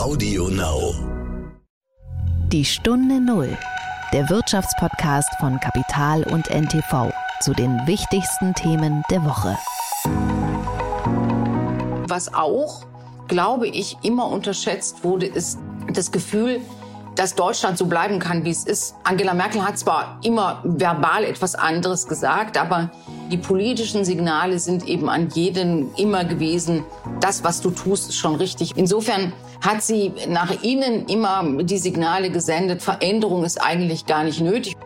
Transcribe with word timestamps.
Audio 0.00 0.48
Now. 0.48 0.94
Die 2.50 2.64
Stunde 2.64 3.20
Null, 3.20 3.54
der 4.14 4.30
Wirtschaftspodcast 4.30 5.28
von 5.38 5.60
Kapital 5.60 6.22
und 6.22 6.48
NTV 6.48 7.12
zu 7.42 7.52
den 7.52 7.86
wichtigsten 7.86 8.54
Themen 8.54 9.02
der 9.10 9.22
Woche. 9.26 9.58
Was 12.08 12.32
auch, 12.32 12.86
glaube 13.28 13.68
ich, 13.68 13.98
immer 14.02 14.28
unterschätzt 14.28 15.04
wurde, 15.04 15.26
ist 15.26 15.58
das 15.92 16.10
Gefühl, 16.10 16.62
dass 17.14 17.34
Deutschland 17.34 17.76
so 17.76 17.84
bleiben 17.84 18.20
kann, 18.20 18.42
wie 18.46 18.50
es 18.50 18.64
ist. 18.64 18.94
Angela 19.04 19.34
Merkel 19.34 19.62
hat 19.62 19.78
zwar 19.78 20.18
immer 20.24 20.62
verbal 20.64 21.24
etwas 21.24 21.54
anderes 21.54 22.08
gesagt, 22.08 22.56
aber 22.56 22.90
die 23.30 23.38
politischen 23.38 24.04
Signale 24.04 24.58
sind 24.58 24.88
eben 24.88 25.08
an 25.08 25.28
jeden 25.32 25.94
immer 25.94 26.24
gewesen, 26.24 26.84
das, 27.20 27.44
was 27.44 27.60
du 27.60 27.70
tust, 27.70 28.08
ist 28.08 28.16
schon 28.16 28.34
richtig. 28.34 28.72
Insofern 28.76 29.32
hat 29.60 29.82
sie 29.82 30.12
nach 30.28 30.62
innen 30.62 31.06
immer 31.06 31.62
die 31.62 31.78
Signale 31.78 32.30
gesendet, 32.30 32.82
Veränderung 32.82 33.44
ist 33.44 33.62
eigentlich 33.62 34.06
gar 34.06 34.24
nicht 34.24 34.40
nötig. 34.40 34.76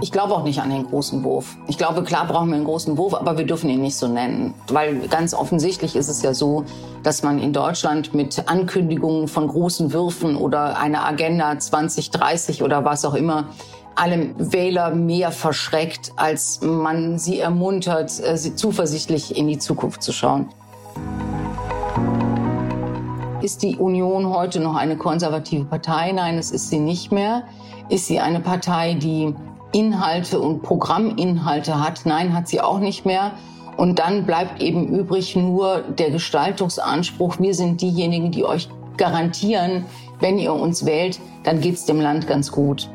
Ich 0.00 0.10
glaube 0.10 0.34
auch 0.34 0.42
nicht 0.42 0.60
an 0.60 0.70
den 0.70 0.84
großen 0.84 1.22
Wurf. 1.22 1.56
Ich 1.68 1.78
glaube, 1.78 2.02
klar 2.02 2.26
brauchen 2.26 2.48
wir 2.48 2.56
einen 2.56 2.64
großen 2.64 2.98
Wurf, 2.98 3.14
aber 3.14 3.38
wir 3.38 3.46
dürfen 3.46 3.70
ihn 3.70 3.80
nicht 3.80 3.96
so 3.96 4.08
nennen. 4.08 4.52
Weil 4.66 5.06
ganz 5.06 5.32
offensichtlich 5.32 5.94
ist 5.94 6.08
es 6.08 6.22
ja 6.22 6.34
so, 6.34 6.64
dass 7.04 7.22
man 7.22 7.38
in 7.38 7.52
Deutschland 7.52 8.12
mit 8.12 8.48
Ankündigungen 8.48 9.28
von 9.28 9.46
großen 9.46 9.92
Würfen 9.92 10.36
oder 10.36 10.76
einer 10.76 11.06
Agenda 11.06 11.56
2030 11.56 12.64
oder 12.64 12.84
was 12.84 13.04
auch 13.04 13.14
immer 13.14 13.46
alle 13.94 14.34
Wähler 14.38 14.94
mehr 14.94 15.30
verschreckt, 15.30 16.12
als 16.16 16.60
man 16.62 17.18
sie 17.18 17.40
ermuntert, 17.40 18.12
äh, 18.20 18.36
sie 18.36 18.54
zuversichtlich 18.54 19.36
in 19.36 19.48
die 19.48 19.58
Zukunft 19.58 20.02
zu 20.02 20.12
schauen. 20.12 20.48
Ist 23.42 23.62
die 23.62 23.76
Union 23.76 24.32
heute 24.32 24.60
noch 24.60 24.76
eine 24.76 24.96
konservative 24.96 25.64
Partei? 25.64 26.12
Nein, 26.12 26.38
es 26.38 26.52
ist 26.52 26.70
sie 26.70 26.78
nicht 26.78 27.10
mehr. 27.10 27.42
Ist 27.88 28.06
sie 28.06 28.20
eine 28.20 28.38
Partei, 28.38 28.94
die 28.94 29.34
Inhalte 29.72 30.38
und 30.38 30.62
Programminhalte 30.62 31.82
hat? 31.82 32.02
Nein, 32.04 32.34
hat 32.34 32.46
sie 32.46 32.60
auch 32.60 32.78
nicht 32.78 33.04
mehr. 33.04 33.32
Und 33.76 33.98
dann 33.98 34.26
bleibt 34.26 34.62
eben 34.62 34.86
übrig 34.86 35.34
nur 35.34 35.80
der 35.80 36.10
Gestaltungsanspruch. 36.10 37.40
Wir 37.40 37.54
sind 37.54 37.80
diejenigen, 37.80 38.30
die 38.30 38.44
euch 38.44 38.68
garantieren, 38.96 39.86
wenn 40.20 40.38
ihr 40.38 40.52
uns 40.52 40.86
wählt, 40.86 41.18
dann 41.42 41.60
geht's 41.60 41.84
dem 41.84 42.00
Land 42.00 42.28
ganz 42.28 42.52
gut. 42.52 42.88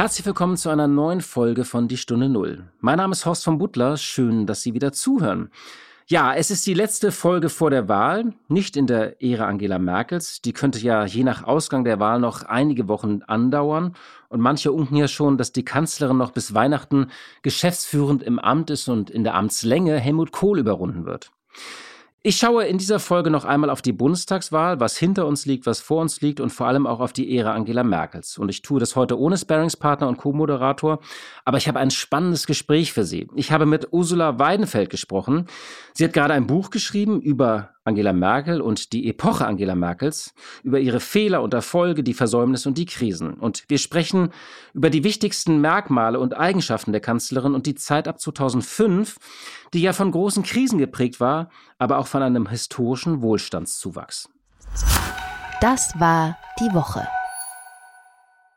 Herzlich 0.00 0.24
willkommen 0.24 0.56
zu 0.56 0.70
einer 0.70 0.88
neuen 0.88 1.20
Folge 1.20 1.66
von 1.66 1.86
Die 1.86 1.98
Stunde 1.98 2.30
Null. 2.30 2.64
Mein 2.80 2.96
Name 2.96 3.12
ist 3.12 3.26
Horst 3.26 3.44
von 3.44 3.58
Butler. 3.58 3.98
Schön, 3.98 4.46
dass 4.46 4.62
Sie 4.62 4.72
wieder 4.72 4.94
zuhören. 4.94 5.50
Ja, 6.06 6.32
es 6.32 6.50
ist 6.50 6.66
die 6.66 6.72
letzte 6.72 7.12
Folge 7.12 7.50
vor 7.50 7.68
der 7.68 7.86
Wahl, 7.86 8.32
nicht 8.48 8.78
in 8.78 8.86
der 8.86 9.22
Ära 9.22 9.46
Angela 9.46 9.78
Merkels. 9.78 10.40
Die 10.40 10.54
könnte 10.54 10.78
ja 10.78 11.04
je 11.04 11.22
nach 11.22 11.44
Ausgang 11.44 11.84
der 11.84 12.00
Wahl 12.00 12.18
noch 12.18 12.44
einige 12.44 12.88
Wochen 12.88 13.20
andauern. 13.26 13.94
Und 14.30 14.40
manche 14.40 14.72
unken 14.72 14.96
ja 14.96 15.06
schon, 15.06 15.36
dass 15.36 15.52
die 15.52 15.66
Kanzlerin 15.66 16.16
noch 16.16 16.30
bis 16.30 16.54
Weihnachten 16.54 17.10
geschäftsführend 17.42 18.22
im 18.22 18.38
Amt 18.38 18.70
ist 18.70 18.88
und 18.88 19.10
in 19.10 19.22
der 19.22 19.34
Amtslänge 19.34 19.98
Helmut 19.98 20.32
Kohl 20.32 20.60
überrunden 20.60 21.04
wird. 21.04 21.30
Ich 22.22 22.36
schaue 22.36 22.66
in 22.66 22.76
dieser 22.76 23.00
Folge 23.00 23.30
noch 23.30 23.46
einmal 23.46 23.70
auf 23.70 23.80
die 23.80 23.94
Bundestagswahl, 23.94 24.78
was 24.78 24.98
hinter 24.98 25.26
uns 25.26 25.46
liegt, 25.46 25.64
was 25.64 25.80
vor 25.80 26.02
uns 26.02 26.20
liegt 26.20 26.38
und 26.40 26.50
vor 26.50 26.66
allem 26.66 26.86
auch 26.86 27.00
auf 27.00 27.14
die 27.14 27.34
Ära 27.34 27.54
Angela 27.54 27.82
Merkels. 27.82 28.36
Und 28.36 28.50
ich 28.50 28.60
tue 28.60 28.78
das 28.78 28.94
heute 28.94 29.18
ohne 29.18 29.38
Sparringspartner 29.38 30.06
und 30.06 30.18
Co-Moderator, 30.18 31.00
aber 31.46 31.56
ich 31.56 31.66
habe 31.66 31.78
ein 31.78 31.90
spannendes 31.90 32.46
Gespräch 32.46 32.92
für 32.92 33.04
Sie. 33.04 33.26
Ich 33.36 33.52
habe 33.52 33.64
mit 33.64 33.88
Ursula 33.92 34.38
Weidenfeld 34.38 34.90
gesprochen. 34.90 35.46
Sie 35.94 36.04
hat 36.04 36.12
gerade 36.12 36.34
ein 36.34 36.46
Buch 36.46 36.68
geschrieben 36.68 37.22
über 37.22 37.70
Angela 37.90 38.12
Merkel 38.12 38.60
und 38.60 38.92
die 38.92 39.08
Epoche 39.08 39.46
Angela 39.46 39.74
Merkels, 39.74 40.32
über 40.62 40.78
ihre 40.78 41.00
Fehler 41.00 41.42
und 41.42 41.52
Erfolge, 41.54 42.04
die 42.04 42.14
Versäumnisse 42.14 42.68
und 42.68 42.78
die 42.78 42.86
Krisen. 42.86 43.34
Und 43.34 43.64
wir 43.68 43.78
sprechen 43.78 44.30
über 44.74 44.90
die 44.90 45.02
wichtigsten 45.02 45.60
Merkmale 45.60 46.20
und 46.20 46.36
Eigenschaften 46.36 46.92
der 46.92 47.00
Kanzlerin 47.00 47.54
und 47.54 47.66
die 47.66 47.74
Zeit 47.74 48.06
ab 48.06 48.20
2005, 48.20 49.16
die 49.74 49.82
ja 49.82 49.92
von 49.92 50.12
großen 50.12 50.44
Krisen 50.44 50.78
geprägt 50.78 51.18
war, 51.18 51.50
aber 51.78 51.98
auch 51.98 52.06
von 52.06 52.22
einem 52.22 52.48
historischen 52.48 53.22
Wohlstandszuwachs. 53.22 54.28
Das 55.60 55.98
war 55.98 56.38
die 56.60 56.72
Woche. 56.72 57.06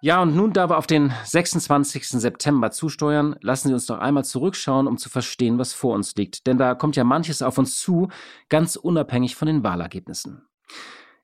Ja, 0.03 0.21
und 0.21 0.35
nun, 0.35 0.51
da 0.51 0.69
wir 0.69 0.77
auf 0.77 0.85
den 0.85 1.13
26. 1.23 2.09
September 2.09 2.71
zusteuern, 2.71 3.37
lassen 3.39 3.69
Sie 3.69 3.73
uns 3.73 3.85
doch 3.85 3.99
einmal 3.99 4.25
zurückschauen, 4.25 4.85
um 4.85 4.97
zu 4.97 5.07
verstehen, 5.07 5.59
was 5.59 5.71
vor 5.71 5.95
uns 5.95 6.13
liegt. 6.15 6.45
Denn 6.45 6.57
da 6.57 6.75
kommt 6.75 6.97
ja 6.97 7.05
manches 7.05 7.41
auf 7.41 7.57
uns 7.57 7.79
zu, 7.79 8.09
ganz 8.49 8.75
unabhängig 8.75 9.37
von 9.37 9.45
den 9.45 9.63
Wahlergebnissen. 9.63 10.45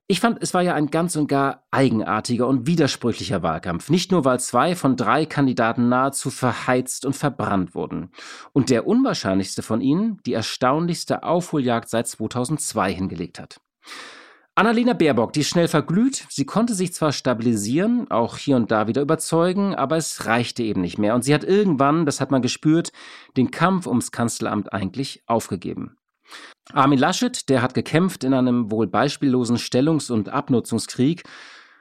Ich 0.07 0.21
fand, 0.21 0.41
es 0.41 0.53
war 0.53 0.61
ja 0.61 0.75
ein 0.75 0.91
ganz 0.91 1.17
und 1.17 1.27
gar 1.27 1.65
eigenartiger 1.71 2.47
und 2.47 2.67
widersprüchlicher 2.67 3.43
Wahlkampf. 3.43 3.89
Nicht 3.89 4.13
nur, 4.13 4.23
weil 4.23 4.39
zwei 4.39 4.77
von 4.77 4.95
drei 4.95 5.25
Kandidaten 5.25 5.89
nahezu 5.89 6.29
verheizt 6.29 7.05
und 7.05 7.17
verbrannt 7.17 7.75
wurden. 7.75 8.11
Und 8.53 8.69
der 8.69 8.87
unwahrscheinlichste 8.87 9.61
von 9.61 9.81
ihnen 9.81 10.21
die 10.25 10.31
erstaunlichste 10.31 11.23
Aufholjagd 11.23 11.89
seit 11.89 12.07
2002 12.07 12.93
hingelegt 12.93 13.39
hat. 13.39 13.59
Annalena 14.55 14.93
Baerbock, 14.93 15.31
die 15.31 15.45
schnell 15.45 15.69
verglüht. 15.69 16.25
Sie 16.29 16.45
konnte 16.45 16.73
sich 16.73 16.93
zwar 16.93 17.13
stabilisieren, 17.13 18.11
auch 18.11 18.37
hier 18.37 18.57
und 18.57 18.71
da 18.71 18.87
wieder 18.87 19.01
überzeugen, 19.01 19.73
aber 19.73 19.95
es 19.95 20.25
reichte 20.25 20.63
eben 20.63 20.81
nicht 20.81 20.97
mehr. 20.97 21.15
Und 21.15 21.23
sie 21.23 21.33
hat 21.33 21.45
irgendwann, 21.45 22.05
das 22.05 22.19
hat 22.19 22.29
man 22.29 22.41
gespürt, 22.41 22.91
den 23.37 23.51
Kampf 23.51 23.87
ums 23.87 24.11
Kanzleramt 24.11 24.73
eigentlich 24.73 25.23
aufgegeben. 25.27 25.95
Armin 26.73 26.99
Laschet, 26.99 27.49
der 27.49 27.61
hat 27.61 27.73
gekämpft 27.73 28.23
in 28.23 28.33
einem 28.33 28.69
wohl 28.69 28.87
beispiellosen 28.87 29.57
Stellungs- 29.57 30.11
und 30.11 30.29
Abnutzungskrieg. 30.29 31.23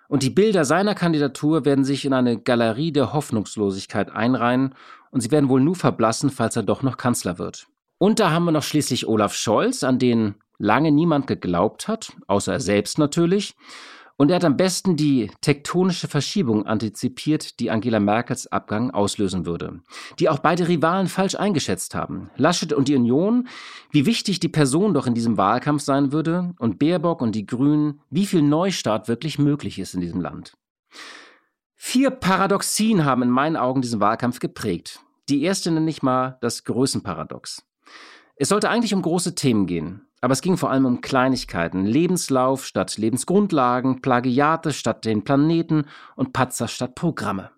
Und 0.09 0.23
die 0.23 0.31
Bilder 0.31 0.65
seiner 0.65 0.95
Kandidatur 0.95 1.65
werden 1.65 1.85
sich 1.85 2.05
in 2.05 2.15
eine 2.15 2.41
Galerie 2.41 2.93
der 2.93 3.13
Hoffnungslosigkeit 3.13 4.11
einreihen 4.11 4.75
und 5.11 5.21
sie 5.21 5.31
werden 5.31 5.51
wohl 5.51 5.61
nur 5.61 5.77
verblassen, 5.77 6.31
falls 6.31 6.57
er 6.57 6.63
doch 6.63 6.83
noch 6.83 6.97
Kanzler 6.97 7.39
wird. 7.39 7.67
Und 7.99 8.21
da 8.21 8.31
haben 8.31 8.45
wir 8.45 8.53
noch 8.53 8.63
schließlich 8.63 9.07
Olaf 9.07 9.35
Scholz, 9.35 9.83
an 9.83 9.99
den 9.99 10.37
lange 10.59 10.93
niemand 10.93 11.27
geglaubt 11.27 11.89
hat, 11.89 12.13
außer 12.27 12.55
er 12.55 12.61
selbst 12.61 12.99
natürlich. 12.99 13.55
Und 14.21 14.31
er 14.31 14.37
hat 14.37 14.45
am 14.45 14.57
besten 14.57 14.97
die 14.97 15.31
tektonische 15.43 16.09
Verschiebung 16.09 16.67
antizipiert, 16.67 17.61
die 17.61 17.71
Angela 17.71 18.01
Merkels 18.01 18.49
Abgang 18.49 18.91
auslösen 18.91 19.47
würde, 19.47 19.81
die 20.19 20.29
auch 20.29 20.41
beide 20.41 20.67
Rivalen 20.67 21.07
falsch 21.07 21.37
eingeschätzt 21.37 21.95
haben. 21.95 22.29
Laschet 22.37 22.73
und 22.73 22.89
die 22.89 22.97
Union, 22.97 23.47
wie 23.93 24.07
wichtig 24.07 24.41
die 24.41 24.49
Person 24.49 24.93
doch 24.93 25.07
in 25.07 25.15
diesem 25.15 25.37
Wahlkampf 25.37 25.83
sein 25.83 26.11
würde, 26.11 26.53
und 26.59 26.81
Baerbock 26.81 27.23
und 27.23 27.37
die 27.37 27.47
Grünen, 27.47 28.01
wie 28.11 28.27
viel 28.27 28.43
Neustart 28.43 29.07
wirklich 29.07 29.39
möglich 29.39 29.79
ist 29.79 29.95
in 29.95 30.01
diesem 30.01 30.21
Land. 30.21 30.55
Vier 31.77 32.11
Paradoxien 32.11 33.05
haben 33.05 33.23
in 33.23 33.31
meinen 33.31 33.57
Augen 33.57 33.83
diesen 33.83 34.01
Wahlkampf 34.01 34.41
geprägt. 34.41 34.99
Die 35.29 35.45
erste 35.45 35.71
nenne 35.71 35.89
ich 35.89 36.03
mal 36.03 36.39
das 36.41 36.65
Größenparadox. 36.65 37.65
Es 38.35 38.49
sollte 38.49 38.69
eigentlich 38.69 38.95
um 38.95 39.03
große 39.03 39.37
Themen 39.37 39.67
gehen. 39.67 40.08
Aber 40.21 40.33
es 40.33 40.43
ging 40.43 40.57
vor 40.57 40.71
allem 40.71 40.85
um 40.85 41.01
Kleinigkeiten. 41.01 41.87
Lebenslauf 41.87 42.67
statt 42.67 42.97
Lebensgrundlagen, 42.97 44.01
Plagiate 44.01 44.73
statt 44.73 45.05
den 45.05 45.25
Planeten 45.25 45.85
und 46.17 46.33
Patzer 46.33 46.69
statt 46.69 46.95
Programme. 46.95 47.51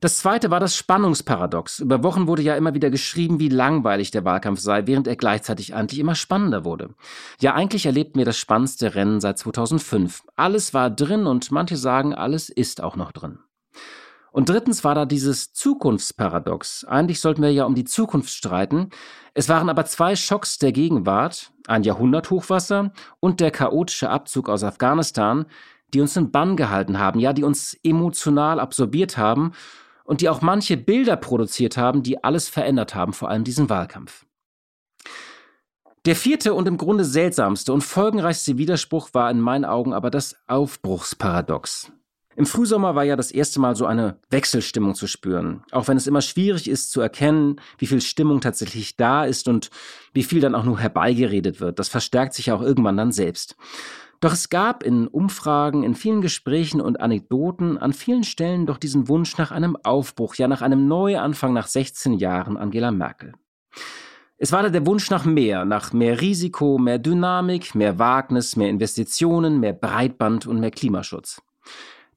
Das 0.00 0.18
zweite 0.18 0.50
war 0.50 0.60
das 0.60 0.76
Spannungsparadox. 0.76 1.80
Über 1.80 2.02
Wochen 2.02 2.26
wurde 2.26 2.42
ja 2.42 2.54
immer 2.54 2.74
wieder 2.74 2.90
geschrieben, 2.90 3.40
wie 3.40 3.48
langweilig 3.48 4.10
der 4.10 4.26
Wahlkampf 4.26 4.60
sei, 4.60 4.86
während 4.86 5.08
er 5.08 5.16
gleichzeitig 5.16 5.74
eigentlich 5.74 5.98
immer 5.98 6.14
spannender 6.14 6.66
wurde. 6.66 6.90
Ja, 7.40 7.54
eigentlich 7.54 7.86
erlebten 7.86 8.18
wir 8.18 8.26
das 8.26 8.36
spannendste 8.36 8.94
Rennen 8.94 9.20
seit 9.20 9.38
2005. 9.38 10.22
Alles 10.36 10.74
war 10.74 10.90
drin 10.90 11.26
und 11.26 11.50
manche 11.50 11.78
sagen, 11.78 12.14
alles 12.14 12.50
ist 12.50 12.82
auch 12.82 12.96
noch 12.96 13.10
drin. 13.10 13.38
Und 14.36 14.50
drittens 14.50 14.84
war 14.84 14.94
da 14.94 15.06
dieses 15.06 15.54
Zukunftsparadox. 15.54 16.84
Eigentlich 16.84 17.22
sollten 17.22 17.40
wir 17.40 17.50
ja 17.50 17.64
um 17.64 17.74
die 17.74 17.86
Zukunft 17.86 18.28
streiten. 18.28 18.90
Es 19.32 19.48
waren 19.48 19.70
aber 19.70 19.86
zwei 19.86 20.14
Schocks 20.14 20.58
der 20.58 20.72
Gegenwart, 20.72 21.52
ein 21.66 21.84
Jahrhunderthochwasser 21.84 22.92
und 23.18 23.40
der 23.40 23.50
chaotische 23.50 24.10
Abzug 24.10 24.50
aus 24.50 24.62
Afghanistan, 24.62 25.46
die 25.94 26.02
uns 26.02 26.18
in 26.18 26.32
Bann 26.32 26.58
gehalten 26.58 26.98
haben, 26.98 27.18
ja, 27.18 27.32
die 27.32 27.44
uns 27.44 27.78
emotional 27.82 28.60
absorbiert 28.60 29.16
haben 29.16 29.52
und 30.04 30.20
die 30.20 30.28
auch 30.28 30.42
manche 30.42 30.76
Bilder 30.76 31.16
produziert 31.16 31.78
haben, 31.78 32.02
die 32.02 32.22
alles 32.22 32.50
verändert 32.50 32.94
haben, 32.94 33.14
vor 33.14 33.30
allem 33.30 33.44
diesen 33.44 33.70
Wahlkampf. 33.70 34.26
Der 36.04 36.14
vierte 36.14 36.52
und 36.52 36.68
im 36.68 36.76
Grunde 36.76 37.06
seltsamste 37.06 37.72
und 37.72 37.80
folgenreichste 37.80 38.58
Widerspruch 38.58 39.14
war 39.14 39.30
in 39.30 39.40
meinen 39.40 39.64
Augen 39.64 39.94
aber 39.94 40.10
das 40.10 40.36
Aufbruchsparadox. 40.46 41.90
Im 42.36 42.44
Frühsommer 42.44 42.94
war 42.94 43.04
ja 43.04 43.16
das 43.16 43.30
erste 43.30 43.60
Mal 43.60 43.74
so 43.76 43.86
eine 43.86 44.18
Wechselstimmung 44.28 44.94
zu 44.94 45.06
spüren. 45.06 45.62
Auch 45.72 45.88
wenn 45.88 45.96
es 45.96 46.06
immer 46.06 46.20
schwierig 46.20 46.68
ist 46.68 46.92
zu 46.92 47.00
erkennen, 47.00 47.56
wie 47.78 47.86
viel 47.86 48.02
Stimmung 48.02 48.42
tatsächlich 48.42 48.96
da 48.96 49.24
ist 49.24 49.48
und 49.48 49.70
wie 50.12 50.22
viel 50.22 50.40
dann 50.40 50.54
auch 50.54 50.64
nur 50.64 50.78
herbeigeredet 50.78 51.60
wird. 51.60 51.78
Das 51.78 51.88
verstärkt 51.88 52.34
sich 52.34 52.46
ja 52.46 52.54
auch 52.54 52.60
irgendwann 52.60 52.98
dann 52.98 53.10
selbst. 53.10 53.56
Doch 54.20 54.34
es 54.34 54.50
gab 54.50 54.82
in 54.82 55.08
Umfragen, 55.08 55.82
in 55.82 55.94
vielen 55.94 56.20
Gesprächen 56.20 56.82
und 56.82 57.00
Anekdoten 57.00 57.78
an 57.78 57.94
vielen 57.94 58.24
Stellen 58.24 58.66
doch 58.66 58.78
diesen 58.78 59.08
Wunsch 59.08 59.38
nach 59.38 59.50
einem 59.50 59.76
Aufbruch, 59.82 60.34
ja 60.34 60.46
nach 60.46 60.60
einem 60.60 60.88
Neuanfang 60.88 61.54
nach 61.54 61.66
16 61.66 62.14
Jahren 62.14 62.58
Angela 62.58 62.90
Merkel. 62.90 63.32
Es 64.36 64.52
war 64.52 64.62
da 64.62 64.68
der 64.68 64.84
Wunsch 64.86 65.08
nach 65.08 65.24
mehr, 65.24 65.64
nach 65.64 65.94
mehr 65.94 66.20
Risiko, 66.20 66.76
mehr 66.76 66.98
Dynamik, 66.98 67.74
mehr 67.74 67.98
Wagnis, 67.98 68.56
mehr 68.56 68.68
Investitionen, 68.68 69.60
mehr 69.60 69.72
Breitband 69.72 70.46
und 70.46 70.60
mehr 70.60 70.70
Klimaschutz. 70.70 71.40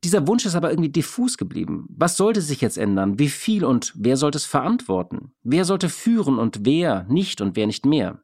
Dieser 0.04 0.28
Wunsch 0.28 0.46
ist 0.46 0.56
aber 0.56 0.72
irgendwie 0.72 0.92
diffus 0.92 1.38
geblieben. 1.38 1.86
Was 1.90 2.16
sollte 2.16 2.42
sich 2.42 2.62
jetzt 2.62 2.78
ändern? 2.78 3.19
Wie 3.19 3.28
viel 3.30 3.66
und 3.66 3.92
wer 3.96 4.16
sollte 4.16 4.38
es 4.38 4.46
verantworten? 4.46 5.34
Wer 5.44 5.66
sollte 5.66 5.90
führen 5.90 6.40
und 6.40 6.66
wer 6.66 7.04
nicht 7.10 7.42
und 7.42 7.57
wer 7.57 7.68
nicht 7.68 7.86
mehr? 7.86 8.22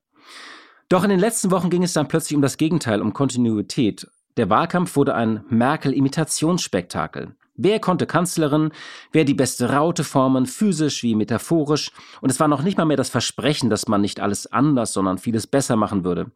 Doch 0.87 1.03
in 1.03 1.09
den 1.09 1.19
letzten 1.19 1.51
Wochen 1.51 1.69
ging 1.69 1.83
es 1.83 1.93
dann 1.93 2.07
plötzlich 2.07 2.35
um 2.35 2.41
das 2.41 2.57
Gegenteil, 2.57 3.01
um 3.01 3.11
Kontinuität. 3.13 4.07
Der 4.37 4.49
Wahlkampf 4.49 4.95
wurde 4.95 5.15
ein 5.15 5.43
Merkel-Imitationsspektakel. 5.49 7.35
Wer 7.57 7.79
konnte 7.79 8.05
Kanzlerin, 8.05 8.71
wer 9.13 9.23
die 9.23 9.33
beste 9.33 9.71
Raute 9.71 10.03
formen, 10.03 10.45
physisch 10.45 11.03
wie 11.03 11.15
metaphorisch, 11.15 11.91
und 12.19 12.29
es 12.29 12.39
war 12.39 12.49
noch 12.49 12.63
nicht 12.63 12.77
mal 12.77 12.85
mehr 12.85 12.97
das 12.97 13.09
Versprechen, 13.09 13.69
dass 13.69 13.87
man 13.87 14.01
nicht 14.01 14.19
alles 14.19 14.51
anders, 14.51 14.91
sondern 14.91 15.17
vieles 15.17 15.47
besser 15.47 15.77
machen 15.77 16.03
würde. 16.03 16.31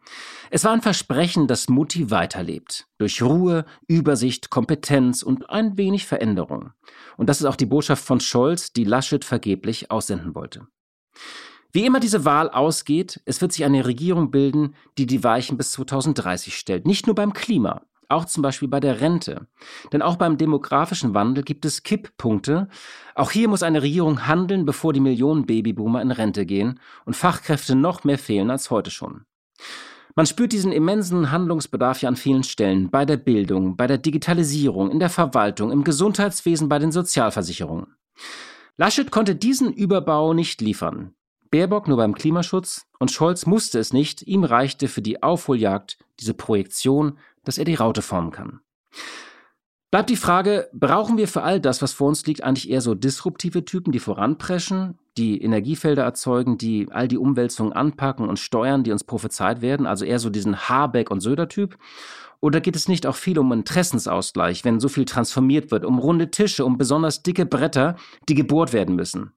Es 0.50 0.64
war 0.64 0.72
ein 0.72 0.82
Versprechen, 0.82 1.48
dass 1.48 1.68
Mutti 1.68 2.10
weiterlebt. 2.10 2.88
Durch 2.98 3.22
Ruhe, 3.22 3.66
Übersicht, 3.88 4.50
Kompetenz 4.50 5.22
und 5.22 5.50
ein 5.50 5.78
wenig 5.78 6.06
Veränderung. 6.06 6.72
Und 7.18 7.28
das 7.28 7.42
ist 7.42 7.46
auch 7.46 7.58
die 7.58 7.66
Botschaft 7.66 8.04
von 8.04 8.22
Scholz, 8.22 8.72
die 8.72 8.86
Laschet 8.86 9.26
vergeblich 9.26 9.92
aussenden 9.92 10.36
wollte. 10.36 10.68
Wie 11.72 11.86
immer 11.86 12.00
diese 12.00 12.26
Wahl 12.26 12.50
ausgeht, 12.50 13.22
es 13.26 13.42
wird 13.42 13.52
sich 13.52 13.64
eine 13.64 13.86
Regierung 13.86 14.32
bilden, 14.32 14.74
die 14.98 15.06
die 15.06 15.24
Weichen 15.24 15.56
bis 15.56 15.72
2030 15.74 16.58
stellt. 16.58 16.88
Nicht 16.88 17.06
nur 17.06 17.14
beim 17.14 17.34
Klima, 17.34 17.84
auch 18.10 18.26
zum 18.26 18.44
Beispiel 18.44 18.68
bei 18.68 18.80
der 18.80 19.02
Rente. 19.02 19.48
Denn 19.94 20.02
auch 20.02 20.18
beim 20.18 20.38
demografischen 20.38 21.14
Wandel 21.14 21.44
gibt 21.44 21.64
es 21.66 21.84
Kipppunkte. 21.84 22.68
Auch 23.16 23.32
hier 23.32 23.48
muss 23.48 23.64
eine 23.64 23.82
Regierung 23.82 24.28
handeln, 24.28 24.66
bevor 24.66 24.94
die 24.94 25.00
Millionen 25.00 25.46
Babyboomer 25.46 26.02
in 26.02 26.12
Rente 26.12 26.46
gehen 26.46 26.80
und 27.06 27.16
Fachkräfte 27.16 27.76
noch 27.76 28.04
mehr 28.04 28.18
fehlen 28.18 28.52
als 28.52 28.70
heute 28.70 28.92
schon. 28.92 29.26
Man 30.16 30.26
spürt 30.26 30.52
diesen 30.52 30.72
immensen 30.72 31.32
Handlungsbedarf 31.32 32.02
ja 32.02 32.10
an 32.10 32.16
vielen 32.16 32.44
Stellen, 32.44 32.90
bei 32.90 33.06
der 33.06 33.18
Bildung, 33.18 33.78
bei 33.78 33.88
der 33.88 34.00
Digitalisierung, 34.00 34.92
in 34.92 35.00
der 35.00 35.10
Verwaltung, 35.10 35.72
im 35.72 35.84
Gesundheitswesen, 35.84 36.68
bei 36.68 36.80
den 36.80 36.92
Sozialversicherungen. 36.92 37.96
Laschet 38.76 39.12
konnte 39.12 39.36
diesen 39.36 39.72
Überbau 39.72 40.34
nicht 40.34 40.62
liefern. 40.62 41.14
Baerbock 41.52 41.88
nur 41.88 41.98
beim 41.98 42.14
Klimaschutz 42.14 42.86
und 43.00 43.12
Scholz 43.12 43.46
musste 43.46 43.80
es 43.80 43.92
nicht, 43.92 44.22
ihm 44.22 44.44
reichte 44.44 44.88
für 44.88 45.02
die 45.02 45.24
Aufholjagd 45.24 45.98
diese 46.20 46.34
Projektion 46.34 47.18
dass 47.44 47.58
er 47.58 47.66
die 47.66 47.76
Raute 47.76 48.02
formen 48.02 48.32
kann. 48.32 48.62
Bleibt 49.92 50.12
die 50.12 50.18
Frage, 50.18 50.70
brauchen 50.72 51.18
wir 51.18 51.28
für 51.28 51.42
all 51.42 51.60
das, 51.60 51.82
was 51.82 51.94
vor 51.94 52.10
uns 52.10 52.24
liegt, 52.28 52.44
eigentlich 52.44 52.70
eher 52.70 52.82
so 52.82 52.94
disruptive 52.94 53.66
Typen, 53.66 53.92
die 53.92 54.00
voranpreschen, 54.00 55.00
die 55.18 55.42
Energiefelder 55.42 56.04
erzeugen, 56.04 56.60
die 56.60 56.88
all 56.92 57.08
die 57.08 57.18
Umwälzungen 57.18 57.74
anpacken 57.74 58.30
und 58.30 58.38
steuern, 58.38 58.84
die 58.84 58.92
uns 58.92 59.04
prophezeit 59.04 59.62
werden, 59.62 59.88
also 59.88 60.06
eher 60.06 60.20
so 60.20 60.30
diesen 60.30 60.70
Habeck- 60.70 61.10
und 61.10 61.22
Söder-Typ? 61.22 61.76
Oder 62.40 62.62
geht 62.62 62.76
es 62.76 62.88
nicht 62.88 63.08
auch 63.08 63.16
viel 63.16 63.40
um 63.40 63.52
Interessensausgleich, 63.52 64.64
wenn 64.64 64.80
so 64.80 64.90
viel 64.90 65.06
transformiert 65.06 65.72
wird, 65.72 65.84
um 65.86 65.98
runde 65.98 66.30
Tische, 66.30 66.66
um 66.66 66.78
besonders 66.78 67.24
dicke 67.24 67.48
Bretter, 67.48 67.96
die 68.30 68.36
gebohrt 68.36 68.74
werden 68.74 68.96
müssen? 68.96 69.34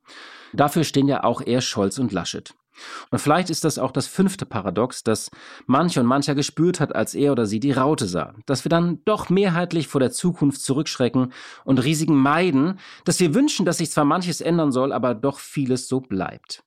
Dafür 0.53 0.85
stehen 0.85 1.09
ja 1.09 1.25
auch 1.25 1.41
eher 1.41 1.63
Scholz 1.63 1.99
und 1.99 2.13
Laschet. 2.13 2.55
Und 3.11 3.19
vielleicht 3.19 3.51
ist 3.51 3.65
das 3.65 3.79
auch 3.79 3.93
das 3.93 4.07
fünfte 4.07 4.47
Paradox, 4.47 5.03
das 5.03 5.31
mancher 5.67 6.01
und 6.01 6.07
mancher 6.07 6.35
gespürt 6.35 6.81
hat, 6.81 6.95
als 6.95 7.15
er 7.15 7.33
oder 7.33 7.47
sie 7.47 7.61
die 7.61 7.73
Raute 7.73 8.07
sah. 8.07 8.35
Dass 8.47 8.65
wir 8.65 8.71
dann 8.71 9.01
doch 9.05 9.29
mehrheitlich 9.29 9.89
vor 9.89 10.01
der 10.01 10.11
Zukunft 10.11 10.63
zurückschrecken 10.63 11.33
und 11.65 11.85
Risiken 11.85 12.17
meiden, 12.17 12.79
dass 13.05 13.21
wir 13.21 13.35
wünschen, 13.35 13.67
dass 13.67 13.79
sich 13.79 13.91
zwar 13.91 14.05
manches 14.05 14.41
ändern 14.41 14.73
soll, 14.73 14.93
aber 14.93 15.15
doch 15.15 15.39
vieles 15.39 15.89
so 15.89 16.01
bleibt. 16.01 16.65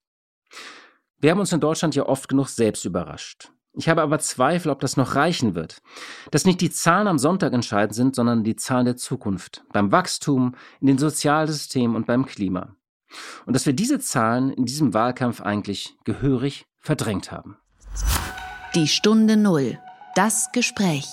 Wir 1.19 1.31
haben 1.31 1.39
uns 1.39 1.53
in 1.53 1.59
Deutschland 1.59 1.95
ja 1.95 2.05
oft 2.05 2.27
genug 2.27 2.49
selbst 2.49 2.85
überrascht. 2.85 3.51
Ich 3.77 3.89
habe 3.89 4.01
aber 4.01 4.19
Zweifel, 4.19 4.69
ob 4.69 4.79
das 4.79 4.95
noch 4.95 5.15
reichen 5.15 5.53
wird. 5.53 5.81
Dass 6.31 6.45
nicht 6.45 6.61
die 6.61 6.69
Zahlen 6.69 7.07
am 7.07 7.17
Sonntag 7.17 7.51
entscheidend 7.53 7.93
sind, 7.93 8.15
sondern 8.15 8.43
die 8.43 8.55
Zahlen 8.55 8.85
der 8.85 8.95
Zukunft. 8.95 9.65
Beim 9.73 9.91
Wachstum, 9.91 10.55
in 10.79 10.87
den 10.87 10.97
Sozialsystemen 10.97 11.95
und 11.95 12.05
beim 12.05 12.25
Klima. 12.25 12.75
Und 13.45 13.53
dass 13.55 13.65
wir 13.65 13.73
diese 13.73 13.99
Zahlen 13.99 14.51
in 14.51 14.65
diesem 14.65 14.93
Wahlkampf 14.93 15.41
eigentlich 15.41 15.95
gehörig 16.03 16.65
verdrängt 16.79 17.31
haben. 17.31 17.57
Die 18.75 18.87
Stunde 18.87 19.37
Null. 19.37 19.79
Das 20.15 20.51
Gespräch. 20.53 21.05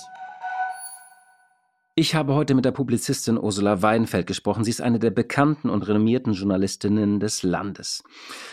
Ich 1.95 2.15
habe 2.15 2.33
heute 2.33 2.55
mit 2.55 2.65
der 2.65 2.71
Publizistin 2.71 3.37
Ursula 3.37 3.83
Weidenfeld 3.83 4.25
gesprochen. 4.25 4.63
Sie 4.63 4.71
ist 4.71 4.81
eine 4.81 4.97
der 4.97 5.11
bekannten 5.11 5.69
und 5.69 5.87
renommierten 5.87 6.33
Journalistinnen 6.33 7.19
des 7.19 7.43
Landes. 7.43 8.03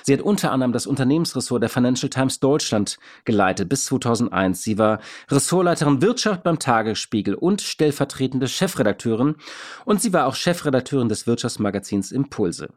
Sie 0.03 0.13
hat 0.13 0.21
unter 0.21 0.53
anderem 0.53 0.75
das 0.75 0.87
Unternehmensressort 0.87 1.63
der 1.63 1.71
Financial 1.71 2.11
Times 2.11 2.41
Deutschland 2.41 2.99
geleitet 3.25 3.71
bis 3.71 3.87
2001. 3.87 4.63
Sie 4.63 4.77
war 4.77 5.01
Ressortleiterin 5.31 6.03
Wirtschaft 6.03 6.43
beim 6.43 6.59
Tagesspiegel 6.59 7.35
und 7.35 7.63
stellvertretende 7.63 8.47
Chefredakteurin. 8.47 9.37
Und 9.87 10.03
sie 10.03 10.13
war 10.13 10.27
auch 10.27 10.35
Chefredakteurin 10.35 11.09
des 11.09 11.27
Wirtschaftsmagazins 11.27 12.13
Impulse. 12.13 12.69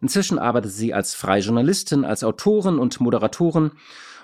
Inzwischen 0.00 0.38
arbeitet 0.38 0.72
sie 0.72 0.94
als 0.94 1.14
freie 1.14 1.42
Journalistin, 1.42 2.04
als 2.04 2.24
Autorin 2.24 2.78
und 2.78 3.00
Moderatorin 3.00 3.72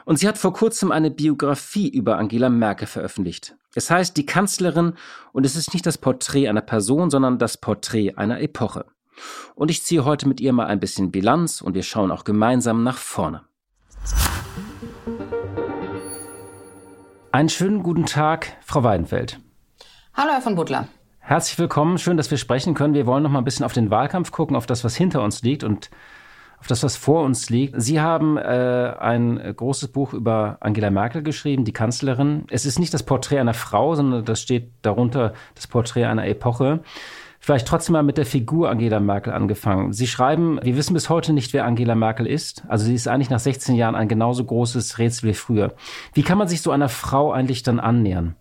und 0.04 0.18
sie 0.18 0.28
hat 0.28 0.38
vor 0.38 0.52
kurzem 0.52 0.92
eine 0.92 1.10
Biografie 1.10 1.88
über 1.88 2.18
Angela 2.18 2.50
Merkel 2.50 2.86
veröffentlicht. 2.86 3.56
Es 3.74 3.90
heißt 3.90 4.16
Die 4.16 4.26
Kanzlerin 4.26 4.94
und 5.32 5.46
es 5.46 5.56
ist 5.56 5.72
nicht 5.72 5.86
das 5.86 5.98
Porträt 5.98 6.48
einer 6.48 6.60
Person, 6.60 7.10
sondern 7.10 7.38
das 7.38 7.56
Porträt 7.56 8.14
einer 8.16 8.40
Epoche. 8.40 8.86
Und 9.54 9.70
ich 9.70 9.82
ziehe 9.82 10.04
heute 10.04 10.28
mit 10.28 10.40
ihr 10.40 10.52
mal 10.52 10.66
ein 10.66 10.80
bisschen 10.80 11.10
Bilanz 11.10 11.60
und 11.60 11.74
wir 11.74 11.82
schauen 11.82 12.10
auch 12.10 12.24
gemeinsam 12.24 12.82
nach 12.82 12.98
vorne. 12.98 13.42
Einen 17.32 17.48
schönen 17.48 17.82
guten 17.82 18.06
Tag, 18.06 18.56
Frau 18.64 18.84
Weidenfeld. 18.84 19.40
Hallo, 20.14 20.32
Herr 20.32 20.40
von 20.40 20.54
Butler. 20.54 20.88
Herzlich 21.26 21.58
willkommen, 21.58 21.96
schön, 21.96 22.18
dass 22.18 22.30
wir 22.30 22.36
sprechen 22.36 22.74
können. 22.74 22.92
Wir 22.92 23.06
wollen 23.06 23.22
noch 23.22 23.30
mal 23.30 23.38
ein 23.38 23.46
bisschen 23.46 23.64
auf 23.64 23.72
den 23.72 23.90
Wahlkampf 23.90 24.30
gucken, 24.30 24.54
auf 24.56 24.66
das, 24.66 24.84
was 24.84 24.94
hinter 24.94 25.22
uns 25.22 25.40
liegt 25.40 25.64
und 25.64 25.88
auf 26.60 26.66
das, 26.66 26.82
was 26.82 26.98
vor 26.98 27.22
uns 27.22 27.48
liegt. 27.48 27.80
Sie 27.80 27.98
haben 27.98 28.36
äh, 28.36 28.94
ein 28.98 29.40
großes 29.56 29.88
Buch 29.88 30.12
über 30.12 30.58
Angela 30.60 30.90
Merkel 30.90 31.22
geschrieben, 31.22 31.64
die 31.64 31.72
Kanzlerin. 31.72 32.44
Es 32.50 32.66
ist 32.66 32.78
nicht 32.78 32.92
das 32.92 33.04
Porträt 33.04 33.38
einer 33.38 33.54
Frau, 33.54 33.94
sondern 33.94 34.26
das 34.26 34.42
steht 34.42 34.70
darunter 34.82 35.32
das 35.54 35.66
Porträt 35.66 36.04
einer 36.04 36.26
Epoche. 36.26 36.80
Vielleicht 37.40 37.66
trotzdem 37.66 37.94
mal 37.94 38.02
mit 38.02 38.18
der 38.18 38.26
Figur 38.26 38.68
Angela 38.68 39.00
Merkel 39.00 39.32
angefangen. 39.32 39.94
Sie 39.94 40.06
schreiben, 40.06 40.60
wir 40.62 40.76
wissen 40.76 40.92
bis 40.92 41.08
heute 41.08 41.32
nicht, 41.32 41.54
wer 41.54 41.64
Angela 41.64 41.94
Merkel 41.94 42.26
ist. 42.26 42.64
Also 42.68 42.84
sie 42.84 42.94
ist 42.94 43.08
eigentlich 43.08 43.30
nach 43.30 43.40
16 43.40 43.76
Jahren 43.76 43.94
ein 43.94 44.08
genauso 44.08 44.44
großes 44.44 44.98
Rätsel 44.98 45.30
wie 45.30 45.34
früher. 45.34 45.72
Wie 46.12 46.22
kann 46.22 46.36
man 46.36 46.48
sich 46.48 46.60
so 46.60 46.70
einer 46.70 46.90
Frau 46.90 47.32
eigentlich 47.32 47.62
dann 47.62 47.80
annähern? 47.80 48.36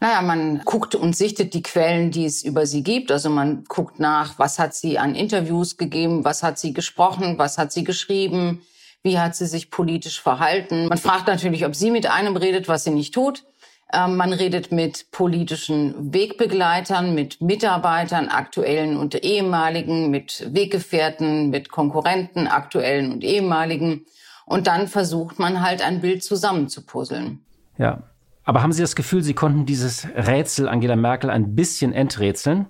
Naja, 0.00 0.20
man 0.22 0.60
guckt 0.64 0.94
und 0.94 1.16
sichtet 1.16 1.54
die 1.54 1.62
Quellen, 1.62 2.10
die 2.10 2.26
es 2.26 2.42
über 2.42 2.66
sie 2.66 2.82
gibt. 2.82 3.10
Also 3.10 3.30
man 3.30 3.64
guckt 3.64 3.98
nach, 3.98 4.38
was 4.38 4.58
hat 4.58 4.74
sie 4.74 4.98
an 4.98 5.14
Interviews 5.14 5.76
gegeben, 5.76 6.24
was 6.24 6.42
hat 6.42 6.58
sie 6.58 6.72
gesprochen, 6.72 7.38
was 7.38 7.56
hat 7.58 7.72
sie 7.72 7.84
geschrieben, 7.84 8.62
wie 9.02 9.18
hat 9.18 9.36
sie 9.36 9.46
sich 9.46 9.70
politisch 9.70 10.20
verhalten. 10.20 10.88
Man 10.88 10.98
fragt 10.98 11.28
natürlich, 11.28 11.64
ob 11.64 11.74
sie 11.74 11.90
mit 11.90 12.10
einem 12.10 12.36
redet, 12.36 12.68
was 12.68 12.84
sie 12.84 12.90
nicht 12.90 13.14
tut. 13.14 13.44
Ähm, 13.92 14.16
man 14.16 14.32
redet 14.32 14.72
mit 14.72 15.10
politischen 15.12 16.12
Wegbegleitern, 16.12 17.14
mit 17.14 17.40
Mitarbeitern, 17.40 18.28
aktuellen 18.28 18.96
und 18.96 19.14
ehemaligen, 19.24 20.10
mit 20.10 20.48
Weggefährten, 20.52 21.50
mit 21.50 21.70
Konkurrenten, 21.70 22.48
aktuellen 22.48 23.12
und 23.12 23.22
ehemaligen. 23.22 24.04
Und 24.44 24.66
dann 24.66 24.88
versucht 24.88 25.38
man 25.38 25.62
halt 25.62 25.82
ein 25.82 26.00
Bild 26.00 26.22
zusammenzupuzzeln. 26.24 27.44
Ja, 27.78 28.02
aber 28.46 28.62
haben 28.62 28.72
Sie 28.72 28.80
das 28.80 28.96
Gefühl, 28.96 29.22
Sie 29.22 29.34
konnten 29.34 29.66
dieses 29.66 30.06
Rätsel 30.14 30.68
Angela 30.68 30.96
Merkel 30.96 31.30
ein 31.30 31.54
bisschen 31.54 31.92
enträtseln? 31.92 32.66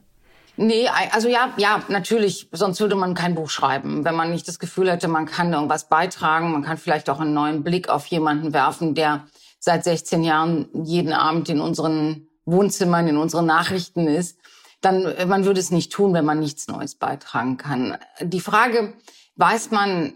Nee, 0.56 0.88
also 1.12 1.28
ja, 1.28 1.52
ja, 1.58 1.82
natürlich. 1.88 2.48
Sonst 2.50 2.80
würde 2.80 2.94
man 2.94 3.12
kein 3.12 3.34
Buch 3.34 3.50
schreiben. 3.50 4.04
Wenn 4.06 4.14
man 4.14 4.30
nicht 4.30 4.48
das 4.48 4.58
Gefühl 4.58 4.90
hätte, 4.90 5.06
man 5.06 5.26
kann 5.26 5.52
irgendwas 5.52 5.90
beitragen, 5.90 6.50
man 6.50 6.62
kann 6.62 6.78
vielleicht 6.78 7.10
auch 7.10 7.20
einen 7.20 7.34
neuen 7.34 7.62
Blick 7.62 7.90
auf 7.90 8.06
jemanden 8.06 8.54
werfen, 8.54 8.94
der 8.94 9.26
seit 9.58 9.84
16 9.84 10.24
Jahren 10.24 10.68
jeden 10.72 11.12
Abend 11.12 11.50
in 11.50 11.60
unseren 11.60 12.26
Wohnzimmern, 12.46 13.06
in 13.06 13.18
unseren 13.18 13.44
Nachrichten 13.44 14.08
ist, 14.08 14.38
dann, 14.80 15.12
man 15.28 15.44
würde 15.44 15.60
es 15.60 15.70
nicht 15.70 15.92
tun, 15.92 16.14
wenn 16.14 16.24
man 16.24 16.38
nichts 16.38 16.68
Neues 16.68 16.94
beitragen 16.94 17.58
kann. 17.58 17.98
Die 18.22 18.40
Frage, 18.40 18.94
weiß 19.36 19.72
man 19.72 20.14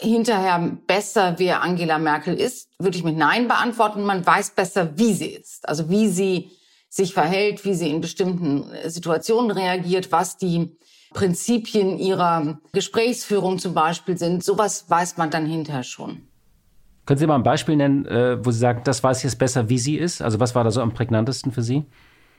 hinterher 0.00 0.78
besser, 0.86 1.34
wer 1.38 1.62
Angela 1.62 1.98
Merkel 1.98 2.34
ist, 2.34 2.68
würde 2.78 2.96
ich 2.96 3.04
mit 3.04 3.16
Nein 3.16 3.48
beantworten. 3.48 4.02
Man 4.02 4.26
weiß 4.26 4.50
besser, 4.50 4.98
wie 4.98 5.14
sie 5.14 5.28
ist. 5.28 5.68
Also 5.68 5.88
wie 5.88 6.08
sie 6.08 6.50
sich 6.88 7.14
verhält, 7.14 7.64
wie 7.64 7.74
sie 7.74 7.90
in 7.90 8.00
bestimmten 8.00 8.64
Situationen 8.86 9.50
reagiert, 9.50 10.10
was 10.10 10.36
die 10.36 10.76
Prinzipien 11.12 11.98
ihrer 11.98 12.60
Gesprächsführung 12.72 13.58
zum 13.58 13.74
Beispiel 13.74 14.16
sind. 14.18 14.44
Sowas 14.44 14.86
weiß 14.88 15.16
man 15.16 15.30
dann 15.30 15.46
hinterher 15.46 15.82
schon. 15.82 16.22
Können 17.06 17.18
Sie 17.18 17.26
mal 17.26 17.36
ein 17.36 17.42
Beispiel 17.42 17.76
nennen, 17.76 18.06
äh, 18.06 18.44
wo 18.44 18.50
Sie 18.50 18.58
sagen, 18.58 18.82
das 18.84 19.02
weiß 19.02 19.18
ich 19.18 19.24
jetzt 19.24 19.38
besser, 19.38 19.68
wie 19.68 19.78
sie 19.78 19.96
ist? 19.96 20.22
Also 20.22 20.38
was 20.38 20.54
war 20.54 20.62
da 20.62 20.70
so 20.70 20.80
am 20.80 20.92
prägnantesten 20.92 21.50
für 21.50 21.62
Sie? 21.62 21.84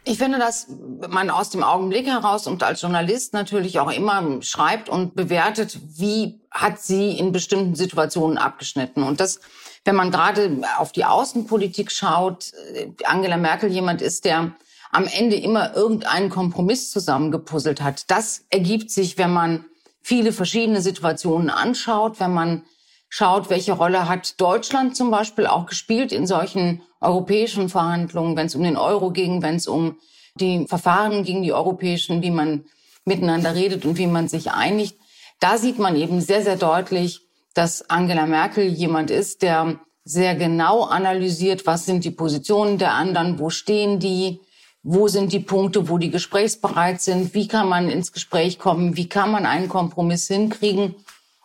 Ich 0.03 0.17
finde, 0.17 0.39
dass 0.39 0.67
man 1.09 1.29
aus 1.29 1.51
dem 1.51 1.63
Augenblick 1.63 2.07
heraus 2.07 2.47
und 2.47 2.63
als 2.63 2.81
Journalist 2.81 3.33
natürlich 3.33 3.79
auch 3.79 3.91
immer 3.91 4.41
schreibt 4.41 4.89
und 4.89 5.15
bewertet, 5.15 5.79
wie 5.95 6.41
hat 6.49 6.81
sie 6.81 7.11
in 7.11 7.31
bestimmten 7.31 7.75
Situationen 7.75 8.39
abgeschnitten. 8.39 9.03
Und 9.03 9.19
das, 9.19 9.39
wenn 9.85 9.95
man 9.95 10.09
gerade 10.09 10.61
auf 10.79 10.91
die 10.91 11.05
Außenpolitik 11.05 11.91
schaut, 11.91 12.51
äh, 12.73 12.87
Angela 13.05 13.37
Merkel 13.37 13.71
jemand 13.71 14.01
ist, 14.01 14.25
der 14.25 14.53
am 14.91 15.07
Ende 15.07 15.35
immer 15.35 15.75
irgendeinen 15.75 16.29
Kompromiss 16.29 16.89
zusammengepuzzelt 16.91 17.81
hat. 17.81 18.09
Das 18.09 18.43
ergibt 18.49 18.91
sich, 18.91 19.17
wenn 19.17 19.31
man 19.31 19.65
viele 20.01 20.33
verschiedene 20.33 20.81
Situationen 20.81 21.49
anschaut, 21.49 22.19
wenn 22.19 22.33
man 22.33 22.63
schaut, 23.11 23.49
welche 23.49 23.73
Rolle 23.73 24.07
hat 24.07 24.39
Deutschland 24.39 24.95
zum 24.95 25.11
Beispiel 25.11 25.45
auch 25.45 25.65
gespielt 25.65 26.13
in 26.13 26.25
solchen 26.25 26.81
europäischen 27.01 27.67
Verhandlungen, 27.67 28.37
wenn 28.37 28.47
es 28.47 28.55
um 28.55 28.63
den 28.63 28.77
Euro 28.77 29.11
ging, 29.11 29.41
wenn 29.41 29.57
es 29.57 29.67
um 29.67 29.97
die 30.35 30.65
Verfahren 30.65 31.23
gegen 31.23 31.43
die 31.43 31.51
europäischen, 31.51 32.21
wie 32.23 32.31
man 32.31 32.63
miteinander 33.03 33.53
redet 33.53 33.85
und 33.85 33.97
wie 33.97 34.07
man 34.07 34.29
sich 34.29 34.51
einigt. 34.51 34.95
Da 35.41 35.57
sieht 35.57 35.77
man 35.77 35.97
eben 35.97 36.21
sehr, 36.21 36.41
sehr 36.41 36.55
deutlich, 36.55 37.19
dass 37.53 37.89
Angela 37.89 38.25
Merkel 38.25 38.65
jemand 38.65 39.11
ist, 39.11 39.41
der 39.41 39.81
sehr 40.05 40.35
genau 40.35 40.83
analysiert, 40.83 41.65
was 41.65 41.85
sind 41.85 42.05
die 42.05 42.11
Positionen 42.11 42.77
der 42.77 42.93
anderen, 42.93 43.39
wo 43.39 43.49
stehen 43.49 43.99
die, 43.99 44.39
wo 44.83 45.09
sind 45.09 45.33
die 45.33 45.39
Punkte, 45.39 45.89
wo 45.89 45.97
die 45.97 46.11
gesprächsbereit 46.11 47.01
sind, 47.01 47.33
wie 47.33 47.49
kann 47.49 47.67
man 47.67 47.89
ins 47.89 48.13
Gespräch 48.13 48.57
kommen, 48.57 48.95
wie 48.95 49.09
kann 49.09 49.31
man 49.31 49.45
einen 49.45 49.67
Kompromiss 49.67 50.27
hinkriegen 50.27 50.95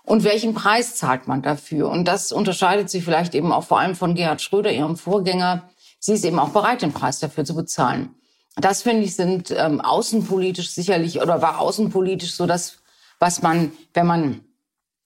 und 0.07 0.23
welchen 0.23 0.55
Preis 0.55 0.95
zahlt 0.95 1.27
man 1.27 1.43
dafür? 1.43 1.91
Und 1.91 2.07
das 2.07 2.31
unterscheidet 2.31 2.89
sich 2.89 3.05
vielleicht 3.05 3.35
eben 3.35 3.53
auch 3.53 3.65
vor 3.65 3.81
allem 3.81 3.97
von 3.97 4.15
Gerhard 4.15 4.41
Schröder, 4.41 4.73
ihrem 4.73 4.97
Vorgänger. 4.97 5.69
Sie 5.99 6.13
ist 6.13 6.25
eben 6.25 6.39
auch 6.39 6.51
bereit, 6.51 6.83
den 6.83 6.93
Preis 6.93 7.19
dafür 7.19 7.45
zu 7.45 7.57
bezahlen. 7.57 8.15
Das 8.55 8.83
finde 8.83 9.03
ich 9.03 9.17
sind 9.17 9.51
ähm, 9.51 9.81
außenpolitisch 9.81 10.71
sicherlich 10.71 11.21
oder 11.21 11.43
war 11.43 11.61
außenpolitisch 11.61 12.35
so 12.35 12.47
das, 12.47 12.79
was 13.19 13.43
man, 13.43 13.73
wenn 13.95 14.07
man 14.07 14.41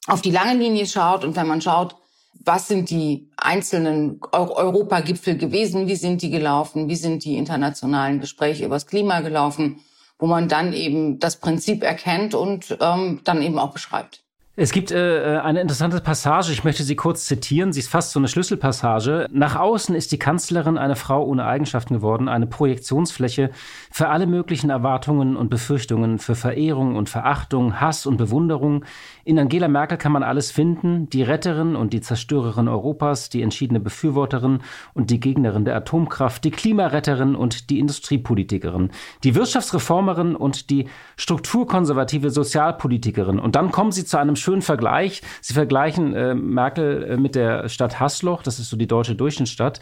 auf 0.06 0.20
die 0.20 0.30
lange 0.30 0.54
Linie 0.54 0.86
schaut 0.86 1.24
und 1.24 1.34
wenn 1.34 1.46
man 1.46 1.62
schaut, 1.62 1.96
was 2.44 2.68
sind 2.68 2.90
die 2.90 3.30
einzelnen 3.38 4.20
Europagipfel 4.32 5.36
gewesen, 5.36 5.88
wie 5.88 5.96
sind 5.96 6.20
die 6.20 6.30
gelaufen, 6.30 6.88
wie 6.88 6.96
sind 6.96 7.24
die 7.24 7.38
internationalen 7.38 8.20
Gespräche 8.20 8.66
über 8.66 8.76
das 8.76 8.86
Klima 8.86 9.20
gelaufen, 9.20 9.80
wo 10.18 10.26
man 10.26 10.48
dann 10.48 10.74
eben 10.74 11.18
das 11.18 11.36
Prinzip 11.36 11.82
erkennt 11.82 12.34
und 12.34 12.76
ähm, 12.80 13.20
dann 13.24 13.40
eben 13.40 13.58
auch 13.58 13.72
beschreibt. 13.72 14.22
Es 14.56 14.72
gibt 14.72 14.90
äh, 14.90 15.36
äh, 15.36 15.38
eine 15.38 15.60
interessante 15.60 16.00
Passage, 16.00 16.50
ich 16.50 16.64
möchte 16.64 16.82
sie 16.82 16.96
kurz 16.96 17.24
zitieren. 17.26 17.72
Sie 17.72 17.78
ist 17.78 17.88
fast 17.88 18.10
so 18.10 18.18
eine 18.18 18.26
Schlüsselpassage. 18.26 19.28
Nach 19.30 19.54
außen 19.54 19.94
ist 19.94 20.10
die 20.10 20.18
Kanzlerin 20.18 20.76
eine 20.76 20.96
Frau 20.96 21.24
ohne 21.24 21.46
Eigenschaften 21.46 21.94
geworden, 21.94 22.28
eine 22.28 22.48
Projektionsfläche 22.48 23.50
für 23.92 24.08
alle 24.08 24.26
möglichen 24.26 24.68
Erwartungen 24.68 25.36
und 25.36 25.50
Befürchtungen, 25.50 26.18
für 26.18 26.34
Verehrung 26.34 26.96
und 26.96 27.08
Verachtung, 27.08 27.80
Hass 27.80 28.06
und 28.06 28.16
Bewunderung. 28.16 28.84
In 29.24 29.38
Angela 29.38 29.68
Merkel 29.68 29.98
kann 29.98 30.10
man 30.10 30.24
alles 30.24 30.50
finden, 30.50 31.08
die 31.08 31.22
Retterin 31.22 31.76
und 31.76 31.92
die 31.92 32.00
Zerstörerin 32.00 32.66
Europas, 32.66 33.28
die 33.30 33.42
entschiedene 33.42 33.78
Befürworterin 33.78 34.62
und 34.94 35.10
die 35.10 35.20
Gegnerin 35.20 35.64
der 35.64 35.76
Atomkraft, 35.76 36.42
die 36.42 36.50
Klimaretterin 36.50 37.36
und 37.36 37.70
die 37.70 37.78
Industriepolitikerin, 37.78 38.90
die 39.22 39.36
Wirtschaftsreformerin 39.36 40.34
und 40.34 40.70
die 40.70 40.88
strukturkonservative 41.16 42.30
Sozialpolitikerin. 42.30 43.38
Und 43.38 43.54
dann 43.54 43.70
kommen 43.70 43.92
sie 43.92 44.04
zu 44.04 44.18
einem 44.18 44.34
schönen 44.40 44.62
Vergleich. 44.62 45.22
Sie 45.40 45.54
vergleichen 45.54 46.14
äh, 46.14 46.34
Merkel 46.34 47.04
äh, 47.04 47.16
mit 47.16 47.34
der 47.34 47.68
Stadt 47.68 48.00
Hasloch, 48.00 48.42
das 48.42 48.58
ist 48.58 48.70
so 48.70 48.76
die 48.76 48.86
deutsche 48.88 49.14
Durchschnittsstadt. 49.14 49.80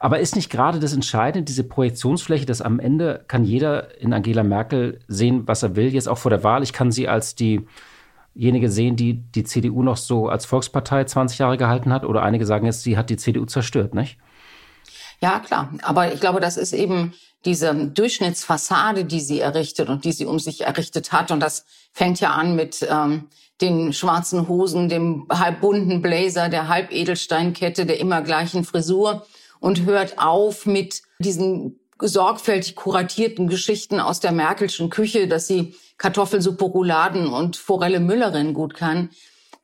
Aber 0.00 0.18
ist 0.20 0.36
nicht 0.36 0.50
gerade 0.50 0.80
das 0.80 0.92
Entscheidende, 0.92 1.44
diese 1.44 1.64
Projektionsfläche, 1.64 2.46
dass 2.46 2.62
am 2.62 2.80
Ende 2.80 3.24
kann 3.28 3.44
jeder 3.44 4.00
in 4.00 4.12
Angela 4.12 4.42
Merkel 4.42 5.00
sehen, 5.08 5.46
was 5.46 5.62
er 5.62 5.76
will, 5.76 5.92
jetzt 5.92 6.08
auch 6.08 6.18
vor 6.18 6.30
der 6.30 6.44
Wahl. 6.44 6.62
Ich 6.62 6.72
kann 6.72 6.92
sie 6.92 7.08
als 7.08 7.34
diejenige 7.34 8.70
sehen, 8.70 8.96
die 8.96 9.14
die 9.14 9.44
CDU 9.44 9.82
noch 9.82 9.96
so 9.96 10.28
als 10.28 10.46
Volkspartei 10.46 11.04
20 11.04 11.38
Jahre 11.38 11.56
gehalten 11.56 11.92
hat. 11.92 12.04
Oder 12.04 12.22
einige 12.22 12.46
sagen 12.46 12.66
jetzt, 12.66 12.82
sie 12.82 12.96
hat 12.96 13.10
die 13.10 13.16
CDU 13.16 13.44
zerstört, 13.44 13.94
nicht? 13.94 14.18
Ja, 15.20 15.40
klar. 15.40 15.72
Aber 15.82 16.12
ich 16.12 16.20
glaube, 16.20 16.40
das 16.40 16.56
ist 16.56 16.72
eben 16.72 17.12
diese 17.44 17.74
Durchschnittsfassade, 17.74 19.04
die 19.04 19.20
sie 19.20 19.40
errichtet 19.40 19.88
und 19.88 20.04
die 20.04 20.12
sie 20.12 20.26
um 20.26 20.38
sich 20.38 20.62
errichtet 20.62 21.12
hat. 21.12 21.30
Und 21.30 21.40
das 21.40 21.64
fängt 21.92 22.20
ja 22.20 22.32
an 22.32 22.56
mit 22.56 22.86
ähm, 22.88 23.28
den 23.60 23.92
schwarzen 23.92 24.48
Hosen, 24.48 24.88
dem 24.88 25.26
halb 25.30 25.60
bunten 25.60 26.00
Blazer, 26.00 26.48
der 26.48 26.68
Halbedelsteinkette, 26.68 27.86
der 27.86 27.98
immer 27.98 28.22
gleichen 28.22 28.64
Frisur 28.64 29.26
und 29.60 29.84
hört 29.84 30.18
auf 30.18 30.66
mit 30.66 31.02
diesen 31.18 31.78
sorgfältig 32.00 32.76
kuratierten 32.76 33.48
Geschichten 33.48 33.98
aus 33.98 34.20
der 34.20 34.32
Merkelschen 34.32 34.90
Küche, 34.90 35.26
dass 35.26 35.48
sie 35.48 35.74
Kartoffelsuppe, 35.96 36.64
Rouladen 36.64 37.26
und 37.26 37.56
Forelle 37.56 37.98
Müllerin 37.98 38.54
gut 38.54 38.74
kann. 38.74 39.10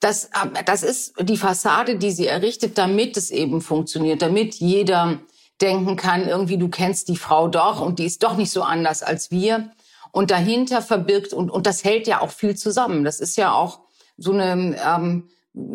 Das, 0.00 0.30
das 0.66 0.82
ist 0.82 1.14
die 1.20 1.36
Fassade, 1.36 1.96
die 1.96 2.10
sie 2.10 2.26
errichtet, 2.26 2.76
damit 2.76 3.16
es 3.16 3.30
eben 3.30 3.60
funktioniert, 3.60 4.20
damit 4.20 4.56
jeder 4.56 5.20
denken 5.60 5.94
kann, 5.94 6.28
irgendwie 6.28 6.58
du 6.58 6.68
kennst 6.68 7.08
die 7.08 7.16
Frau 7.16 7.46
doch 7.46 7.80
und 7.80 8.00
die 8.00 8.04
ist 8.04 8.22
doch 8.24 8.36
nicht 8.36 8.50
so 8.50 8.62
anders 8.62 9.04
als 9.04 9.30
wir. 9.30 9.70
Und 10.14 10.30
dahinter 10.30 10.80
verbirgt, 10.80 11.32
und, 11.32 11.50
und 11.50 11.66
das 11.66 11.82
hält 11.82 12.06
ja 12.06 12.20
auch 12.20 12.30
viel 12.30 12.54
zusammen. 12.54 13.02
Das 13.02 13.18
ist 13.18 13.36
ja 13.36 13.52
auch 13.52 13.80
so 14.16 14.30
eine 14.30 14.76
ähm, 14.86 15.28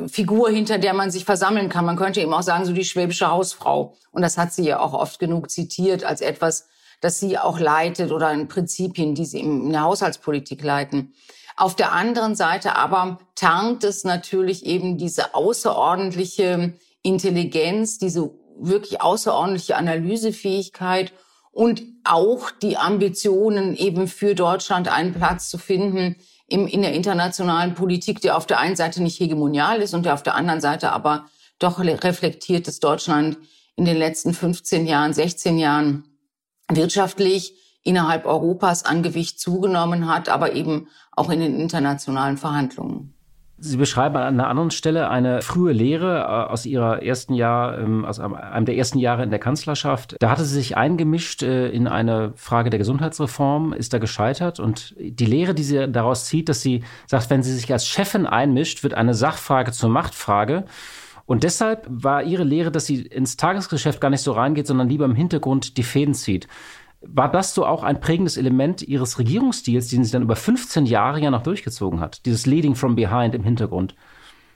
Figur, 0.08 0.50
hinter 0.50 0.77
der 0.77 0.93
man 0.93 1.12
sich 1.12 1.25
versammeln 1.25 1.67
kann. 1.67 1.84
Man 1.84 1.98
könnte 1.98 2.22
eben 2.22 2.34
auch 2.34 2.41
sagen, 2.41 2.63
so 2.63 2.72
die 2.72 2.86
schwäbische 2.86 3.29
Hausfrau. 3.29 3.98
Und 4.12 4.22
das 4.22 4.38
hat 4.38 4.53
sie 4.53 4.63
ja 4.63 4.79
auch 4.79 4.93
oft 4.93 5.19
genug 5.19 5.51
zitiert 5.51 6.05
als 6.05 6.22
etwas, 6.22 6.69
das 7.01 7.19
sie 7.19 7.38
auch 7.38 7.60
leitet 7.60 8.13
oder 8.13 8.31
in 8.31 8.48
Prinzipien, 8.48 9.13
die 9.13 9.25
sie 9.25 9.41
in 9.41 9.72
der 9.72 9.81
Haushaltspolitik 9.81 10.63
leiten. 10.63 11.13
Auf 11.58 11.75
der 11.75 11.91
anderen 11.91 12.36
Seite 12.36 12.77
aber 12.77 13.19
tarnt 13.36 13.84
es 13.84 14.05
natürlich 14.05 14.65
eben 14.65 14.98
diese 14.98 15.36
außerordentliche 15.36 16.75
Intelligenz, 17.01 17.98
diese 17.98 18.31
wirklich 18.58 19.01
außerordentliche 19.01 19.75
Analysefähigkeit 19.75 21.12
und 21.51 21.83
auch 22.03 22.51
die 22.51 22.77
Ambitionen 22.77 23.75
eben 23.75 24.07
für 24.07 24.35
Deutschland 24.35 24.87
einen 24.87 25.13
Platz 25.13 25.49
zu 25.49 25.57
finden 25.57 26.15
im, 26.47 26.67
in 26.67 26.81
der 26.81 26.93
internationalen 26.93 27.73
Politik, 27.73 28.21
der 28.21 28.37
auf 28.37 28.47
der 28.47 28.59
einen 28.59 28.75
Seite 28.75 29.01
nicht 29.03 29.19
hegemonial 29.19 29.81
ist 29.81 29.93
und 29.93 30.05
der 30.05 30.13
auf 30.13 30.23
der 30.23 30.35
anderen 30.35 30.61
Seite 30.61 30.91
aber 30.91 31.25
doch 31.59 31.79
reflektiert, 31.79 32.67
dass 32.67 32.79
Deutschland 32.79 33.37
in 33.75 33.85
den 33.85 33.97
letzten 33.97 34.33
15 34.33 34.87
Jahren, 34.87 35.13
16 35.13 35.57
Jahren 35.57 36.03
wirtschaftlich 36.69 37.53
innerhalb 37.83 38.25
Europas 38.25 38.85
an 38.85 39.03
Gewicht 39.03 39.39
zugenommen 39.39 40.07
hat, 40.07 40.29
aber 40.29 40.53
eben 40.53 40.87
auch 41.11 41.29
in 41.29 41.39
den 41.39 41.59
internationalen 41.59 42.37
Verhandlungen. 42.37 43.18
Sie 43.61 43.77
beschreiben 43.77 44.15
an 44.15 44.39
einer 44.39 44.47
anderen 44.47 44.71
Stelle 44.71 45.09
eine 45.09 45.41
frühe 45.41 45.73
Lehre 45.73 46.19
äh, 46.19 46.51
aus 46.51 46.65
ihrer 46.65 47.03
ersten 47.03 47.33
Jahr, 47.33 47.77
ähm, 47.77 48.05
aus 48.05 48.19
einem 48.19 48.65
der 48.65 48.77
ersten 48.77 48.99
Jahre 48.99 49.23
in 49.23 49.29
der 49.29 49.39
Kanzlerschaft. 49.39 50.15
Da 50.19 50.29
hatte 50.29 50.45
sie 50.45 50.55
sich 50.55 50.77
eingemischt 50.77 51.43
äh, 51.43 51.69
in 51.69 51.87
eine 51.87 52.31
Frage 52.35 52.69
der 52.69 52.79
Gesundheitsreform, 52.79 53.73
ist 53.73 53.93
da 53.93 53.97
gescheitert 53.97 54.59
und 54.59 54.95
die 54.97 55.25
Lehre, 55.25 55.53
die 55.53 55.63
sie 55.63 55.91
daraus 55.91 56.25
zieht, 56.25 56.47
dass 56.47 56.61
sie 56.61 56.83
sagt, 57.07 57.29
wenn 57.29 57.43
sie 57.43 57.53
sich 57.53 57.71
als 57.71 57.85
Chefin 57.85 58.25
einmischt, 58.25 58.83
wird 58.83 58.93
eine 58.93 59.13
Sachfrage 59.13 59.71
zur 59.71 59.89
Machtfrage. 59.89 60.65
Und 61.25 61.43
deshalb 61.43 61.85
war 61.87 62.23
ihre 62.23 62.43
Lehre, 62.43 62.71
dass 62.71 62.87
sie 62.87 63.03
ins 63.03 63.37
Tagesgeschäft 63.37 64.01
gar 64.01 64.09
nicht 64.09 64.23
so 64.23 64.31
reingeht, 64.31 64.65
sondern 64.65 64.89
lieber 64.89 65.05
im 65.05 65.13
Hintergrund 65.13 65.77
die 65.77 65.83
Fäden 65.83 66.15
zieht. 66.15 66.47
War 67.01 67.31
das 67.31 67.53
so 67.53 67.65
auch 67.65 67.83
ein 67.83 68.01
prägendes 68.01 68.35
Element 68.35 68.81
Ihres 68.81 69.19
Regierungsstils, 69.19 69.87
den 69.87 70.03
sie 70.03 70.11
dann 70.11 70.21
über 70.21 70.35
15 70.35 70.85
Jahre 70.85 71.21
ja 71.21 71.31
noch 71.31 71.43
durchgezogen 71.43 72.01
hat? 72.01 72.25
Dieses 72.25 72.45
Leading 72.45 72.75
from 72.75 72.95
behind 72.95 73.33
im 73.35 73.43
Hintergrund. 73.43 73.95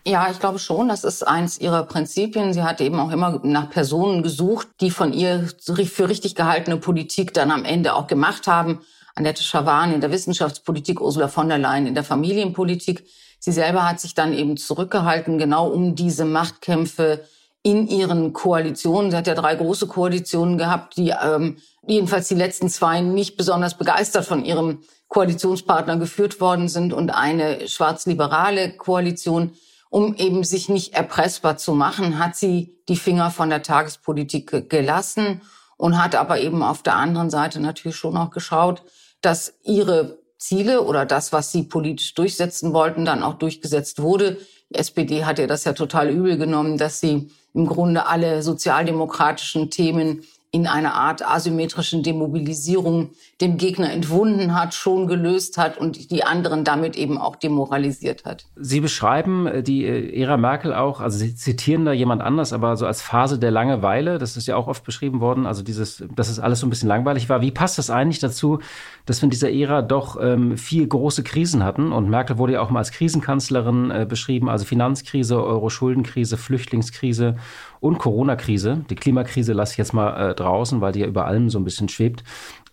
Ja, 0.06 0.30
ich 0.30 0.40
glaube 0.40 0.60
schon, 0.60 0.90
das 0.90 1.06
ist 1.06 1.26
eins 1.26 1.58
ihrer 1.58 1.84
Prinzipien. 1.84 2.52
Sie 2.52 2.64
hat 2.64 2.82
eben 2.82 3.00
auch 3.00 3.12
immer 3.12 3.40
nach 3.44 3.70
Personen 3.70 4.22
gesucht, 4.22 4.68
die 4.82 4.92
von 4.92 5.14
ihr 5.14 5.50
für 5.86 6.10
richtig 6.10 6.36
gehaltene 6.36 6.76
Politik 6.76 7.34
dann 7.34 7.52
am 7.52 7.64
Ende 7.64 7.94
auch 7.96 8.08
gemacht 8.08 8.48
haben. 8.48 8.82
Annette 9.16 9.44
Schawan 9.44 9.94
in 9.94 10.02
der 10.02 10.12
Wissenschaftspolitik, 10.12 11.00
Ursula 11.00 11.30
von 11.30 11.48
der 11.48 11.60
Leyen 11.60 11.88
in 11.88 11.94
der 11.94 12.04
Familienpolitik. 12.04 13.06
Sie 13.40 13.54
selber 13.54 13.88
hat 13.88 14.02
sich 14.02 14.14
dann 14.14 14.34
eben 14.34 14.58
zurückgehalten, 14.58 15.38
genau 15.38 15.68
um 15.70 15.96
diese 15.96 16.26
Machtkämpfe 16.26 17.24
in 17.64 17.88
ihren 17.88 18.34
Koalitionen. 18.34 19.10
Sie 19.10 19.18
hat 19.18 19.28
ja 19.28 19.36
drei 19.36 19.56
große 19.56 19.88
Koalitionen 19.88 20.58
gehabt, 20.58 20.98
die 20.98 21.10
ähm, 21.12 21.58
jedenfalls 21.88 22.28
die 22.28 22.36
letzten 22.36 22.70
zwei 22.70 23.00
nicht 23.00 23.38
besonders 23.38 23.78
begeistert 23.78 24.26
von 24.26 24.44
ihrem 24.44 24.84
Koalitionspartner 25.08 25.98
geführt 25.98 26.42
worden 26.42 26.68
sind 26.68 26.92
und 26.92 27.10
eine 27.10 27.68
schwarz-liberale 27.68 28.76
Koalition. 28.76 29.54
Um 29.90 30.16
eben 30.16 30.44
sich 30.44 30.70
nicht 30.70 30.94
erpressbar 30.96 31.58
zu 31.58 31.74
machen, 31.74 32.18
hat 32.18 32.36
sie 32.36 32.76
die 32.90 32.98
Finger 32.98 33.30
von 33.32 33.50
der 33.50 33.62
Tagespolitik 33.62 34.70
gelassen 34.70 35.42
und 35.78 36.02
hat 36.02 36.16
aber 36.16 36.40
eben 36.40 36.64
auf 36.64 36.82
der 36.82 36.96
anderen 36.96 37.30
Seite 37.30 37.60
natürlich 37.60 37.96
schon 37.96 38.18
auch 38.18 38.32
geschaut, 38.32 38.84
dass 39.22 39.54
ihre 39.64 40.18
Ziele 40.38 40.82
oder 40.82 41.06
das, 41.06 41.32
was 41.32 41.52
sie 41.52 41.64
politisch 41.64 42.16
durchsetzen 42.16 42.74
wollten, 42.74 43.06
dann 43.06 43.24
auch 43.24 43.36
durchgesetzt 43.36 44.02
wurde. 44.02 44.38
SPD 44.76 45.26
hat 45.26 45.40
ja 45.40 45.48
das 45.48 45.64
ja 45.64 45.74
total 45.74 46.10
übel 46.10 46.38
genommen, 46.38 46.78
dass 46.78 47.00
sie 47.00 47.30
im 47.54 47.68
Grunde 47.68 48.08
alle 48.08 48.42
sozialdemokratischen 48.42 49.70
Themen 49.70 50.24
in 50.56 50.68
einer 50.68 50.94
Art 50.94 51.28
asymmetrischen 51.28 52.04
Demobilisierung 52.04 53.10
dem 53.42 53.58
Gegner 53.58 53.92
entwunden 53.92 54.54
hat, 54.54 54.76
schon 54.76 55.08
gelöst 55.08 55.58
hat 55.58 55.80
und 55.80 56.12
die 56.12 56.24
anderen 56.24 56.64
damit 56.64 56.96
eben 56.96 57.18
auch 57.18 57.36
demoralisiert 57.36 58.24
hat. 58.24 58.46
Sie 58.56 58.80
beschreiben 58.80 59.48
äh, 59.48 59.64
die 59.64 59.84
äh, 59.84 60.22
Ära 60.22 60.38
Merkel 60.38 60.72
auch, 60.76 61.02
also 61.02 61.18
Sie 61.18 61.34
zitieren 61.34 61.86
da 61.86 61.92
jemand 61.92 62.22
anders, 62.22 62.54
aber 62.54 62.78
so 62.78 62.86
als 62.86 63.02
Phase 63.02 63.40
der 63.40 63.50
Langeweile, 63.50 64.20
das 64.20 64.38
ist 64.38 64.46
ja 64.46 64.56
auch 64.56 64.68
oft 64.68 64.84
beschrieben 64.84 65.22
worden, 65.22 65.48
also 65.48 65.64
dieses, 65.64 66.04
dass 66.16 66.30
es 66.30 66.38
alles 66.40 66.60
so 66.60 66.68
ein 66.68 66.70
bisschen 66.70 66.88
langweilig 66.88 67.30
war. 67.30 67.42
Wie 67.42 67.50
passt 67.50 67.80
das 67.80 67.90
eigentlich 67.90 68.20
dazu, 68.20 68.60
dass 69.08 69.24
wir 69.24 69.24
in 69.24 69.32
dieser 69.32 69.52
Ära 69.52 69.82
doch 69.82 70.18
ähm, 70.22 70.56
vier 70.56 70.86
große 70.86 71.24
Krisen 71.24 71.64
hatten 71.64 71.92
und 71.92 72.12
Merkel 72.12 72.38
wurde 72.38 72.54
ja 72.54 72.62
auch 72.62 72.70
mal 72.70 72.78
als 72.80 72.92
Krisenkanzlerin 72.92 73.90
äh, 73.90 74.06
beschrieben, 74.08 74.50
also 74.50 74.66
Finanzkrise, 74.66 75.44
Euro-Schuldenkrise, 75.44 76.38
Flüchtlingskrise 76.38 77.38
und 77.84 77.98
Corona-Krise. 77.98 78.86
Die 78.90 78.96
Klimakrise 78.96 79.52
lasse 79.52 79.74
ich 79.74 79.78
jetzt 79.78 79.94
mal 79.94 80.32
äh, 80.32 80.36
draußen, 80.36 80.80
weil 80.80 80.94
die 80.94 81.02
ja 81.02 81.06
über 81.06 81.26
allem 81.26 81.50
so 81.50 81.60
ein 81.60 81.66
bisschen 81.66 81.90
schwebt. 81.90 82.24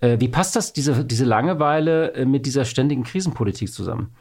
Äh, 0.01 0.19
wie 0.21 0.29
passt 0.29 0.55
das, 0.55 0.73
diese, 0.73 1.05
diese 1.05 1.25
Langeweile 1.25 2.13
äh, 2.15 2.25
mit 2.25 2.47
dieser 2.47 2.65
ständigen 2.65 3.03
Krisenpolitik 3.03 3.73
zusammen? 3.73 4.15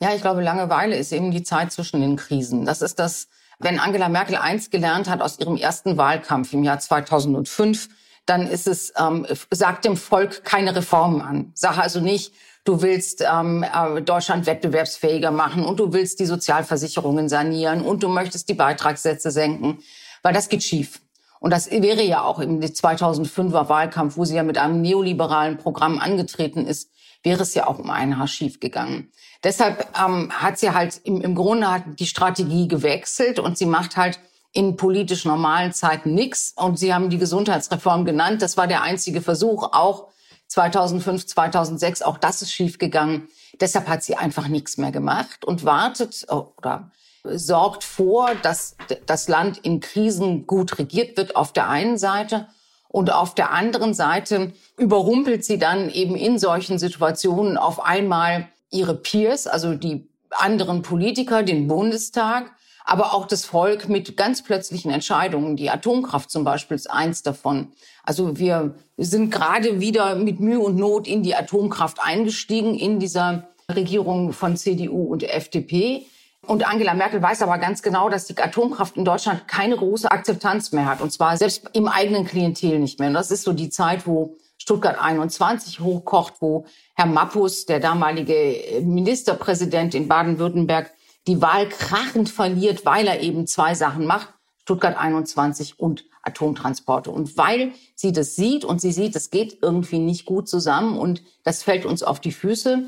Ja, 0.00 0.14
ich 0.14 0.22
glaube, 0.22 0.42
Langeweile 0.42 0.96
ist 0.96 1.12
eben 1.12 1.32
die 1.32 1.42
Zeit 1.42 1.70
zwischen 1.70 2.00
den 2.00 2.16
Krisen. 2.16 2.64
Das 2.64 2.80
ist 2.80 2.98
das, 2.98 3.28
wenn 3.58 3.78
Angela 3.78 4.08
Merkel 4.08 4.36
eins 4.36 4.70
gelernt 4.70 5.08
hat 5.08 5.20
aus 5.20 5.38
ihrem 5.38 5.56
ersten 5.56 5.98
Wahlkampf 5.98 6.54
im 6.54 6.64
Jahr 6.64 6.78
2005, 6.78 7.90
dann 8.24 8.46
ist 8.46 8.66
es, 8.66 8.94
ähm, 8.98 9.26
sagt 9.50 9.84
dem 9.84 9.98
Volk 9.98 10.44
keine 10.44 10.74
Reformen 10.74 11.20
an. 11.20 11.52
Sag 11.54 11.76
also 11.76 12.00
nicht, 12.00 12.32
du 12.64 12.80
willst 12.80 13.22
ähm, 13.22 13.64
äh, 13.64 14.00
Deutschland 14.00 14.46
wettbewerbsfähiger 14.46 15.30
machen 15.30 15.66
und 15.66 15.78
du 15.78 15.92
willst 15.92 16.20
die 16.20 16.26
Sozialversicherungen 16.26 17.28
sanieren 17.28 17.82
und 17.82 18.02
du 18.02 18.08
möchtest 18.08 18.48
die 18.48 18.54
Beitragssätze 18.54 19.30
senken 19.30 19.80
weil 20.22 20.32
das 20.32 20.48
geht 20.48 20.62
schief. 20.62 21.00
Und 21.40 21.50
das 21.50 21.70
wäre 21.70 22.02
ja 22.02 22.22
auch 22.22 22.38
im 22.38 22.60
2005er 22.60 23.68
Wahlkampf, 23.68 24.16
wo 24.16 24.24
sie 24.24 24.36
ja 24.36 24.44
mit 24.44 24.58
einem 24.58 24.80
neoliberalen 24.80 25.58
Programm 25.58 25.98
angetreten 25.98 26.66
ist, 26.66 26.90
wäre 27.24 27.42
es 27.42 27.54
ja 27.54 27.66
auch 27.66 27.78
um 27.78 27.90
ein 27.90 28.18
Haar 28.18 28.28
schief 28.28 28.60
gegangen. 28.60 29.10
Deshalb 29.42 29.88
ähm, 29.98 30.30
hat 30.32 30.58
sie 30.58 30.70
halt 30.70 31.00
im, 31.04 31.20
im 31.20 31.34
Grunde 31.34 31.70
hat 31.70 31.82
die 31.98 32.06
Strategie 32.06 32.68
gewechselt 32.68 33.38
und 33.40 33.58
sie 33.58 33.66
macht 33.66 33.96
halt 33.96 34.20
in 34.52 34.76
politisch 34.76 35.24
normalen 35.24 35.72
Zeiten 35.72 36.14
nichts. 36.14 36.52
Und 36.54 36.78
Sie 36.78 36.94
haben 36.94 37.10
die 37.10 37.18
Gesundheitsreform 37.18 38.04
genannt. 38.04 38.42
Das 38.42 38.56
war 38.56 38.66
der 38.66 38.82
einzige 38.82 39.22
Versuch, 39.22 39.70
auch 39.72 40.08
2005, 40.48 41.26
2006. 41.26 42.02
Auch 42.02 42.18
das 42.18 42.42
ist 42.42 42.52
schiefgegangen. 42.52 43.28
Deshalb 43.60 43.88
hat 43.88 44.02
sie 44.02 44.16
einfach 44.16 44.48
nichts 44.48 44.76
mehr 44.76 44.92
gemacht 44.92 45.44
und 45.44 45.64
wartet 45.64 46.26
oder 46.30 46.90
sorgt 47.24 47.84
vor, 47.84 48.30
dass 48.42 48.76
das 49.06 49.28
Land 49.28 49.58
in 49.58 49.80
Krisen 49.80 50.46
gut 50.46 50.78
regiert 50.78 51.16
wird 51.16 51.36
auf 51.36 51.52
der 51.52 51.68
einen 51.68 51.98
Seite 51.98 52.48
und 52.88 53.12
auf 53.12 53.34
der 53.34 53.52
anderen 53.52 53.94
Seite 53.94 54.52
überrumpelt 54.76 55.44
sie 55.44 55.58
dann 55.58 55.88
eben 55.90 56.16
in 56.16 56.38
solchen 56.38 56.78
Situationen 56.78 57.56
auf 57.56 57.84
einmal 57.84 58.48
ihre 58.70 58.94
Peers, 58.94 59.46
also 59.46 59.74
die 59.74 60.08
anderen 60.30 60.82
Politiker, 60.82 61.42
den 61.42 61.68
Bundestag, 61.68 62.52
aber 62.84 63.14
auch 63.14 63.26
das 63.26 63.44
Volk 63.44 63.88
mit 63.88 64.16
ganz 64.16 64.42
plötzlichen 64.42 64.90
Entscheidungen. 64.90 65.56
Die 65.56 65.70
Atomkraft 65.70 66.30
zum 66.30 66.44
Beispiel 66.44 66.74
ist 66.74 66.90
eins 66.90 67.22
davon. 67.22 67.72
Also 68.02 68.38
wir 68.38 68.74
sind 68.96 69.30
gerade 69.30 69.80
wieder 69.80 70.16
mit 70.16 70.40
Mühe 70.40 70.58
und 70.58 70.76
Not 70.76 71.06
in 71.06 71.22
die 71.22 71.34
Atomkraft 71.34 71.98
eingestiegen 72.02 72.74
in 72.74 72.98
dieser 72.98 73.48
Regierung 73.70 74.32
von 74.32 74.56
CDU 74.56 75.04
und 75.04 75.22
FDP. 75.22 76.06
Und 76.46 76.66
Angela 76.66 76.94
Merkel 76.94 77.22
weiß 77.22 77.42
aber 77.42 77.58
ganz 77.58 77.82
genau, 77.82 78.08
dass 78.08 78.26
die 78.26 78.36
Atomkraft 78.36 78.96
in 78.96 79.04
Deutschland 79.04 79.46
keine 79.46 79.76
große 79.76 80.10
Akzeptanz 80.10 80.72
mehr 80.72 80.86
hat. 80.86 81.00
Und 81.00 81.12
zwar 81.12 81.36
selbst 81.36 81.70
im 81.72 81.86
eigenen 81.86 82.24
Klientel 82.24 82.80
nicht 82.80 82.98
mehr. 82.98 83.08
Und 83.08 83.14
das 83.14 83.30
ist 83.30 83.44
so 83.44 83.52
die 83.52 83.70
Zeit, 83.70 84.06
wo 84.06 84.36
Stuttgart 84.58 85.00
21 85.00 85.80
hochkocht, 85.80 86.34
wo 86.40 86.66
Herr 86.94 87.06
Mappus, 87.06 87.66
der 87.66 87.78
damalige 87.78 88.80
Ministerpräsident 88.82 89.94
in 89.94 90.08
Baden-Württemberg, 90.08 90.92
die 91.28 91.40
Wahl 91.40 91.68
krachend 91.68 92.28
verliert, 92.28 92.84
weil 92.84 93.06
er 93.06 93.20
eben 93.20 93.46
zwei 93.46 93.74
Sachen 93.74 94.06
macht. 94.06 94.34
Stuttgart 94.62 94.96
21 94.96 95.78
und 95.80 96.04
Atomtransporte. 96.22 97.10
Und 97.10 97.36
weil 97.36 97.72
sie 97.94 98.12
das 98.12 98.36
sieht 98.36 98.64
und 98.64 98.80
sie 98.80 98.92
sieht, 98.92 99.16
es 99.16 99.30
geht 99.30 99.58
irgendwie 99.60 99.98
nicht 99.98 100.24
gut 100.24 100.48
zusammen 100.48 100.98
und 100.98 101.22
das 101.44 101.62
fällt 101.62 101.84
uns 101.84 102.02
auf 102.02 102.20
die 102.20 102.32
Füße, 102.32 102.84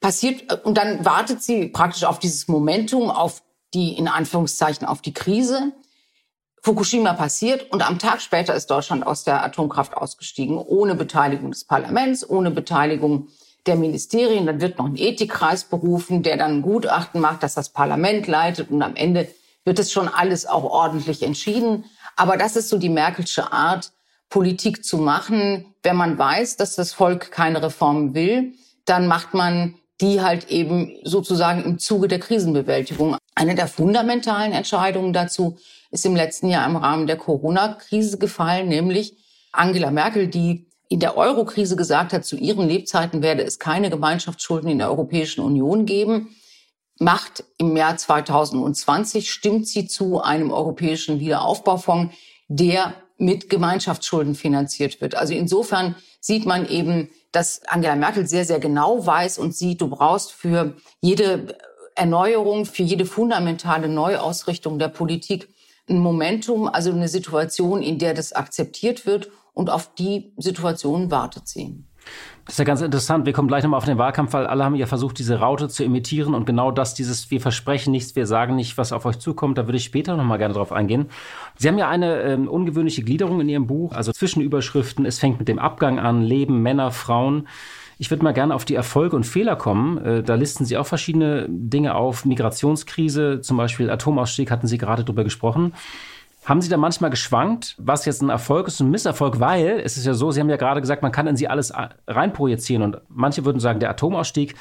passiert, 0.00 0.50
äh, 0.50 0.56
und 0.62 0.76
dann 0.76 1.04
wartet 1.04 1.42
sie 1.42 1.68
praktisch 1.68 2.04
auf 2.04 2.18
dieses 2.18 2.48
Momentum, 2.48 3.10
auf 3.10 3.42
die, 3.74 3.96
in 3.96 4.08
Anführungszeichen, 4.08 4.86
auf 4.86 5.00
die 5.00 5.14
Krise. 5.14 5.72
Fukushima 6.62 7.14
passiert 7.14 7.72
und 7.72 7.86
am 7.86 7.98
Tag 7.98 8.20
später 8.20 8.54
ist 8.54 8.70
Deutschland 8.70 9.06
aus 9.06 9.24
der 9.24 9.42
Atomkraft 9.42 9.96
ausgestiegen, 9.96 10.58
ohne 10.58 10.94
Beteiligung 10.94 11.52
des 11.52 11.64
Parlaments, 11.64 12.28
ohne 12.28 12.50
Beteiligung 12.50 13.28
der 13.66 13.76
Ministerien. 13.76 14.44
Dann 14.44 14.60
wird 14.60 14.78
noch 14.78 14.86
ein 14.86 14.98
Ethikkreis 14.98 15.64
berufen, 15.64 16.22
der 16.22 16.36
dann 16.36 16.58
ein 16.58 16.62
Gutachten 16.62 17.20
macht, 17.20 17.42
dass 17.42 17.54
das 17.54 17.70
Parlament 17.70 18.26
leitet 18.26 18.70
und 18.70 18.82
am 18.82 18.94
Ende 18.94 19.28
wird 19.64 19.78
es 19.78 19.90
schon 19.90 20.08
alles 20.08 20.46
auch 20.46 20.64
ordentlich 20.64 21.22
entschieden. 21.22 21.84
Aber 22.16 22.36
das 22.36 22.56
ist 22.56 22.68
so 22.68 22.76
die 22.76 22.88
Merkelsche 22.90 23.52
Art, 23.52 23.92
Politik 24.28 24.84
zu 24.84 24.98
machen. 24.98 25.74
Wenn 25.82 25.96
man 25.96 26.18
weiß, 26.18 26.56
dass 26.56 26.76
das 26.76 26.92
Volk 26.92 27.30
keine 27.30 27.62
Reformen 27.62 28.14
will, 28.14 28.52
dann 28.84 29.06
macht 29.06 29.32
man 29.32 29.76
die 30.00 30.20
halt 30.20 30.50
eben 30.50 30.96
sozusagen 31.04 31.64
im 31.64 31.78
Zuge 31.78 32.08
der 32.08 32.18
Krisenbewältigung. 32.18 33.16
Eine 33.34 33.54
der 33.54 33.68
fundamentalen 33.68 34.52
Entscheidungen 34.52 35.12
dazu 35.12 35.58
ist 35.90 36.06
im 36.06 36.16
letzten 36.16 36.48
Jahr 36.48 36.66
im 36.66 36.76
Rahmen 36.76 37.06
der 37.06 37.16
Corona-Krise 37.16 38.18
gefallen, 38.18 38.68
nämlich 38.68 39.16
Angela 39.52 39.90
Merkel, 39.90 40.28
die 40.28 40.66
in 40.88 41.00
der 41.00 41.16
Euro-Krise 41.16 41.76
gesagt 41.76 42.12
hat, 42.12 42.24
zu 42.24 42.36
ihren 42.36 42.68
Lebzeiten 42.68 43.22
werde 43.22 43.44
es 43.44 43.58
keine 43.58 43.90
Gemeinschaftsschulden 43.90 44.70
in 44.70 44.78
der 44.78 44.90
Europäischen 44.90 45.42
Union 45.42 45.86
geben, 45.86 46.34
macht 46.98 47.44
im 47.58 47.76
Jahr 47.76 47.96
2020, 47.96 49.30
stimmt 49.30 49.68
sie 49.68 49.86
zu 49.86 50.20
einem 50.20 50.50
europäischen 50.50 51.20
Wiederaufbaufonds, 51.20 52.14
der 52.48 52.94
mit 53.18 53.50
Gemeinschaftsschulden 53.50 54.34
finanziert 54.34 55.00
wird. 55.00 55.14
Also 55.14 55.34
insofern 55.34 55.94
sieht 56.20 56.46
man 56.46 56.68
eben, 56.68 57.08
dass 57.32 57.62
Angela 57.66 57.96
Merkel 57.96 58.26
sehr, 58.26 58.44
sehr 58.44 58.60
genau 58.60 59.04
weiß 59.06 59.38
und 59.38 59.54
sieht, 59.54 59.80
du 59.80 59.88
brauchst 59.88 60.32
für 60.32 60.76
jede 61.00 61.58
Erneuerung, 61.94 62.66
für 62.66 62.82
jede 62.82 63.06
fundamentale 63.06 63.88
Neuausrichtung 63.88 64.78
der 64.78 64.88
Politik 64.88 65.48
ein 65.88 65.98
Momentum, 65.98 66.68
also 66.68 66.90
eine 66.90 67.08
Situation, 67.08 67.82
in 67.82 67.98
der 67.98 68.14
das 68.14 68.32
akzeptiert 68.32 69.06
wird 69.06 69.30
und 69.54 69.70
auf 69.70 69.94
die 69.94 70.32
Situation 70.36 71.10
wartet 71.10 71.48
sie. 71.48 71.84
Das 72.44 72.54
ist 72.54 72.58
ja 72.58 72.64
ganz 72.64 72.80
interessant. 72.80 73.26
Wir 73.26 73.32
kommen 73.32 73.48
gleich 73.48 73.62
nochmal 73.62 73.78
auf 73.78 73.84
den 73.84 73.98
Wahlkampf, 73.98 74.32
weil 74.32 74.46
alle 74.46 74.64
haben 74.64 74.74
ja 74.74 74.86
versucht, 74.86 75.18
diese 75.18 75.38
Raute 75.38 75.68
zu 75.68 75.84
imitieren 75.84 76.34
und 76.34 76.46
genau 76.46 76.70
das, 76.70 76.94
dieses 76.94 77.30
Wir 77.30 77.40
versprechen 77.40 77.92
nichts, 77.92 78.16
wir 78.16 78.26
sagen 78.26 78.56
nicht, 78.56 78.78
was 78.78 78.92
auf 78.92 79.04
euch 79.04 79.18
zukommt, 79.18 79.58
da 79.58 79.66
würde 79.66 79.76
ich 79.76 79.84
später 79.84 80.16
nochmal 80.16 80.38
gerne 80.38 80.54
drauf 80.54 80.72
eingehen. 80.72 81.06
Sie 81.56 81.68
haben 81.68 81.78
ja 81.78 81.88
eine 81.88 82.22
ähm, 82.22 82.48
ungewöhnliche 82.48 83.02
Gliederung 83.02 83.40
in 83.40 83.48
Ihrem 83.48 83.66
Buch, 83.66 83.92
also 83.92 84.12
Zwischenüberschriften. 84.12 85.06
Es 85.06 85.18
fängt 85.18 85.38
mit 85.38 85.48
dem 85.48 85.58
Abgang 85.58 85.98
an, 85.98 86.22
Leben, 86.22 86.62
Männer, 86.62 86.90
Frauen. 86.90 87.46
Ich 87.98 88.10
würde 88.10 88.24
mal 88.24 88.32
gerne 88.32 88.54
auf 88.54 88.64
die 88.64 88.74
Erfolge 88.74 89.14
und 89.14 89.24
Fehler 89.24 89.56
kommen. 89.56 89.98
Äh, 89.98 90.22
da 90.22 90.34
listen 90.34 90.64
Sie 90.64 90.78
auch 90.78 90.86
verschiedene 90.86 91.46
Dinge 91.48 91.94
auf. 91.94 92.24
Migrationskrise, 92.24 93.42
zum 93.42 93.58
Beispiel 93.58 93.90
Atomausstieg, 93.90 94.50
hatten 94.50 94.66
Sie 94.66 94.78
gerade 94.78 95.04
drüber 95.04 95.22
gesprochen. 95.22 95.74
Haben 96.44 96.62
Sie 96.62 96.70
da 96.70 96.78
manchmal 96.78 97.10
geschwankt, 97.10 97.76
was 97.78 98.06
jetzt 98.06 98.22
ein 98.22 98.30
Erfolg 98.30 98.66
ist 98.66 98.80
und 98.80 98.88
ein 98.88 98.90
Misserfolg? 98.90 99.40
Weil 99.40 99.80
es 99.84 99.98
ist 99.98 100.06
ja 100.06 100.14
so, 100.14 100.30
Sie 100.30 100.40
haben 100.40 100.48
ja 100.48 100.56
gerade 100.56 100.80
gesagt, 100.80 101.02
man 101.02 101.12
kann 101.12 101.26
in 101.26 101.36
Sie 101.36 101.48
alles 101.48 101.72
reinprojizieren. 102.06 102.82
Und 102.82 103.00
manche 103.08 103.44
würden 103.44 103.60
sagen, 103.60 103.78
der 103.78 103.90
Atomausstieg, 103.90 104.54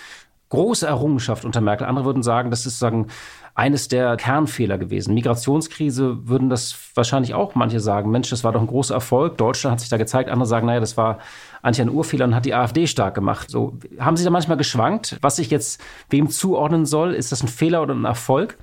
große 0.49 0.85
Errungenschaft 0.85 1.45
unter 1.45 1.61
Merkel. 1.61 1.87
Andere 1.87 2.05
würden 2.05 2.23
sagen, 2.23 2.49
das 2.49 2.65
ist 2.65 2.79
sagen 2.79 3.07
eines 3.55 3.87
der 3.87 4.17
Kernfehler 4.17 4.77
gewesen. 4.77 5.13
Migrationskrise 5.13 6.27
würden 6.27 6.49
das 6.49 6.75
wahrscheinlich 6.95 7.33
auch 7.33 7.55
manche 7.55 7.79
sagen. 7.79 8.09
Mensch, 8.09 8.29
das 8.29 8.43
war 8.43 8.51
doch 8.51 8.61
ein 8.61 8.67
großer 8.67 8.95
Erfolg. 8.95 9.37
Deutschland 9.37 9.73
hat 9.73 9.79
sich 9.79 9.89
da 9.89 9.97
gezeigt. 9.97 10.29
Andere 10.29 10.47
sagen, 10.47 10.65
naja, 10.65 10.79
das 10.79 10.97
war 10.97 11.19
eigentlich 11.61 11.81
ein 11.81 11.89
Urfehler 11.89 12.25
und 12.25 12.35
hat 12.35 12.45
die 12.45 12.53
AfD 12.53 12.87
stark 12.87 13.15
gemacht. 13.15 13.49
So, 13.49 13.77
haben 13.99 14.17
Sie 14.17 14.23
da 14.23 14.31
manchmal 14.31 14.57
geschwankt, 14.57 15.17
was 15.21 15.39
ich 15.39 15.49
jetzt 15.49 15.81
wem 16.09 16.29
zuordnen 16.29 16.85
soll? 16.85 17.13
Ist 17.13 17.31
das 17.31 17.43
ein 17.43 17.47
Fehler 17.47 17.81
oder 17.81 17.93
ein 17.93 18.05
Erfolg? 18.05 18.57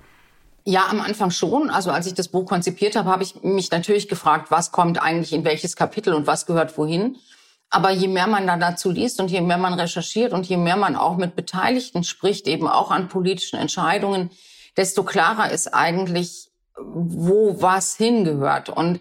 Ja, 0.68 0.88
am 0.90 1.00
Anfang 1.00 1.30
schon. 1.30 1.70
Also 1.70 1.92
als 1.92 2.08
ich 2.08 2.14
das 2.14 2.26
Buch 2.26 2.44
konzipiert 2.44 2.96
habe, 2.96 3.08
habe 3.08 3.22
ich 3.22 3.40
mich 3.44 3.70
natürlich 3.70 4.08
gefragt, 4.08 4.50
was 4.50 4.72
kommt 4.72 5.00
eigentlich 5.00 5.32
in 5.32 5.44
welches 5.44 5.76
Kapitel 5.76 6.12
und 6.12 6.26
was 6.26 6.44
gehört 6.44 6.76
wohin. 6.76 7.18
Aber 7.70 7.92
je 7.92 8.08
mehr 8.08 8.26
man 8.26 8.48
da 8.48 8.56
dazu 8.56 8.90
liest 8.90 9.20
und 9.20 9.30
je 9.30 9.42
mehr 9.42 9.58
man 9.58 9.74
recherchiert 9.74 10.32
und 10.32 10.44
je 10.46 10.56
mehr 10.56 10.76
man 10.76 10.96
auch 10.96 11.18
mit 11.18 11.36
Beteiligten 11.36 12.02
spricht, 12.02 12.48
eben 12.48 12.66
auch 12.66 12.90
an 12.90 13.06
politischen 13.06 13.60
Entscheidungen, 13.60 14.30
desto 14.76 15.04
klarer 15.04 15.52
ist 15.52 15.72
eigentlich, 15.72 16.48
wo 16.76 17.62
was 17.62 17.96
hingehört. 17.96 18.68
Und 18.68 19.00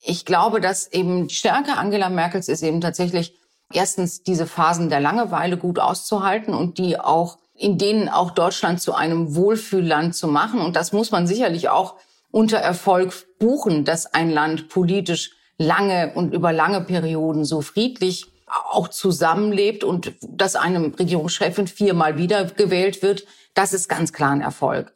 ich 0.00 0.24
glaube, 0.24 0.62
dass 0.62 0.90
eben 0.90 1.28
die 1.28 1.34
Stärke 1.34 1.76
Angela 1.76 2.08
Merkels 2.08 2.48
ist 2.48 2.62
eben 2.62 2.80
tatsächlich 2.80 3.34
erstens 3.70 4.22
diese 4.22 4.46
Phasen 4.46 4.88
der 4.88 5.00
Langeweile 5.00 5.58
gut 5.58 5.78
auszuhalten 5.78 6.54
und 6.54 6.78
die 6.78 6.98
auch 6.98 7.36
in 7.54 7.78
denen 7.78 8.08
auch 8.08 8.32
Deutschland 8.32 8.80
zu 8.80 8.94
einem 8.94 9.34
Wohlfühlland 9.34 10.14
zu 10.14 10.28
machen. 10.28 10.60
Und 10.60 10.76
das 10.76 10.92
muss 10.92 11.10
man 11.10 11.26
sicherlich 11.26 11.68
auch 11.68 11.94
unter 12.30 12.58
Erfolg 12.58 13.38
buchen, 13.38 13.84
dass 13.84 14.06
ein 14.12 14.30
Land 14.30 14.68
politisch 14.68 15.32
lange 15.56 16.12
und 16.14 16.34
über 16.34 16.52
lange 16.52 16.80
Perioden 16.80 17.44
so 17.44 17.60
friedlich 17.60 18.26
auch 18.70 18.88
zusammenlebt 18.88 19.84
und 19.84 20.12
dass 20.20 20.56
eine 20.56 20.92
Regierungschefin 20.98 21.66
viermal 21.66 22.18
wiedergewählt 22.18 23.02
wird, 23.02 23.24
das 23.54 23.72
ist 23.72 23.88
ganz 23.88 24.12
klar 24.12 24.32
ein 24.32 24.40
Erfolg. 24.40 24.92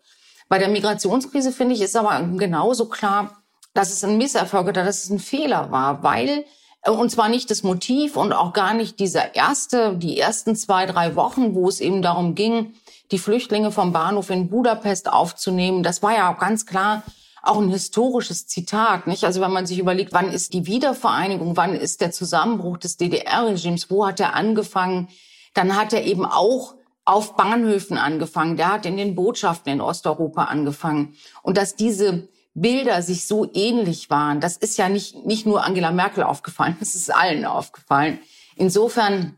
Bei 0.48 0.58
der 0.58 0.68
Migrationskrise 0.68 1.52
finde 1.52 1.74
ich 1.74 1.82
ist 1.82 1.96
aber 1.96 2.20
genauso 2.36 2.88
klar, 2.88 3.42
dass 3.74 3.92
es 3.92 4.02
ein 4.02 4.18
Misserfolg 4.18 4.68
oder 4.68 4.84
dass 4.84 5.04
es 5.04 5.10
ein 5.10 5.18
Fehler 5.18 5.70
war, 5.70 6.02
weil 6.02 6.44
und 6.92 7.10
zwar 7.10 7.28
nicht 7.28 7.50
das 7.50 7.62
Motiv 7.62 8.16
und 8.16 8.32
auch 8.32 8.52
gar 8.52 8.74
nicht 8.74 9.00
dieser 9.00 9.34
erste, 9.34 9.96
die 9.96 10.18
ersten 10.18 10.56
zwei, 10.56 10.86
drei 10.86 11.16
Wochen, 11.16 11.54
wo 11.54 11.68
es 11.68 11.80
eben 11.80 12.02
darum 12.02 12.34
ging, 12.34 12.74
die 13.10 13.18
Flüchtlinge 13.18 13.72
vom 13.72 13.92
Bahnhof 13.92 14.30
in 14.30 14.48
Budapest 14.48 15.10
aufzunehmen. 15.10 15.82
Das 15.82 16.02
war 16.02 16.14
ja 16.14 16.32
auch 16.32 16.38
ganz 16.38 16.66
klar 16.66 17.02
auch 17.42 17.58
ein 17.58 17.70
historisches 17.70 18.46
Zitat, 18.46 19.06
nicht? 19.06 19.24
Also 19.24 19.40
wenn 19.40 19.52
man 19.52 19.66
sich 19.66 19.78
überlegt, 19.78 20.12
wann 20.12 20.30
ist 20.30 20.52
die 20.52 20.66
Wiedervereinigung, 20.66 21.56
wann 21.56 21.74
ist 21.74 22.00
der 22.00 22.10
Zusammenbruch 22.10 22.78
des 22.78 22.96
DDR-Regimes, 22.96 23.90
wo 23.90 24.06
hat 24.06 24.20
er 24.20 24.34
angefangen? 24.34 25.08
Dann 25.54 25.76
hat 25.76 25.92
er 25.92 26.04
eben 26.04 26.24
auch 26.26 26.74
auf 27.04 27.36
Bahnhöfen 27.36 27.96
angefangen. 27.96 28.56
Der 28.56 28.72
hat 28.72 28.86
in 28.86 28.96
den 28.96 29.14
Botschaften 29.14 29.72
in 29.72 29.80
Osteuropa 29.80 30.44
angefangen. 30.44 31.14
Und 31.42 31.56
dass 31.56 31.74
diese 31.74 32.28
Bilder 32.60 33.02
sich 33.02 33.26
so 33.26 33.50
ähnlich 33.52 34.10
waren, 34.10 34.40
das 34.40 34.56
ist 34.56 34.78
ja 34.78 34.88
nicht, 34.88 35.26
nicht 35.26 35.46
nur 35.46 35.64
Angela 35.64 35.90
Merkel 35.90 36.22
aufgefallen, 36.24 36.76
das 36.80 36.94
ist 36.94 37.14
allen 37.14 37.44
aufgefallen. 37.44 38.18
Insofern 38.56 39.36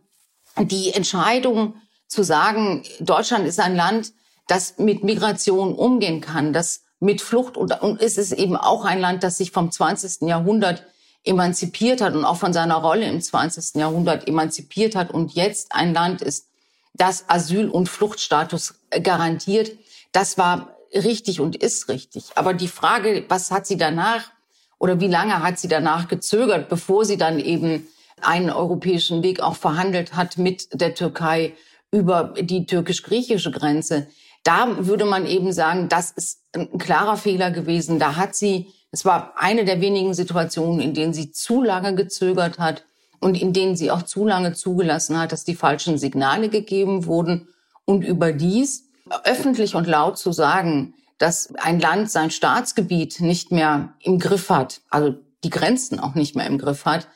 die 0.59 0.92
Entscheidung 0.92 1.74
zu 2.06 2.22
sagen, 2.22 2.83
Deutschland 2.98 3.46
ist 3.46 3.61
ein 3.61 3.76
Land, 3.76 4.12
das 4.46 4.78
mit 4.78 5.04
Migration 5.04 5.74
umgehen 5.74 6.20
kann, 6.20 6.52
das 6.52 6.83
mit 6.98 7.20
Flucht 7.20 7.56
und, 7.56 7.80
und 7.83 8.00
es 8.00 8.18
ist 8.18 8.33
eben 8.33 8.56
auch 8.56 8.85
ein 8.85 9.00
Land, 9.00 9.22
das 9.22 9.38
sich 9.38 9.52
vom 9.52 9.70
20. 9.70 10.28
Jahrhundert 10.28 10.85
emanzipiert 11.24 12.00
hat 12.00 12.14
und 12.14 12.24
auch 12.24 12.37
von 12.37 12.52
seiner 12.52 12.76
Rolle 12.76 13.06
im 13.06 13.20
20. 13.20 13.76
Jahrhundert 13.76 14.26
emanzipiert 14.26 14.96
hat 14.96 15.12
und 15.12 15.33
jetzt 15.33 15.72
ein 15.72 15.94
Land 15.94 16.22
ist, 16.22 16.46
das 16.94 17.28
Asyl- 17.28 17.70
und 17.70 17.88
Fluchtstatus 17.88 18.74
garantiert. 19.02 19.72
Das 20.12 20.38
war 20.38 20.76
richtig 20.94 21.40
und 21.40 21.57
ist 21.57 21.88
richtig. 21.88 22.31
Aber 22.35 22.55
die 22.55 22.68
Frage, 22.68 23.24
was 23.29 23.50
hat 23.50 23.66
sie 23.66 23.76
danach 23.76 24.31
oder 24.79 25.00
wie 25.00 25.09
lange 25.09 25.42
hat 25.42 25.59
sie 25.59 25.68
danach 25.68 26.09
gezögert, 26.09 26.68
bevor 26.68 27.05
sie 27.05 27.16
dann 27.16 27.38
eben 27.38 27.87
einen 28.20 28.50
europäischen 28.50 29.22
Weg 29.22 29.40
auch 29.40 29.57
verhandelt 29.57 30.14
hat 30.14 30.38
mit 30.38 30.68
der 30.72 30.94
Türkei 30.94 31.55
über 31.90 32.35
die 32.40 32.66
türkisch-griechische 32.66 33.50
Grenze. 33.50 34.07
Da 34.42 34.87
würde 34.87 35.05
man 35.05 35.26
eben 35.26 35.53
sagen, 35.53 35.88
das 35.88 36.11
ist 36.12 36.40
ein 36.55 36.79
klarer 36.79 37.16
Fehler 37.16 37.50
gewesen. 37.50 37.98
Da 37.98 38.16
hat 38.16 38.35
sie, 38.35 38.68
es 38.90 39.05
war 39.05 39.35
eine 39.37 39.64
der 39.64 39.81
wenigen 39.81 40.14
Situationen, 40.14 40.81
in 40.81 40.94
denen 40.94 41.12
sie 41.12 41.33
zu 41.33 41.62
lange 41.62 41.94
gezögert 41.94 42.59
hat 42.59 42.85
und 43.20 43.40
in 43.40 43.53
denen 43.53 43.76
sie 43.76 43.90
auch 43.90 44.03
zu 44.03 44.26
lange 44.26 44.55
zugelassen 44.55 45.18
hat, 45.18 45.33
dass 45.33 45.44
die 45.44 45.55
falschen 45.55 45.98
Signale 45.98 46.48
gegeben 46.48 47.07
wurden. 47.07 47.48
Und 47.85 48.05
überdies 48.05 48.89
öffentlich 49.25 49.75
und 49.75 49.87
laut 49.87 50.18
zu 50.18 50.33
sagen, 50.33 50.94
dass 51.18 51.55
ein 51.57 51.81
Land 51.81 52.11
sein 52.11 52.31
Staatsgebiet 52.31 53.20
nicht 53.20 53.53
mehr 53.53 53.94
im 54.01 54.18
Griff 54.18 54.49
hat, 54.49 54.81
also 54.90 55.14
die 55.44 55.51
Grenzen 55.51 56.01
auch 56.01 56.14
nicht 56.14 56.37
mehr 56.37 56.46
im 56.46 56.59
Griff 56.59 56.85
hat, 56.85 57.09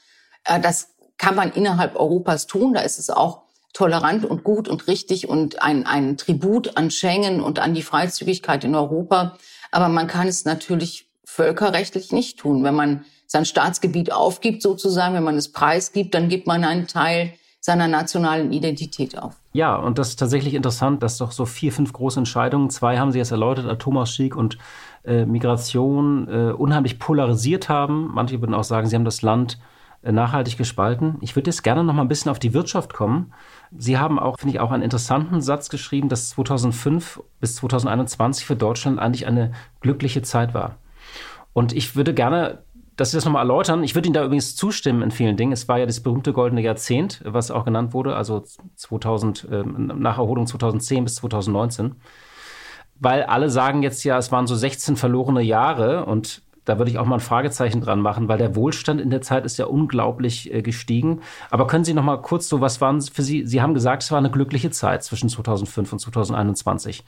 äh, 0.44 0.60
das 0.60 0.94
kann 1.16 1.34
man 1.34 1.52
innerhalb 1.52 1.96
Europas 1.96 2.46
tun. 2.46 2.74
Da 2.74 2.80
ist 2.80 2.98
es 2.98 3.10
auch 3.10 3.42
tolerant 3.72 4.24
und 4.24 4.44
gut 4.44 4.68
und 4.68 4.86
richtig 4.88 5.28
und 5.28 5.62
ein, 5.62 5.86
ein 5.86 6.16
Tribut 6.16 6.76
an 6.76 6.90
Schengen 6.90 7.40
und 7.40 7.58
an 7.58 7.74
die 7.74 7.82
Freizügigkeit 7.82 8.64
in 8.64 8.74
Europa. 8.74 9.36
Aber 9.70 9.88
man 9.88 10.06
kann 10.06 10.28
es 10.28 10.44
natürlich 10.44 11.08
völkerrechtlich 11.24 12.12
nicht 12.12 12.38
tun. 12.38 12.62
Wenn 12.62 12.74
man 12.74 13.04
sein 13.26 13.44
Staatsgebiet 13.44 14.12
aufgibt, 14.12 14.62
sozusagen, 14.62 15.14
wenn 15.14 15.24
man 15.24 15.36
es 15.36 15.50
preisgibt, 15.50 16.14
dann 16.14 16.28
gibt 16.28 16.46
man 16.46 16.62
einen 16.62 16.86
Teil 16.86 17.32
seiner 17.64 17.88
nationalen 17.88 18.52
Identität 18.52 19.16
auf. 19.16 19.40
Ja, 19.54 19.74
und 19.74 19.96
das 19.98 20.10
ist 20.10 20.16
tatsächlich 20.16 20.52
interessant, 20.52 21.02
dass 21.02 21.16
doch 21.16 21.32
so 21.32 21.46
vier, 21.46 21.72
fünf 21.72 21.94
große 21.94 22.20
Entscheidungen, 22.20 22.68
zwei 22.68 22.98
haben 22.98 23.10
Sie 23.10 23.16
jetzt 23.16 23.30
erläutert, 23.30 23.64
Atomausstieg 23.64 24.36
und 24.36 24.58
äh, 25.06 25.24
Migration, 25.24 26.28
äh, 26.28 26.52
unheimlich 26.52 26.98
polarisiert 26.98 27.70
haben. 27.70 28.10
Manche 28.12 28.42
würden 28.42 28.52
auch 28.52 28.64
sagen, 28.64 28.86
sie 28.86 28.94
haben 28.94 29.06
das 29.06 29.22
Land 29.22 29.58
äh, 30.02 30.12
nachhaltig 30.12 30.58
gespalten. 30.58 31.16
Ich 31.22 31.36
würde 31.36 31.48
jetzt 31.48 31.62
gerne 31.62 31.82
noch 31.82 31.94
mal 31.94 32.02
ein 32.02 32.08
bisschen 32.08 32.30
auf 32.30 32.38
die 32.38 32.52
Wirtschaft 32.52 32.92
kommen. 32.92 33.32
Sie 33.74 33.96
haben 33.96 34.18
auch, 34.18 34.38
finde 34.38 34.56
ich, 34.56 34.60
auch 34.60 34.70
einen 34.70 34.82
interessanten 34.82 35.40
Satz 35.40 35.70
geschrieben, 35.70 36.10
dass 36.10 36.28
2005 36.30 37.22
bis 37.40 37.56
2021 37.56 38.44
für 38.44 38.56
Deutschland 38.56 38.98
eigentlich 38.98 39.26
eine 39.26 39.52
glückliche 39.80 40.20
Zeit 40.20 40.52
war. 40.52 40.76
Und 41.54 41.72
ich 41.72 41.96
würde 41.96 42.12
gerne 42.12 42.58
dass 42.96 43.10
Sie 43.10 43.16
das 43.16 43.24
nochmal 43.24 43.42
erläutern. 43.42 43.82
Ich 43.82 43.94
würde 43.94 44.06
Ihnen 44.06 44.14
da 44.14 44.24
übrigens 44.24 44.56
zustimmen 44.56 45.02
in 45.02 45.10
vielen 45.10 45.36
Dingen. 45.36 45.52
Es 45.52 45.68
war 45.68 45.78
ja 45.78 45.86
das 45.86 46.00
berühmte 46.00 46.32
goldene 46.32 46.60
Jahrzehnt, 46.60 47.20
was 47.24 47.50
auch 47.50 47.64
genannt 47.64 47.92
wurde, 47.92 48.16
also 48.16 48.44
2000, 48.76 49.48
äh, 49.50 49.62
nach 49.64 50.18
Erholung 50.18 50.46
2010 50.46 51.04
bis 51.04 51.16
2019. 51.16 51.96
Weil 53.00 53.24
alle 53.24 53.50
sagen 53.50 53.82
jetzt 53.82 54.04
ja, 54.04 54.16
es 54.18 54.30
waren 54.30 54.46
so 54.46 54.54
16 54.54 54.96
verlorene 54.96 55.42
Jahre 55.42 56.06
und 56.06 56.42
da 56.64 56.78
würde 56.78 56.90
ich 56.90 56.98
auch 56.98 57.04
mal 57.04 57.16
ein 57.16 57.20
Fragezeichen 57.20 57.80
dran 57.80 58.00
machen, 58.00 58.28
weil 58.28 58.38
der 58.38 58.56
Wohlstand 58.56 59.00
in 59.00 59.10
der 59.10 59.20
Zeit 59.20 59.44
ist 59.44 59.58
ja 59.58 59.66
unglaublich 59.66 60.52
äh, 60.52 60.62
gestiegen. 60.62 61.20
Aber 61.50 61.66
können 61.66 61.84
Sie 61.84 61.94
noch 61.94 62.04
mal 62.04 62.22
kurz 62.22 62.48
so, 62.48 62.60
was 62.60 62.80
waren 62.80 63.02
für 63.02 63.22
Sie? 63.22 63.46
Sie 63.46 63.60
haben 63.60 63.74
gesagt, 63.74 64.02
es 64.02 64.10
war 64.10 64.18
eine 64.18 64.30
glückliche 64.30 64.70
Zeit 64.70 65.02
zwischen 65.04 65.28
2005 65.28 65.92
und 65.92 65.98
2021. 65.98 67.04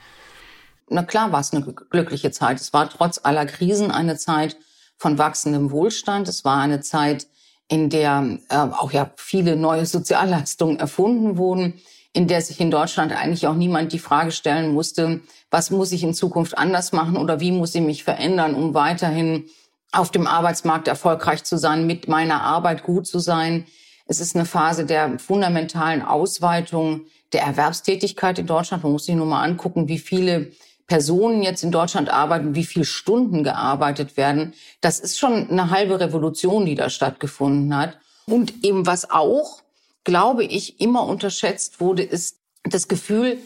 Na 0.89 1.03
klar 1.03 1.33
war 1.33 1.41
es 1.41 1.53
eine 1.53 1.65
glückliche 1.65 2.31
Zeit. 2.31 2.61
Es 2.61 2.73
war 2.73 2.89
trotz 2.89 3.21
aller 3.23 3.47
Krisen 3.47 3.91
eine 3.91 4.17
Zeit, 4.17 4.57
von 4.99 5.19
wachsendem 5.19 5.71
Wohlstand. 5.71 6.29
Es 6.29 6.45
war 6.45 6.59
eine 6.59 6.81
Zeit, 6.81 7.27
in 7.69 7.91
der 7.91 8.39
äh, 8.49 8.57
auch 8.57 8.93
ja 8.93 9.11
viele 9.17 9.57
neue 9.57 9.87
Sozialleistungen 9.87 10.79
erfunden 10.79 11.37
wurden, 11.37 11.75
in 12.13 12.29
der 12.29 12.41
sich 12.41 12.61
in 12.61 12.71
Deutschland 12.71 13.13
eigentlich 13.13 13.47
auch 13.47 13.55
niemand 13.55 13.93
die 13.93 13.99
Frage 13.99 14.33
stellen 14.33 14.73
musste, 14.73 15.21
was 15.51 15.71
muss 15.71 15.93
ich 15.93 16.03
in 16.03 16.15
Zukunft 16.15 16.57
anders 16.57 16.93
machen 16.93 17.17
oder 17.17 17.41
wie 17.41 17.53
muss 17.53 17.75
ich 17.75 17.83
mich 17.83 18.05
verändern, 18.05 18.55
um 18.55 18.73
weiterhin 18.75 19.45
auf 19.93 20.11
dem 20.11 20.27
Arbeitsmarkt 20.27 20.89
erfolgreich 20.89 21.45
zu 21.45 21.59
sein, 21.59 21.87
mit 21.87 22.09
meiner 22.09 22.43
Arbeit 22.43 22.85
gut 22.85 23.07
zu 23.07 23.19
sein. 23.19 23.67
Es 24.07 24.21
ist 24.21 24.37
eine 24.37 24.45
Phase 24.45 24.87
der 24.87 25.19
fundamentalen 25.19 26.03
Ausweitung 26.03 27.07
der 27.33 27.43
Erwerbstätigkeit 27.43 28.39
in 28.39 28.47
Deutschland. 28.47 28.83
Man 28.83 28.93
muss 28.93 29.07
sich 29.07 29.15
nur 29.15 29.27
mal 29.27 29.43
angucken, 29.43 29.89
wie 29.89 29.99
viele 29.99 30.53
Personen 30.87 31.43
jetzt 31.43 31.65
in 31.65 31.73
Deutschland 31.73 32.09
arbeiten, 32.09 32.55
wie 32.55 32.65
viel 32.65 32.85
Stunden 32.85 33.43
gearbeitet 33.43 34.17
werden, 34.17 34.55
das 34.81 35.01
ist 35.01 35.19
schon 35.19 35.51
eine 35.51 35.71
halbe 35.71 35.99
Revolution, 35.99 36.65
die 36.65 36.77
da 36.77 36.91
stattgefunden 36.91 37.77
hat. 37.77 37.99
Und 38.27 38.65
eben 38.65 38.87
was 38.87 39.11
auch, 39.11 39.63
glaube 40.05 40.45
ich, 40.45 40.81
immer 40.81 41.07
unterschätzt 41.07 41.81
wurde, 41.81 42.03
ist 42.03 42.39
das 42.65 42.89
Gefühl, 42.89 43.39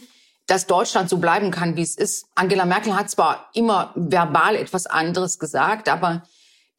dass 0.47 0.67
Deutschland 0.67 1.09
so 1.09 1.17
bleiben 1.17 1.51
kann, 1.51 1.75
wie 1.77 1.81
es 1.81 1.95
ist. 1.95 2.25
Angela 2.35 2.65
Merkel 2.65 2.95
hat 2.95 3.09
zwar 3.09 3.49
immer 3.53 3.91
verbal 3.95 4.55
etwas 4.55 4.85
anderes 4.85 5.39
gesagt, 5.39 5.89
aber 5.89 6.23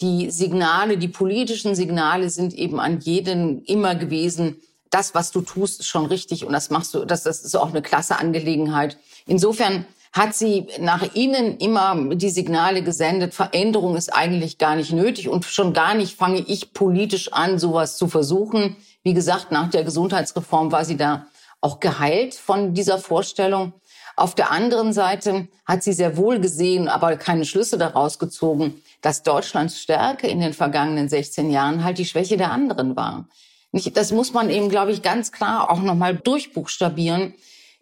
die 0.01 0.31
Signale, 0.31 0.99
die 0.99 1.09
politischen 1.09 1.75
Signale 1.75 2.29
sind 2.29 2.55
eben 2.55 2.81
an 2.81 3.01
jeden 3.01 3.63
immer 3.65 3.95
gewesen, 3.95 4.61
das, 4.91 5.15
was 5.15 5.31
du 5.31 5.41
tust, 5.41 5.81
ist 5.81 5.87
schon 5.87 6.07
richtig 6.07 6.45
und 6.45 6.53
das 6.53 6.69
machst 6.69 6.93
du, 6.93 7.05
das, 7.05 7.23
das 7.23 7.43
ist 7.43 7.55
auch 7.55 7.71
eine 7.71 7.83
klasse 7.83 8.17
Angelegenheit. 8.17 8.99
Insofern 9.27 9.87
hat 10.13 10.35
sie 10.35 10.67
nach 10.79 11.15
innen 11.15 11.57
immer 11.57 12.15
die 12.15 12.29
Signale 12.29 12.83
gesendet, 12.83 13.33
Veränderung 13.33 13.97
ist 13.97 14.11
eigentlich 14.15 14.59
gar 14.59 14.77
nicht 14.77 14.93
nötig 14.93 15.29
und 15.29 15.45
schon 15.45 15.73
gar 15.73 15.95
nicht 15.95 16.17
fange 16.17 16.41
ich 16.47 16.75
politisch 16.75 17.33
an, 17.33 17.59
sowas 17.59 17.97
zu 17.97 18.09
versuchen. 18.09 18.77
Wie 19.03 19.15
gesagt, 19.15 19.53
nach 19.53 19.71
der 19.71 19.85
Gesundheitsreform 19.85 20.71
war 20.71 20.85
sie 20.85 20.97
da 20.97 21.27
auch 21.63 21.81
geheilt 21.81 22.35
von 22.35 22.75
dieser 22.75 22.99
Vorstellung. 22.99 23.73
Auf 24.15 24.35
der 24.35 24.51
anderen 24.51 24.93
Seite 24.93 25.49
hat 25.65 25.83
sie 25.83 25.95
sehr 25.95 26.19
wohl 26.19 26.39
gesehen, 26.41 26.89
aber 26.89 27.17
keine 27.17 27.47
Schlüsse 27.47 27.79
daraus 27.79 28.19
gezogen, 28.19 28.83
dass 29.01 29.23
Deutschlands 29.23 29.81
Stärke 29.81 30.27
in 30.27 30.41
den 30.41 30.53
vergangenen 30.53 31.09
16 31.09 31.51
Jahren 31.51 31.83
halt 31.83 31.97
die 31.97 32.05
Schwäche 32.05 32.37
der 32.37 32.51
anderen 32.51 32.97
war. 32.97 33.27
Das 33.95 34.13
muss 34.13 34.35
man 34.35 34.51
eben, 34.51 34.69
glaube 34.69 34.93
ich, 34.93 35.01
ganz 35.01 35.33
klar 35.33 35.71
auch 35.71 35.81
nochmal 35.81 36.15
durchbuchstabieren. 36.15 37.33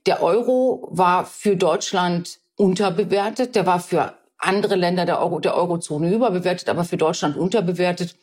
Der 0.07 0.23
Euro 0.23 0.89
war 0.91 1.27
für 1.27 1.57
Deutschland 1.57 2.39
unterbewertet. 2.57 3.55
Der 3.55 3.67
war 3.67 3.81
für 3.81 4.15
andere 4.39 4.77
Länder 4.77 5.05
der, 5.05 5.21
Euro, 5.21 5.41
der 5.41 5.55
Eurozone 5.55 6.13
überbewertet, 6.13 6.69
aber 6.69 6.85
für 6.85 6.97
Deutschland 6.97 7.37
unterbewertet. 7.37 8.17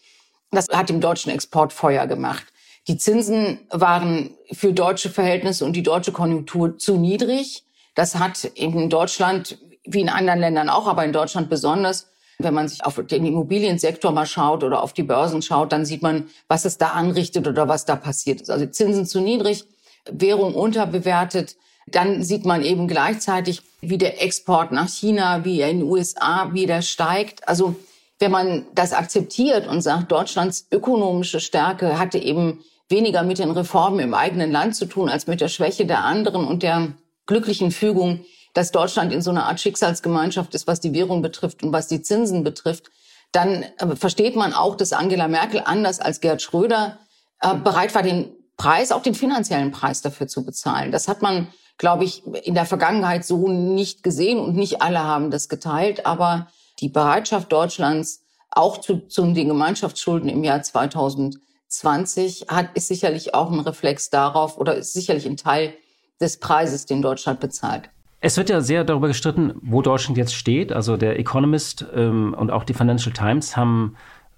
Das 0.52 0.68
hat 0.70 0.90
dem 0.90 1.02
deutschen 1.02 1.32
Export 1.32 1.74
Feuer 1.74 2.08
gemacht. 2.08 2.46
Die 2.88 2.98
Zinsen 2.98 3.60
waren 3.70 4.32
für 4.52 4.72
deutsche 4.72 5.10
Verhältnisse 5.10 5.66
und 5.66 5.74
die 5.74 5.84
deutsche 5.84 6.14
Konjunktur 6.14 6.78
zu 6.78 6.98
niedrig. 6.98 7.66
Das 7.96 8.16
hat 8.16 8.46
in 8.46 8.90
Deutschland, 8.90 9.58
wie 9.86 10.02
in 10.02 10.10
anderen 10.10 10.40
Ländern 10.40 10.70
auch, 10.70 10.88
aber 10.88 11.04
in 11.04 11.12
Deutschland 11.12 11.50
besonders, 11.50 12.08
wenn 12.40 12.54
man 12.54 12.68
sich 12.68 12.86
auf 12.86 13.02
den 13.06 13.26
Immobiliensektor 13.26 14.12
mal 14.12 14.26
schaut 14.26 14.64
oder 14.64 14.84
auf 14.84 14.94
die 14.94 15.04
Börsen 15.04 15.42
schaut, 15.42 15.72
dann 15.72 15.86
sieht 15.86 16.02
man, 16.02 16.30
was 16.48 16.66
es 16.66 16.78
da 16.78 16.90
anrichtet 16.90 17.48
oder 17.48 17.68
was 17.68 17.86
da 17.86 17.96
passiert 17.96 18.42
ist. 18.42 18.50
Also 18.50 18.66
Zinsen 18.68 19.06
zu 19.06 19.20
niedrig, 19.20 19.66
Währung 20.10 20.54
unterbewertet, 20.56 21.58
dann 21.88 22.24
sieht 22.24 22.46
man 22.46 22.64
eben 22.64 22.88
gleichzeitig, 22.88 23.62
wie 23.82 23.98
der 23.98 24.22
Export 24.22 24.72
nach 24.72 24.90
China, 24.90 25.46
wie 25.46 25.62
er 25.62 25.70
in 25.70 25.80
den 25.80 25.90
USA 25.90 26.54
wieder 26.54 26.82
steigt. 26.82 27.48
Also 27.48 27.76
wenn 28.20 28.32
man 28.32 28.66
das 28.74 28.94
akzeptiert 28.94 29.68
und 29.68 29.82
sagt, 29.82 30.12
Deutschlands 30.12 30.68
ökonomische 30.72 31.40
Stärke 31.40 32.00
hatte 32.00 32.18
eben 32.18 32.64
weniger 32.90 33.24
mit 33.24 33.40
den 33.40 33.52
Reformen 33.52 34.00
im 34.00 34.14
eigenen 34.14 34.52
Land 34.52 34.76
zu 34.76 34.86
tun 34.86 35.10
als 35.10 35.28
mit 35.28 35.42
der 35.42 35.50
Schwäche 35.50 35.86
der 35.86 36.04
anderen 36.04 36.46
und 36.46 36.64
der 36.64 36.94
glücklichen 37.26 37.72
Fügung, 37.72 38.26
dass 38.54 38.72
Deutschland 38.72 39.14
in 39.14 39.22
so 39.22 39.30
einer 39.30 39.46
Art 39.46 39.60
Schicksalsgemeinschaft 39.60 40.56
ist, 40.56 40.68
was 40.68 40.80
die 40.80 40.94
Währung 40.94 41.22
betrifft 41.22 41.64
und 41.64 41.74
was 41.74 41.88
die 41.88 42.02
Zinsen 42.02 42.44
betrifft, 42.44 42.90
dann 43.32 43.64
äh, 43.78 43.96
versteht 43.96 44.36
man 44.36 44.54
auch, 44.54 44.76
dass 44.76 44.94
Angela 44.94 45.28
Merkel 45.28 45.62
anders 45.64 46.00
als 46.00 46.22
Gerd 46.22 46.42
Schröder 46.42 46.98
äh, 47.42 47.54
bereit 47.56 47.94
war, 47.94 48.04
den 48.04 48.32
Preis, 48.56 48.92
auch 48.92 49.04
den 49.04 49.14
finanziellen 49.14 49.72
Preis 49.72 50.02
dafür 50.02 50.28
zu 50.28 50.44
bezahlen. 50.44 50.92
Das 50.92 51.08
hat 51.08 51.22
man, 51.22 51.48
glaube 51.78 52.04
ich, 52.04 52.26
in 52.44 52.56
der 52.56 52.66
Vergangenheit 52.66 53.26
so 53.26 53.48
nicht 53.48 54.04
gesehen 54.04 54.40
und 54.40 54.56
nicht 54.56 54.82
alle 54.82 55.04
haben 55.04 55.32
das 55.32 55.50
geteilt. 55.50 56.06
Aber 56.06 56.48
die 56.80 56.90
Bereitschaft 56.90 57.52
Deutschlands, 57.52 58.24
auch 58.50 58.80
zu, 58.80 59.08
zu 59.08 59.34
den 59.34 59.48
Gemeinschaftsschulden 59.48 60.30
im 60.30 60.44
Jahr 60.44 60.62
2020, 60.62 62.48
hat, 62.50 62.70
ist 62.76 62.88
sicherlich 62.88 63.34
auch 63.34 63.52
ein 63.52 63.60
Reflex 63.60 64.10
darauf 64.10 64.58
oder 64.58 64.76
ist 64.76 64.94
sicherlich 64.94 65.26
ein 65.26 65.38
Teil 65.38 65.74
des 66.20 66.40
Preises, 66.40 66.86
den 66.86 67.02
Deutschland 67.02 67.40
bezahlt. 67.40 67.90
Es 68.20 68.38
wird 68.38 68.50
ja 68.50 68.62
sehr 68.62 68.84
darüber 68.84 69.08
gestritten, 69.08 69.54
wo 69.62 69.84
Deutschland 69.84 70.18
jetzt 70.18 70.34
steht. 70.34 70.72
Also 70.72 70.98
der 70.98 71.20
Economist 71.20 71.86
ähm, 71.94 72.34
und 72.38 72.50
auch 72.50 72.64
die 72.64 72.74
Financial 72.74 73.14
Times 73.14 73.56
haben 73.56 73.96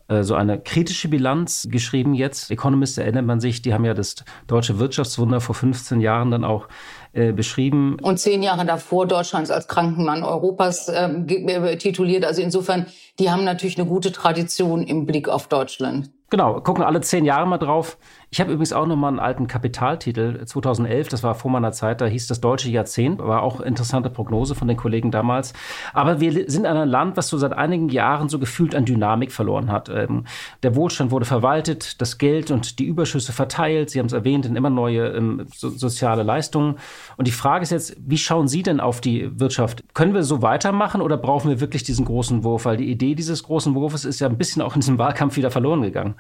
äh, 0.10 0.23
so 0.23 0.36
eine 0.36 0.60
kritische 0.60 1.08
Bilanz 1.08 1.67
geschrieben 1.71 2.13
jetzt. 2.13 2.52
Economist 2.52 2.97
erinnert 2.97 3.25
man 3.25 3.39
sich, 3.39 3.62
die 3.62 3.73
haben 3.73 3.86
ja 3.86 3.93
das 3.93 4.15
deutsche 4.47 4.80
Wirtschaftswunder 4.80 5.39
vor 5.39 5.56
15 5.56 6.02
Jahren 6.02 6.32
dann 6.32 6.43
auch 6.43 6.67
äh, 7.13 7.32
beschrieben. 7.32 7.98
Und 8.02 8.19
zehn 8.19 8.43
Jahre 8.43 8.65
davor 8.65 9.08
Deutschlands 9.08 9.50
als 9.52 9.67
Krankenmann 9.67 10.24
Europas 10.24 10.89
ähm, 10.93 11.28
äh, 11.28 11.78
tituliert. 11.78 12.24
Also 12.26 12.41
insofern, 12.41 12.86
die 13.17 13.32
haben 13.32 13.43
natürlich 13.43 13.80
eine 13.80 13.88
gute 13.88 14.12
Tradition 14.12 14.84
im 14.84 15.06
Blick 15.06 15.28
auf 15.28 15.48
Deutschland. 15.48 16.12
Genau, 16.30 16.62
gucken 16.62 16.84
alle 16.84 17.02
zehn 17.02 17.26
Jahre 17.26 17.48
mal 17.48 17.58
drauf. 17.58 17.98
Ich 18.32 18.39
habe 18.39 18.52
übrigens 18.52 18.74
auch 18.74 18.86
noch 18.86 18.96
mal 18.96 19.08
einen 19.08 19.20
alten 19.20 19.48
Kapitaltitel 19.48 20.46
2011, 20.46 21.08
das 21.08 21.24
war 21.24 21.34
vor 21.34 21.50
meiner 21.50 21.72
Zeit, 21.72 22.00
da 22.00 22.06
hieß 22.06 22.28
das 22.28 22.39
deutsche 22.39 22.70
Jahrzehnt, 22.70 23.18
war 23.18 23.42
auch 23.42 23.60
interessante 23.60 24.12
Prognose 24.12 24.54
von 24.54 24.68
den 24.68 24.78
Kollegen 24.78 25.10
damals. 25.10 25.54
Aber 25.94 26.20
wir 26.20 26.48
sind 26.48 26.68
ein 26.68 26.88
Land, 26.88 27.18
was 27.18 27.28
so 27.28 27.39
seit 27.39 27.54
einigen 27.54 27.89
Jahren 27.89 28.30
so 28.30 28.38
gefühlt 28.38 28.76
an 28.76 28.86
Dynamik 28.86 29.32
verloren 29.32 29.72
hat. 29.72 29.89
Ähm, 29.89 30.26
der 30.62 30.76
Wohlstand 30.76 31.10
wurde 31.10 31.26
verwaltet, 31.26 32.00
das 32.02 32.20
Geld 32.20 32.52
und 32.52 32.78
die 32.78 32.86
Überschüsse 32.86 33.34
verteilt. 33.34 33.89
Sie 33.89 33.98
haben 33.98 34.06
es 34.06 34.13
erwähnt, 34.13 34.46
in 34.46 34.56
immer 34.56 34.70
neue 34.70 35.08
ähm, 35.08 35.48
so, 35.56 35.70
soziale 35.70 36.22
Leistungen. 36.22 36.76
Und 37.18 37.28
die 37.28 37.32
Frage 37.32 37.63
ist 37.63 37.72
jetzt, 37.72 37.98
wie 38.00 38.20
schauen 38.20 38.48
Sie 38.48 38.62
denn 38.62 38.80
auf 38.80 39.02
die 39.02 39.39
Wirtschaft? 39.39 39.84
Können 39.96 40.13
wir 40.13 40.22
so 40.22 40.44
weitermachen 40.44 41.02
oder 41.02 41.18
brauchen 41.18 41.50
wir 41.50 41.62
wirklich 41.62 41.82
diesen 41.82 42.06
großen 42.06 42.44
Wurf? 42.44 42.65
Weil 42.65 42.78
die 42.78 42.92
Idee 42.92 43.15
dieses 43.15 43.42
großen 43.42 43.74
Wurfes 43.74 44.06
ist 44.06 44.20
ja 44.20 44.28
ein 44.28 44.38
bisschen 44.38 44.62
auch 44.62 44.76
in 44.76 44.82
diesem 44.82 45.00
Wahlkampf 45.00 45.36
wieder 45.36 45.50
verloren 45.50 45.82
gegangen. 45.82 46.13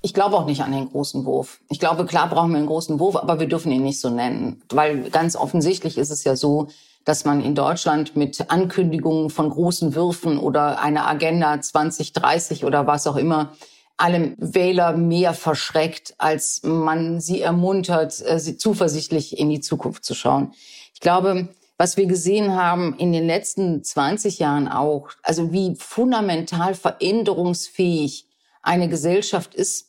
Ich 0.00 0.14
glaube 0.14 0.36
auch 0.36 0.46
nicht 0.46 0.62
an 0.62 0.72
den 0.72 0.90
großen 0.90 1.24
Wurf. 1.24 1.60
Ich 1.68 1.80
glaube, 1.80 2.06
klar 2.06 2.28
brauchen 2.28 2.50
wir 2.50 2.58
einen 2.58 2.66
großen 2.66 3.00
Wurf, 3.00 3.16
aber 3.16 3.40
wir 3.40 3.48
dürfen 3.48 3.72
ihn 3.72 3.82
nicht 3.82 4.00
so 4.00 4.10
nennen. 4.10 4.62
Weil 4.68 5.10
ganz 5.10 5.34
offensichtlich 5.34 5.98
ist 5.98 6.10
es 6.10 6.22
ja 6.22 6.36
so, 6.36 6.68
dass 7.04 7.24
man 7.24 7.42
in 7.42 7.54
Deutschland 7.54 8.16
mit 8.16 8.50
Ankündigungen 8.50 9.30
von 9.30 9.50
großen 9.50 9.94
Würfen 9.94 10.38
oder 10.38 10.80
einer 10.80 11.08
Agenda 11.08 11.60
2030 11.60 12.64
oder 12.64 12.86
was 12.86 13.06
auch 13.06 13.16
immer 13.16 13.54
alle 13.96 14.34
Wähler 14.38 14.96
mehr 14.96 15.34
verschreckt, 15.34 16.14
als 16.18 16.62
man 16.62 17.20
sie 17.20 17.40
ermuntert, 17.40 18.22
äh, 18.24 18.38
sie 18.38 18.56
zuversichtlich 18.56 19.38
in 19.38 19.50
die 19.50 19.60
Zukunft 19.60 20.04
zu 20.04 20.14
schauen. 20.14 20.52
Ich 20.94 21.00
glaube, 21.00 21.48
was 21.78 21.96
wir 21.96 22.06
gesehen 22.06 22.54
haben 22.54 22.94
in 22.98 23.12
den 23.12 23.26
letzten 23.26 23.82
20 23.82 24.38
Jahren 24.38 24.68
auch, 24.68 25.10
also 25.22 25.52
wie 25.52 25.74
fundamental 25.76 26.74
veränderungsfähig 26.74 28.26
eine 28.62 28.88
Gesellschaft 28.88 29.54
ist, 29.54 29.87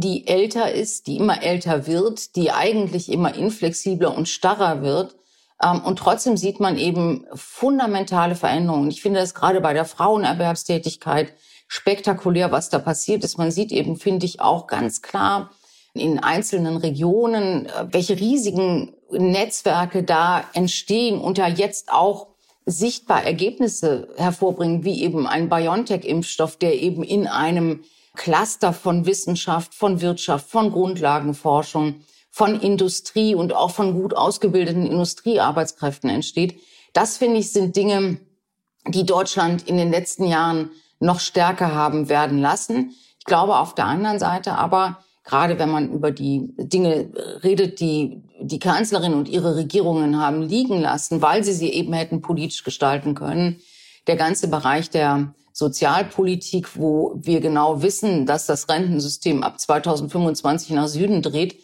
die 0.00 0.26
älter 0.26 0.72
ist, 0.72 1.06
die 1.06 1.16
immer 1.16 1.42
älter 1.42 1.86
wird, 1.86 2.36
die 2.36 2.50
eigentlich 2.50 3.10
immer 3.10 3.34
inflexibler 3.34 4.16
und 4.16 4.28
starrer 4.28 4.82
wird. 4.82 5.16
Ähm, 5.62 5.82
und 5.84 5.98
trotzdem 5.98 6.36
sieht 6.36 6.60
man 6.60 6.76
eben 6.76 7.26
fundamentale 7.34 8.34
Veränderungen. 8.34 8.90
Ich 8.90 9.02
finde 9.02 9.20
das 9.20 9.34
gerade 9.34 9.60
bei 9.60 9.72
der 9.72 9.84
Frauenerwerbstätigkeit 9.84 11.32
spektakulär, 11.68 12.52
was 12.52 12.70
da 12.70 12.78
passiert 12.78 13.24
ist. 13.24 13.38
Man 13.38 13.50
sieht 13.50 13.72
eben, 13.72 13.96
finde 13.96 14.26
ich, 14.26 14.40
auch 14.40 14.66
ganz 14.66 15.02
klar 15.02 15.50
in 15.94 16.18
einzelnen 16.18 16.76
Regionen, 16.76 17.66
äh, 17.66 17.86
welche 17.90 18.18
riesigen 18.18 18.92
Netzwerke 19.10 20.02
da 20.02 20.44
entstehen 20.52 21.20
und 21.20 21.38
ja 21.38 21.46
jetzt 21.46 21.92
auch 21.92 22.28
sichtbar 22.66 23.22
Ergebnisse 23.22 24.08
hervorbringen, 24.16 24.84
wie 24.84 25.02
eben 25.02 25.26
ein 25.26 25.48
BioNTech-Impfstoff, 25.48 26.56
der 26.56 26.74
eben 26.74 27.04
in 27.04 27.28
einem 27.28 27.84
Cluster 28.16 28.72
von 28.72 29.06
Wissenschaft, 29.06 29.74
von 29.74 30.00
Wirtschaft, 30.00 30.50
von 30.50 30.72
Grundlagenforschung, 30.72 32.02
von 32.30 32.60
Industrie 32.60 33.34
und 33.34 33.54
auch 33.54 33.70
von 33.70 33.94
gut 33.94 34.14
ausgebildeten 34.14 34.86
Industriearbeitskräften 34.86 36.10
entsteht. 36.10 36.60
Das 36.92 37.16
finde 37.16 37.38
ich 37.38 37.52
sind 37.52 37.76
Dinge, 37.76 38.18
die 38.86 39.06
Deutschland 39.06 39.66
in 39.68 39.76
den 39.76 39.90
letzten 39.90 40.24
Jahren 40.24 40.70
noch 40.98 41.20
stärker 41.20 41.74
haben 41.74 42.08
werden 42.08 42.38
lassen. 42.38 42.94
Ich 43.18 43.24
glaube 43.24 43.56
auf 43.56 43.74
der 43.74 43.86
anderen 43.86 44.18
Seite 44.18 44.52
aber, 44.52 44.98
gerade 45.24 45.58
wenn 45.58 45.70
man 45.70 45.92
über 45.92 46.10
die 46.10 46.54
Dinge 46.56 47.10
redet, 47.42 47.80
die 47.80 48.22
die 48.40 48.58
Kanzlerin 48.58 49.14
und 49.14 49.28
ihre 49.28 49.56
Regierungen 49.56 50.20
haben 50.20 50.42
liegen 50.42 50.80
lassen, 50.80 51.22
weil 51.22 51.42
sie 51.42 51.52
sie 51.52 51.70
eben 51.70 51.92
hätten 51.92 52.22
politisch 52.22 52.64
gestalten 52.64 53.14
können, 53.14 53.60
der 54.06 54.16
ganze 54.16 54.48
Bereich 54.48 54.90
der 54.90 55.34
Sozialpolitik, 55.56 56.76
wo 56.76 57.14
wir 57.16 57.40
genau 57.40 57.80
wissen, 57.80 58.26
dass 58.26 58.44
das 58.44 58.68
Rentensystem 58.68 59.42
ab 59.42 59.58
2025 59.58 60.68
nach 60.72 60.86
Süden 60.86 61.22
dreht, 61.22 61.56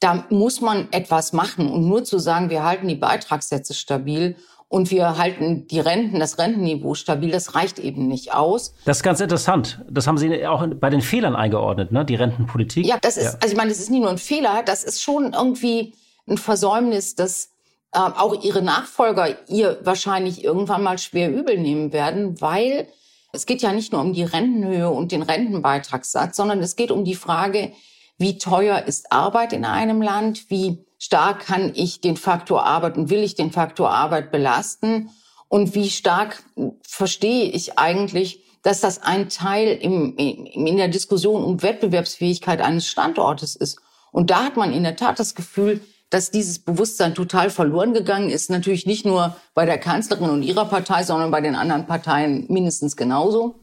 da 0.00 0.26
muss 0.30 0.60
man 0.60 0.88
etwas 0.90 1.32
machen. 1.32 1.70
Und 1.70 1.86
nur 1.86 2.02
zu 2.02 2.18
sagen, 2.18 2.50
wir 2.50 2.64
halten 2.64 2.88
die 2.88 2.96
Beitragssätze 2.96 3.72
stabil 3.72 4.34
und 4.66 4.90
wir 4.90 5.16
halten 5.16 5.68
die 5.68 5.78
Renten, 5.78 6.18
das 6.18 6.40
Rentenniveau 6.40 6.94
stabil, 6.94 7.30
das 7.30 7.54
reicht 7.54 7.78
eben 7.78 8.08
nicht 8.08 8.34
aus. 8.34 8.74
Das 8.84 8.96
ist 8.96 9.02
ganz 9.04 9.20
interessant. 9.20 9.80
Das 9.88 10.08
haben 10.08 10.18
Sie 10.18 10.44
auch 10.44 10.66
bei 10.66 10.90
den 10.90 11.00
Fehlern 11.00 11.36
eingeordnet, 11.36 11.92
ne? 11.92 12.04
Die 12.04 12.16
Rentenpolitik. 12.16 12.84
Ja, 12.84 12.98
das 13.00 13.16
ist, 13.16 13.26
ja. 13.26 13.38
also 13.40 13.52
ich 13.52 13.56
meine, 13.56 13.70
das 13.70 13.78
ist 13.78 13.90
nicht 13.90 14.00
nur 14.00 14.10
ein 14.10 14.18
Fehler, 14.18 14.64
das 14.64 14.82
ist 14.82 15.00
schon 15.00 15.34
irgendwie 15.34 15.94
ein 16.28 16.36
Versäumnis, 16.36 17.14
das 17.14 17.50
äh, 17.92 17.98
auch 18.00 18.42
Ihre 18.42 18.62
Nachfolger 18.62 19.48
ihr 19.48 19.78
wahrscheinlich 19.84 20.42
irgendwann 20.42 20.82
mal 20.82 20.98
schwer 20.98 21.32
übel 21.32 21.56
nehmen 21.58 21.92
werden, 21.92 22.40
weil 22.40 22.88
es 23.36 23.46
geht 23.46 23.62
ja 23.62 23.72
nicht 23.72 23.92
nur 23.92 24.00
um 24.00 24.14
die 24.14 24.24
Rentenhöhe 24.24 24.90
und 24.90 25.12
den 25.12 25.22
Rentenbeitragssatz, 25.22 26.36
sondern 26.36 26.60
es 26.60 26.74
geht 26.74 26.90
um 26.90 27.04
die 27.04 27.14
Frage, 27.14 27.72
wie 28.18 28.38
teuer 28.38 28.82
ist 28.86 29.12
Arbeit 29.12 29.52
in 29.52 29.64
einem 29.64 30.00
Land? 30.00 30.48
Wie 30.48 30.86
stark 30.98 31.46
kann 31.46 31.72
ich 31.74 32.00
den 32.00 32.16
Faktor 32.16 32.64
Arbeit 32.64 32.96
und 32.96 33.10
will 33.10 33.22
ich 33.22 33.34
den 33.34 33.52
Faktor 33.52 33.90
Arbeit 33.90 34.32
belasten? 34.32 35.10
Und 35.48 35.74
wie 35.74 35.90
stark 35.90 36.42
verstehe 36.82 37.44
ich 37.44 37.78
eigentlich, 37.78 38.42
dass 38.62 38.80
das 38.80 39.02
ein 39.02 39.28
Teil 39.28 39.68
im, 39.68 40.16
in 40.16 40.76
der 40.78 40.88
Diskussion 40.88 41.44
um 41.44 41.62
Wettbewerbsfähigkeit 41.62 42.62
eines 42.62 42.86
Standortes 42.88 43.54
ist? 43.54 43.78
Und 44.12 44.30
da 44.30 44.44
hat 44.44 44.56
man 44.56 44.72
in 44.72 44.82
der 44.82 44.96
Tat 44.96 45.18
das 45.18 45.34
Gefühl, 45.34 45.82
dass 46.10 46.30
dieses 46.30 46.58
Bewusstsein 46.58 47.14
total 47.14 47.50
verloren 47.50 47.92
gegangen 47.92 48.30
ist. 48.30 48.50
Natürlich 48.50 48.86
nicht 48.86 49.04
nur 49.04 49.36
bei 49.54 49.66
der 49.66 49.78
Kanzlerin 49.78 50.30
und 50.30 50.42
ihrer 50.42 50.66
Partei, 50.66 51.02
sondern 51.02 51.30
bei 51.30 51.40
den 51.40 51.54
anderen 51.54 51.86
Parteien 51.86 52.46
mindestens 52.48 52.96
genauso. 52.96 53.60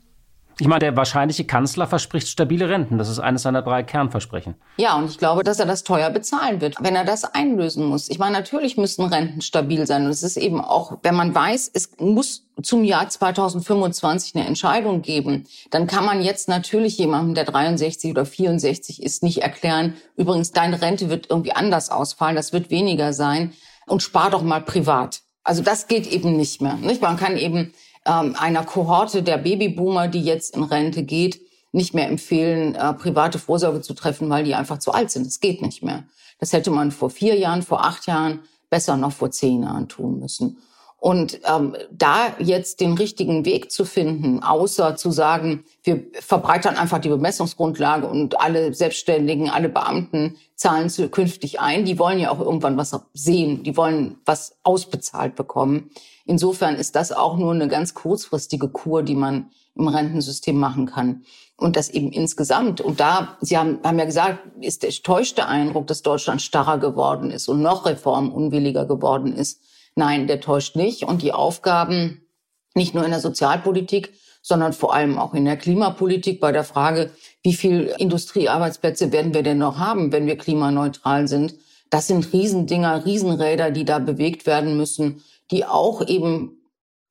Ich 0.59 0.67
meine, 0.67 0.79
der 0.79 0.95
wahrscheinliche 0.95 1.45
Kanzler 1.45 1.87
verspricht 1.87 2.27
stabile 2.27 2.69
Renten. 2.69 2.97
Das 2.97 3.09
ist 3.09 3.19
eines 3.19 3.41
seiner 3.41 3.63
drei 3.63 3.81
Kernversprechen. 3.81 4.55
Ja, 4.77 4.95
und 4.95 5.09
ich 5.09 5.17
glaube, 5.17 5.43
dass 5.43 5.59
er 5.59 5.65
das 5.65 5.83
teuer 5.83 6.11
bezahlen 6.11 6.61
wird, 6.61 6.75
wenn 6.79 6.95
er 6.95 7.05
das 7.05 7.23
einlösen 7.23 7.85
muss. 7.85 8.09
Ich 8.09 8.19
meine, 8.19 8.33
natürlich 8.33 8.77
müssen 8.77 9.05
Renten 9.05 9.41
stabil 9.41 9.87
sein. 9.87 10.05
Und 10.05 10.11
es 10.11 10.21
ist 10.21 10.37
eben 10.37 10.61
auch, 10.61 10.99
wenn 11.01 11.15
man 11.15 11.33
weiß, 11.33 11.71
es 11.73 11.97
muss 11.97 12.45
zum 12.61 12.83
Jahr 12.83 13.09
2025 13.09 14.35
eine 14.35 14.45
Entscheidung 14.45 15.01
geben, 15.01 15.47
dann 15.71 15.87
kann 15.87 16.05
man 16.05 16.21
jetzt 16.21 16.47
natürlich 16.47 16.99
jemandem, 16.99 17.33
der 17.33 17.45
63 17.45 18.11
oder 18.11 18.25
64 18.25 19.01
ist, 19.01 19.23
nicht 19.23 19.41
erklären, 19.41 19.95
übrigens, 20.17 20.51
deine 20.51 20.81
Rente 20.81 21.09
wird 21.09 21.31
irgendwie 21.31 21.53
anders 21.53 21.89
ausfallen, 21.89 22.35
das 22.35 22.53
wird 22.53 22.69
weniger 22.69 23.11
sein 23.13 23.53
und 23.87 24.03
spar 24.03 24.29
doch 24.29 24.43
mal 24.43 24.61
privat. 24.61 25.21
Also 25.43 25.63
das 25.63 25.87
geht 25.87 26.07
eben 26.07 26.37
nicht 26.37 26.61
mehr. 26.61 26.75
Nicht? 26.75 27.01
Man 27.01 27.17
kann 27.17 27.37
eben 27.37 27.73
ähm, 28.05 28.35
einer 28.37 28.63
Kohorte 28.63 29.23
der 29.23 29.37
Babyboomer, 29.37 30.07
die 30.07 30.21
jetzt 30.21 30.55
in 30.55 30.63
Rente 30.63 31.03
geht, 31.03 31.41
nicht 31.71 31.93
mehr 31.93 32.07
empfehlen, 32.07 32.75
äh, 32.75 32.93
private 32.93 33.39
Vorsorge 33.39 33.81
zu 33.81 33.93
treffen, 33.93 34.29
weil 34.29 34.43
die 34.43 34.55
einfach 34.55 34.79
zu 34.79 34.91
alt 34.91 35.11
sind. 35.11 35.25
Das 35.25 35.39
geht 35.39 35.61
nicht 35.61 35.83
mehr. 35.83 36.03
Das 36.39 36.53
hätte 36.53 36.71
man 36.71 36.91
vor 36.91 37.09
vier 37.09 37.35
Jahren, 37.35 37.61
vor 37.61 37.83
acht 37.85 38.05
Jahren, 38.05 38.41
besser 38.69 38.97
noch 38.97 39.11
vor 39.11 39.31
zehn 39.31 39.63
Jahren 39.63 39.87
tun 39.87 40.19
müssen. 40.19 40.57
Und 41.03 41.41
ähm, 41.43 41.75
da 41.91 42.33
jetzt 42.39 42.79
den 42.79 42.93
richtigen 42.93 43.43
Weg 43.43 43.71
zu 43.71 43.83
finden, 43.83 44.41
außer 44.41 44.95
zu 44.95 45.11
sagen, 45.11 45.65
wir 45.83 46.05
verbreitern 46.13 46.77
einfach 46.77 46.99
die 46.99 47.09
Bemessungsgrundlage 47.09 48.07
und 48.07 48.39
alle 48.39 48.73
Selbstständigen, 48.73 49.49
alle 49.49 49.67
Beamten 49.67 50.37
zahlen 50.55 50.89
künftig 51.11 51.59
ein, 51.59 51.83
die 51.83 51.99
wollen 51.99 52.19
ja 52.19 52.31
auch 52.31 52.39
irgendwann 52.39 52.77
was 52.77 52.97
sehen, 53.13 53.63
die 53.63 53.75
wollen 53.75 54.15
was 54.23 54.55
ausbezahlt 54.63 55.35
bekommen. 55.35 55.91
Insofern 56.25 56.75
ist 56.75 56.95
das 56.95 57.11
auch 57.11 57.37
nur 57.37 57.53
eine 57.53 57.67
ganz 57.67 57.93
kurzfristige 57.93 58.69
Kur, 58.69 59.03
die 59.03 59.15
man 59.15 59.49
im 59.75 59.87
Rentensystem 59.87 60.57
machen 60.57 60.85
kann. 60.85 61.23
Und 61.57 61.75
das 61.75 61.89
eben 61.89 62.11
insgesamt. 62.11 62.81
Und 62.81 62.99
da, 62.99 63.37
Sie 63.41 63.57
haben, 63.57 63.79
haben 63.83 63.99
ja 63.99 64.05
gesagt, 64.05 64.39
ist 64.61 64.83
der 64.83 64.91
täuschte 64.91 65.47
Eindruck, 65.47 65.87
dass 65.87 66.01
Deutschland 66.01 66.41
starrer 66.41 66.77
geworden 66.77 67.31
ist 67.31 67.47
und 67.47 67.61
noch 67.61 67.85
reformunwilliger 67.85 68.85
geworden 68.85 69.33
ist. 69.33 69.61
Nein, 69.95 70.27
der 70.27 70.41
täuscht 70.41 70.75
nicht. 70.75 71.03
Und 71.03 71.21
die 71.21 71.33
Aufgaben, 71.33 72.25
nicht 72.73 72.95
nur 72.95 73.05
in 73.05 73.11
der 73.11 73.19
Sozialpolitik, 73.19 74.13
sondern 74.41 74.73
vor 74.73 74.93
allem 74.93 75.17
auch 75.17 75.33
in 75.33 75.45
der 75.45 75.57
Klimapolitik 75.57 76.39
bei 76.39 76.51
der 76.51 76.63
Frage, 76.63 77.11
wie 77.43 77.53
viel 77.53 77.93
Industriearbeitsplätze 77.97 79.11
werden 79.11 79.33
wir 79.33 79.43
denn 79.43 79.57
noch 79.57 79.77
haben, 79.77 80.11
wenn 80.11 80.27
wir 80.27 80.37
klimaneutral 80.37 81.27
sind? 81.27 81.55
Das 81.89 82.07
sind 82.07 82.33
Riesendinger, 82.33 83.05
Riesenräder, 83.05 83.71
die 83.71 83.85
da 83.85 83.99
bewegt 83.99 84.45
werden 84.45 84.75
müssen, 84.75 85.23
die 85.53 85.65
auch 85.65 86.05
eben 86.07 86.57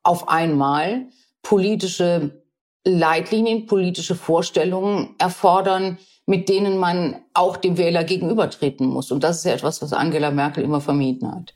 auf 0.03 0.29
einmal 0.29 1.07
politische 1.43 2.43
Leitlinien, 2.85 3.67
politische 3.67 4.17
Vorstellungen 4.17 5.15
erfordern, 5.19 5.99
mit 6.27 6.49
denen 6.49 6.79
man 6.79 7.17
auch 7.35 7.57
dem 7.57 7.79
Wähler 7.79 8.03
gegenübertreten 8.03 8.87
muss. 8.87 9.13
Und 9.13 9.23
das 9.23 9.39
ist 9.39 9.45
ja 9.45 9.53
etwas, 9.53 9.81
was 9.81 9.93
Angela 9.93 10.33
Merkel 10.33 10.65
immer 10.65 10.81
vermieden 10.81 11.33
hat. 11.33 11.55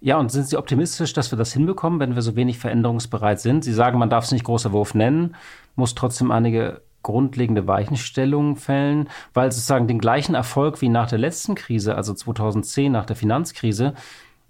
Ja, 0.00 0.18
und 0.18 0.30
sind 0.30 0.46
Sie 0.46 0.56
optimistisch, 0.56 1.14
dass 1.14 1.32
wir 1.32 1.38
das 1.38 1.52
hinbekommen, 1.52 1.98
wenn 1.98 2.14
wir 2.14 2.22
so 2.22 2.36
wenig 2.36 2.58
veränderungsbereit 2.58 3.40
sind? 3.40 3.64
Sie 3.64 3.72
sagen, 3.72 3.98
man 3.98 4.10
darf 4.10 4.24
es 4.24 4.32
nicht 4.32 4.44
großer 4.44 4.70
Wurf 4.70 4.94
nennen, 4.94 5.34
muss 5.74 5.96
trotzdem 5.96 6.30
einige 6.30 6.82
grundlegende 7.02 7.66
Weichenstellungen 7.66 8.56
fällen, 8.56 9.08
weil 9.32 9.50
sozusagen 9.50 9.88
den 9.88 9.98
gleichen 9.98 10.34
Erfolg 10.34 10.80
wie 10.80 10.88
nach 10.88 11.08
der 11.08 11.18
letzten 11.18 11.54
Krise, 11.54 11.96
also 11.96 12.14
2010 12.14 12.92
nach 12.92 13.06
der 13.06 13.16
Finanzkrise, 13.16 13.94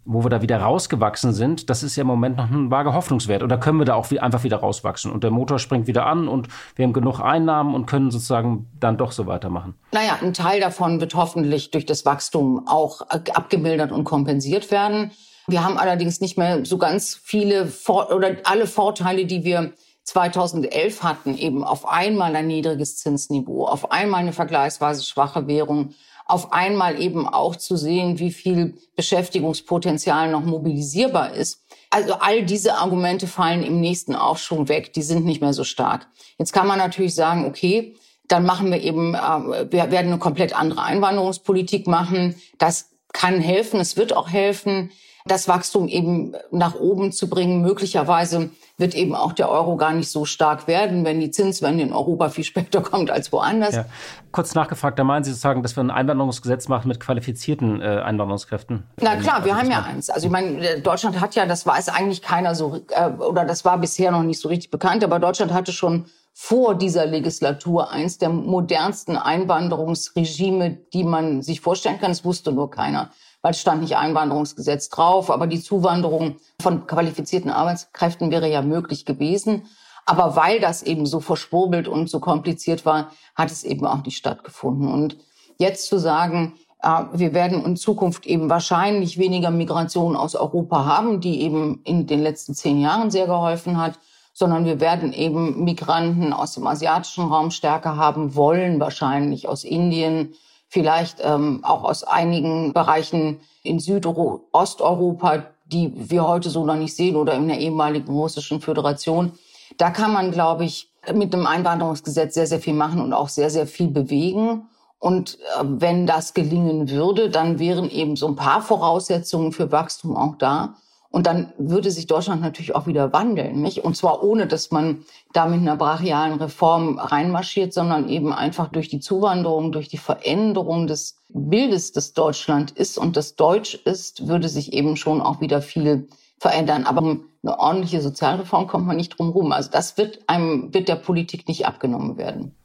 wo 0.04 0.22
wir 0.22 0.30
da 0.30 0.42
wieder 0.42 0.58
rausgewachsen 0.58 1.32
sind, 1.32 1.70
das 1.70 1.82
ist 1.82 1.96
ja 1.96 2.02
im 2.02 2.06
Moment 2.06 2.36
noch 2.36 2.50
ein 2.50 2.70
vager 2.70 2.94
Hoffnungswert. 2.94 3.42
Oder 3.42 3.58
können 3.58 3.78
wir 3.78 3.84
da 3.84 3.94
auch 3.94 4.10
einfach 4.10 4.44
wieder 4.44 4.58
rauswachsen 4.58 5.10
und 5.10 5.24
der 5.24 5.30
Motor 5.30 5.58
springt 5.58 5.86
wieder 5.86 6.06
an 6.06 6.28
und 6.28 6.48
wir 6.76 6.84
haben 6.84 6.92
genug 6.92 7.20
Einnahmen 7.20 7.74
und 7.74 7.86
können 7.86 8.10
sozusagen 8.10 8.68
dann 8.78 8.98
doch 8.98 9.12
so 9.12 9.26
weitermachen? 9.26 9.74
Naja, 9.92 10.18
ein 10.20 10.34
Teil 10.34 10.60
davon 10.60 11.00
wird 11.00 11.14
hoffentlich 11.14 11.70
durch 11.70 11.86
das 11.86 12.04
Wachstum 12.04 12.66
auch 12.66 13.00
abgemildert 13.02 13.92
und 13.92 14.04
kompensiert 14.04 14.70
werden. 14.70 15.12
Wir 15.46 15.64
haben 15.64 15.78
allerdings 15.78 16.20
nicht 16.20 16.38
mehr 16.38 16.64
so 16.64 16.78
ganz 16.78 17.14
viele 17.22 17.66
Vor 17.66 18.10
oder 18.10 18.36
alle 18.44 18.66
Vorteile, 18.66 19.26
die 19.26 19.44
wir 19.44 19.72
2011 20.04 21.02
hatten, 21.02 21.36
eben 21.36 21.64
auf 21.64 21.88
einmal 21.88 22.36
ein 22.36 22.46
niedriges 22.46 22.98
Zinsniveau, 22.98 23.66
auf 23.66 23.90
einmal 23.90 24.20
eine 24.20 24.32
vergleichsweise 24.32 25.02
schwache 25.02 25.46
Währung, 25.46 25.94
auf 26.26 26.52
einmal 26.52 27.00
eben 27.00 27.28
auch 27.28 27.56
zu 27.56 27.76
sehen, 27.76 28.18
wie 28.18 28.32
viel 28.32 28.78
Beschäftigungspotenzial 28.96 30.30
noch 30.30 30.42
mobilisierbar 30.44 31.34
ist. 31.34 31.64
Also 31.90 32.14
all 32.14 32.42
diese 32.42 32.74
Argumente 32.76 33.26
fallen 33.26 33.62
im 33.62 33.80
nächsten 33.80 34.14
Aufschwung 34.14 34.68
weg, 34.68 34.92
die 34.92 35.02
sind 35.02 35.24
nicht 35.24 35.40
mehr 35.40 35.52
so 35.52 35.64
stark. 35.64 36.06
Jetzt 36.38 36.52
kann 36.52 36.66
man 36.66 36.78
natürlich 36.78 37.14
sagen, 37.14 37.44
okay, 37.44 37.94
dann 38.26 38.46
machen 38.46 38.70
wir 38.70 38.82
eben, 38.82 39.14
äh, 39.14 39.70
wir 39.70 39.90
werden 39.90 40.12
eine 40.12 40.18
komplett 40.18 40.58
andere 40.58 40.82
Einwanderungspolitik 40.82 41.86
machen. 41.86 42.36
Das 42.58 42.90
kann 43.12 43.40
helfen, 43.40 43.80
es 43.80 43.96
wird 43.96 44.16
auch 44.16 44.30
helfen 44.30 44.90
das 45.26 45.48
Wachstum 45.48 45.88
eben 45.88 46.34
nach 46.50 46.74
oben 46.74 47.12
zu 47.12 47.28
bringen. 47.28 47.62
Möglicherweise 47.62 48.50
wird 48.76 48.94
eben 48.94 49.14
auch 49.14 49.32
der 49.32 49.48
Euro 49.48 49.76
gar 49.76 49.92
nicht 49.92 50.10
so 50.10 50.24
stark 50.24 50.66
werden, 50.66 51.04
wenn 51.04 51.20
die 51.20 51.30
Zinswende 51.30 51.84
in 51.84 51.92
Europa 51.92 52.28
viel 52.28 52.44
später 52.44 52.80
kommt 52.80 53.10
als 53.10 53.32
woanders. 53.32 53.74
Ja. 53.76 53.84
Kurz 54.32 54.54
nachgefragt, 54.54 54.98
da 54.98 55.04
meinen 55.04 55.22
Sie 55.22 55.30
sozusagen, 55.30 55.62
dass 55.62 55.76
wir 55.76 55.84
ein 55.84 55.90
Einwanderungsgesetz 55.90 56.68
machen 56.68 56.88
mit 56.88 56.98
qualifizierten 56.98 57.80
äh, 57.80 58.00
Einwanderungskräften? 58.04 58.84
Na 59.00 59.16
klar, 59.16 59.44
wir 59.44 59.56
haben 59.56 59.70
ja 59.70 59.82
eins. 59.82 60.10
Also 60.10 60.26
ich 60.26 60.32
meine, 60.32 60.80
Deutschland 60.80 61.20
hat 61.20 61.36
ja, 61.36 61.46
das 61.46 61.66
weiß 61.66 61.88
eigentlich 61.90 62.20
keiner 62.20 62.54
so, 62.54 62.80
äh, 62.88 63.10
oder 63.10 63.44
das 63.44 63.64
war 63.64 63.78
bisher 63.78 64.10
noch 64.10 64.24
nicht 64.24 64.40
so 64.40 64.48
richtig 64.48 64.70
bekannt, 64.70 65.04
aber 65.04 65.20
Deutschland 65.20 65.52
hatte 65.52 65.72
schon 65.72 66.06
vor 66.32 66.74
dieser 66.74 67.06
Legislatur 67.06 67.92
eins 67.92 68.18
der 68.18 68.28
modernsten 68.28 69.16
Einwanderungsregime, 69.16 70.78
die 70.92 71.04
man 71.04 71.42
sich 71.42 71.60
vorstellen 71.60 72.00
kann. 72.00 72.10
Das 72.10 72.24
wusste 72.24 72.50
nur 72.50 72.72
keiner 72.72 73.10
weil 73.44 73.50
es 73.50 73.60
stand 73.60 73.82
nicht 73.82 73.98
Einwanderungsgesetz 73.98 74.88
drauf, 74.88 75.30
aber 75.30 75.46
die 75.46 75.60
Zuwanderung 75.60 76.36
von 76.62 76.86
qualifizierten 76.86 77.50
Arbeitskräften 77.50 78.30
wäre 78.30 78.50
ja 78.50 78.62
möglich 78.62 79.04
gewesen. 79.04 79.66
Aber 80.06 80.34
weil 80.34 80.60
das 80.60 80.82
eben 80.82 81.04
so 81.04 81.20
verschwurbelt 81.20 81.86
und 81.86 82.08
so 82.08 82.20
kompliziert 82.20 82.86
war, 82.86 83.10
hat 83.34 83.50
es 83.50 83.62
eben 83.62 83.86
auch 83.86 84.02
nicht 84.02 84.16
stattgefunden. 84.16 84.90
Und 84.90 85.18
jetzt 85.58 85.88
zu 85.88 85.98
sagen, 85.98 86.54
äh, 86.82 87.02
wir 87.12 87.34
werden 87.34 87.62
in 87.66 87.76
Zukunft 87.76 88.24
eben 88.24 88.48
wahrscheinlich 88.48 89.18
weniger 89.18 89.50
Migration 89.50 90.16
aus 90.16 90.34
Europa 90.34 90.86
haben, 90.86 91.20
die 91.20 91.42
eben 91.42 91.82
in 91.84 92.06
den 92.06 92.22
letzten 92.22 92.54
zehn 92.54 92.80
Jahren 92.80 93.10
sehr 93.10 93.26
geholfen 93.26 93.76
hat, 93.76 93.98
sondern 94.32 94.64
wir 94.64 94.80
werden 94.80 95.12
eben 95.12 95.64
Migranten 95.64 96.32
aus 96.32 96.54
dem 96.54 96.66
asiatischen 96.66 97.26
Raum 97.26 97.50
stärker 97.50 97.98
haben 97.98 98.36
wollen, 98.36 98.80
wahrscheinlich 98.80 99.48
aus 99.48 99.64
Indien, 99.64 100.32
vielleicht 100.74 101.18
ähm, 101.22 101.60
auch 101.62 101.84
aus 101.84 102.02
einigen 102.02 102.72
Bereichen 102.72 103.38
in 103.62 103.78
Südosteuropa, 103.78 105.44
die 105.66 105.92
wir 105.94 106.26
heute 106.26 106.50
so 106.50 106.64
noch 106.64 106.74
nicht 106.74 106.96
sehen 106.96 107.14
oder 107.14 107.34
in 107.34 107.46
der 107.46 107.60
ehemaligen 107.60 108.12
russischen 108.12 108.60
Föderation. 108.60 109.30
Da 109.76 109.90
kann 109.90 110.12
man, 110.12 110.32
glaube 110.32 110.64
ich, 110.64 110.90
mit 111.14 111.32
einem 111.32 111.46
Einwanderungsgesetz 111.46 112.34
sehr, 112.34 112.48
sehr 112.48 112.58
viel 112.58 112.74
machen 112.74 113.00
und 113.00 113.12
auch 113.12 113.28
sehr, 113.28 113.50
sehr 113.50 113.68
viel 113.68 113.86
bewegen. 113.86 114.66
Und 114.98 115.38
äh, 115.38 115.62
wenn 115.62 116.08
das 116.08 116.34
gelingen 116.34 116.90
würde, 116.90 117.30
dann 117.30 117.60
wären 117.60 117.88
eben 117.88 118.16
so 118.16 118.26
ein 118.26 118.34
paar 118.34 118.60
Voraussetzungen 118.60 119.52
für 119.52 119.70
Wachstum 119.70 120.16
auch 120.16 120.34
da. 120.38 120.74
Und 121.14 121.28
dann 121.28 121.52
würde 121.58 121.92
sich 121.92 122.08
Deutschland 122.08 122.42
natürlich 122.42 122.74
auch 122.74 122.88
wieder 122.88 123.12
wandeln, 123.12 123.62
nicht? 123.62 123.84
Und 123.84 123.96
zwar 123.96 124.24
ohne, 124.24 124.48
dass 124.48 124.72
man 124.72 125.04
da 125.32 125.46
mit 125.46 125.60
einer 125.60 125.76
brachialen 125.76 126.40
Reform 126.40 126.98
reinmarschiert, 126.98 127.72
sondern 127.72 128.08
eben 128.08 128.32
einfach 128.32 128.66
durch 128.66 128.88
die 128.88 128.98
Zuwanderung, 128.98 129.70
durch 129.70 129.86
die 129.86 129.96
Veränderung 129.96 130.88
des 130.88 131.22
Bildes, 131.28 131.92
das 131.92 132.14
Deutschland 132.14 132.72
ist 132.72 132.98
und 132.98 133.16
das 133.16 133.36
Deutsch 133.36 133.76
ist, 133.76 134.26
würde 134.26 134.48
sich 134.48 134.72
eben 134.72 134.96
schon 134.96 135.20
auch 135.20 135.40
wieder 135.40 135.62
viel 135.62 136.08
verändern. 136.40 136.82
Aber 136.82 137.02
eine 137.02 137.58
ordentliche 137.60 138.00
Sozialreform 138.00 138.66
kommt 138.66 138.88
man 138.88 138.96
nicht 138.96 139.16
drum 139.16 139.28
rum. 139.28 139.52
Also 139.52 139.70
das 139.70 139.96
wird 139.96 140.18
einem, 140.26 140.74
wird 140.74 140.88
der 140.88 140.96
Politik 140.96 141.46
nicht 141.46 141.64
abgenommen 141.64 142.16
werden. 142.16 142.56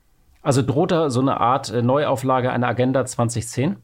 Also 0.42 0.64
droht 0.64 0.90
da 0.90 1.12
so 1.12 1.20
eine 1.20 1.40
Art 1.40 1.72
äh, 1.72 1.84
Neuauflage 1.84 2.52
einer 2.52 2.70
Agenda 2.70 3.06
2010? 3.06 3.76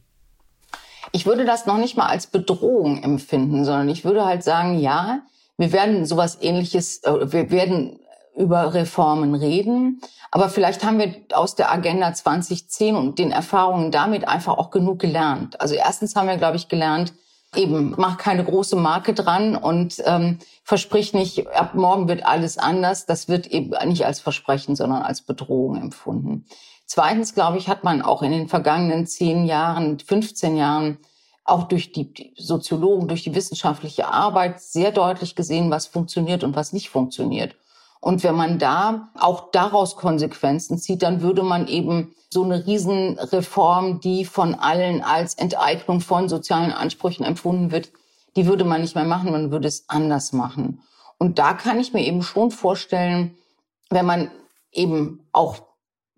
Ich 1.12 1.26
würde 1.26 1.44
das 1.44 1.66
noch 1.66 1.78
nicht 1.78 1.96
mal 1.96 2.06
als 2.06 2.26
Bedrohung 2.26 3.02
empfinden, 3.02 3.64
sondern 3.64 3.88
ich 3.88 4.04
würde 4.04 4.24
halt 4.24 4.42
sagen, 4.42 4.78
ja, 4.78 5.20
wir 5.56 5.72
werden 5.72 6.04
sowas 6.04 6.38
ähnliches, 6.40 7.02
äh, 7.04 7.32
wir 7.32 7.50
werden 7.50 7.98
über 8.36 8.74
Reformen 8.74 9.34
reden. 9.34 10.00
Aber 10.30 10.50
vielleicht 10.50 10.84
haben 10.84 10.98
wir 10.98 11.14
aus 11.32 11.54
der 11.54 11.72
Agenda 11.72 12.12
2010 12.12 12.94
und 12.94 13.18
den 13.18 13.30
Erfahrungen 13.30 13.90
damit 13.90 14.28
einfach 14.28 14.58
auch 14.58 14.70
genug 14.70 14.98
gelernt. 14.98 15.60
Also 15.60 15.74
erstens 15.74 16.14
haben 16.14 16.28
wir, 16.28 16.36
glaube 16.36 16.56
ich, 16.56 16.68
gelernt, 16.68 17.14
eben, 17.54 17.94
mach 17.96 18.18
keine 18.18 18.44
große 18.44 18.76
Marke 18.76 19.14
dran 19.14 19.56
und 19.56 20.02
ähm, 20.04 20.38
versprich 20.62 21.14
nicht, 21.14 21.46
ab 21.48 21.74
morgen 21.74 22.08
wird 22.08 22.26
alles 22.26 22.58
anders. 22.58 23.06
Das 23.06 23.28
wird 23.28 23.46
eben 23.46 23.72
nicht 23.88 24.04
als 24.04 24.20
Versprechen, 24.20 24.76
sondern 24.76 25.02
als 25.02 25.22
Bedrohung 25.22 25.76
empfunden. 25.76 26.44
Zweitens, 26.86 27.34
glaube 27.34 27.58
ich, 27.58 27.68
hat 27.68 27.84
man 27.84 28.00
auch 28.00 28.22
in 28.22 28.30
den 28.30 28.48
vergangenen 28.48 29.06
zehn 29.06 29.44
Jahren, 29.44 29.98
15 29.98 30.56
Jahren 30.56 30.98
auch 31.44 31.64
durch 31.64 31.92
die 31.92 32.32
Soziologen, 32.36 33.08
durch 33.08 33.22
die 33.22 33.34
wissenschaftliche 33.34 34.08
Arbeit 34.08 34.60
sehr 34.60 34.92
deutlich 34.92 35.34
gesehen, 35.34 35.70
was 35.70 35.86
funktioniert 35.86 36.44
und 36.44 36.56
was 36.56 36.72
nicht 36.72 36.88
funktioniert. 36.88 37.56
Und 38.00 38.22
wenn 38.22 38.34
man 38.34 38.58
da 38.58 39.08
auch 39.18 39.50
daraus 39.50 39.96
Konsequenzen 39.96 40.78
zieht, 40.78 41.02
dann 41.02 41.22
würde 41.22 41.42
man 41.42 41.66
eben 41.66 42.14
so 42.30 42.44
eine 42.44 42.66
Riesenreform, 42.66 44.00
die 44.00 44.24
von 44.24 44.54
allen 44.54 45.02
als 45.02 45.34
Enteignung 45.34 46.00
von 46.00 46.28
sozialen 46.28 46.72
Ansprüchen 46.72 47.24
empfunden 47.24 47.72
wird, 47.72 47.90
die 48.36 48.46
würde 48.46 48.64
man 48.64 48.82
nicht 48.82 48.94
mehr 48.94 49.04
machen, 49.04 49.32
man 49.32 49.50
würde 49.50 49.66
es 49.66 49.88
anders 49.88 50.32
machen. 50.32 50.82
Und 51.18 51.38
da 51.38 51.54
kann 51.54 51.80
ich 51.80 51.92
mir 51.92 52.04
eben 52.04 52.22
schon 52.22 52.50
vorstellen, 52.50 53.36
wenn 53.88 54.04
man 54.04 54.30
eben 54.72 55.26
auch 55.32 55.56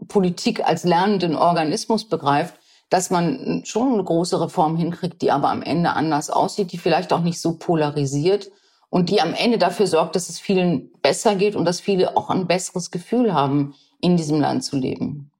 Politik 0.06 0.64
als 0.64 0.84
lernenden 0.84 1.34
Organismus 1.34 2.08
begreift, 2.08 2.54
dass 2.90 3.10
man 3.10 3.62
schon 3.64 3.94
eine 3.94 4.04
große 4.04 4.40
Reform 4.40 4.76
hinkriegt, 4.76 5.20
die 5.20 5.30
aber 5.30 5.50
am 5.50 5.62
Ende 5.62 5.90
anders 5.90 6.30
aussieht, 6.30 6.72
die 6.72 6.78
vielleicht 6.78 7.12
auch 7.12 7.22
nicht 7.22 7.40
so 7.40 7.58
polarisiert 7.58 8.50
und 8.90 9.10
die 9.10 9.20
am 9.20 9.34
Ende 9.34 9.58
dafür 9.58 9.86
sorgt, 9.86 10.16
dass 10.16 10.28
es 10.28 10.38
vielen 10.38 10.90
besser 11.02 11.34
geht 11.34 11.56
und 11.56 11.64
dass 11.64 11.80
viele 11.80 12.16
auch 12.16 12.30
ein 12.30 12.46
besseres 12.46 12.90
Gefühl 12.90 13.34
haben, 13.34 13.74
in 14.00 14.16
diesem 14.16 14.40
Land 14.40 14.64
zu 14.64 14.76
leben. 14.76 15.30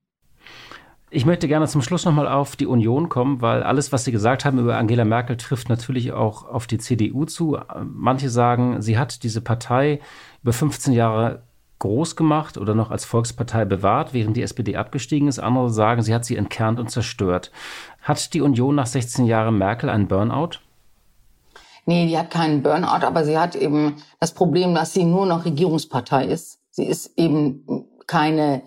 Ich 1.11 1.25
möchte 1.25 1.49
gerne 1.49 1.67
zum 1.67 1.81
Schluss 1.81 2.05
nochmal 2.05 2.29
auf 2.29 2.55
die 2.55 2.67
Union 2.67 3.09
kommen, 3.09 3.41
weil 3.41 3.63
alles, 3.63 3.93
was 3.93 4.05
Sie 4.05 4.13
gesagt 4.13 4.45
haben 4.45 4.59
über 4.59 4.77
Angela 4.77 5.07
Merkel, 5.07 5.39
trifft 5.39 5.71
natürlich 5.71 6.13
auch 6.13 6.45
auf 6.45 6.67
die 6.67 6.77
CDU 6.77 7.25
zu. 7.25 7.59
Manche 7.83 8.29
sagen, 8.29 8.83
sie 8.83 8.99
hat 8.99 9.23
diese 9.23 9.41
Partei 9.41 10.01
über 10.43 10.53
15 10.53 10.93
Jahre 10.93 11.48
groß 11.79 12.17
gemacht 12.17 12.59
oder 12.59 12.75
noch 12.75 12.91
als 12.91 13.05
Volkspartei 13.05 13.65
bewahrt, 13.65 14.13
während 14.13 14.37
die 14.37 14.43
SPD 14.43 14.77
abgestiegen 14.77 15.29
ist. 15.29 15.39
Andere 15.39 15.71
sagen, 15.71 16.03
sie 16.03 16.15
hat 16.15 16.25
sie 16.25 16.37
entkernt 16.37 16.81
und 16.81 16.91
zerstört. 16.91 17.53
Hat 18.03 18.35
die 18.35 18.41
Union 18.41 18.75
nach 18.75 18.87
16 18.87 19.27
Jahren 19.27 19.59
Merkel 19.59 19.89
einen 19.89 20.09
Burnout? 20.09 20.59
Nee, 21.87 22.07
die 22.07 22.19
hat 22.19 22.31
keinen 22.31 22.63
Burnout, 22.63 23.07
aber 23.07 23.25
sie 23.25 23.39
hat 23.39 23.55
eben 23.55 23.97
das 24.21 24.35
Problem, 24.35 24.75
dass 24.75 24.93
sie 24.93 25.05
nur 25.05 25.25
noch 25.25 25.45
Regierungspartei 25.45 26.27
ist. 26.27 26.59
Sie 26.71 26.85
ist 26.85 27.13
eben 27.17 27.65
keine 28.07 28.63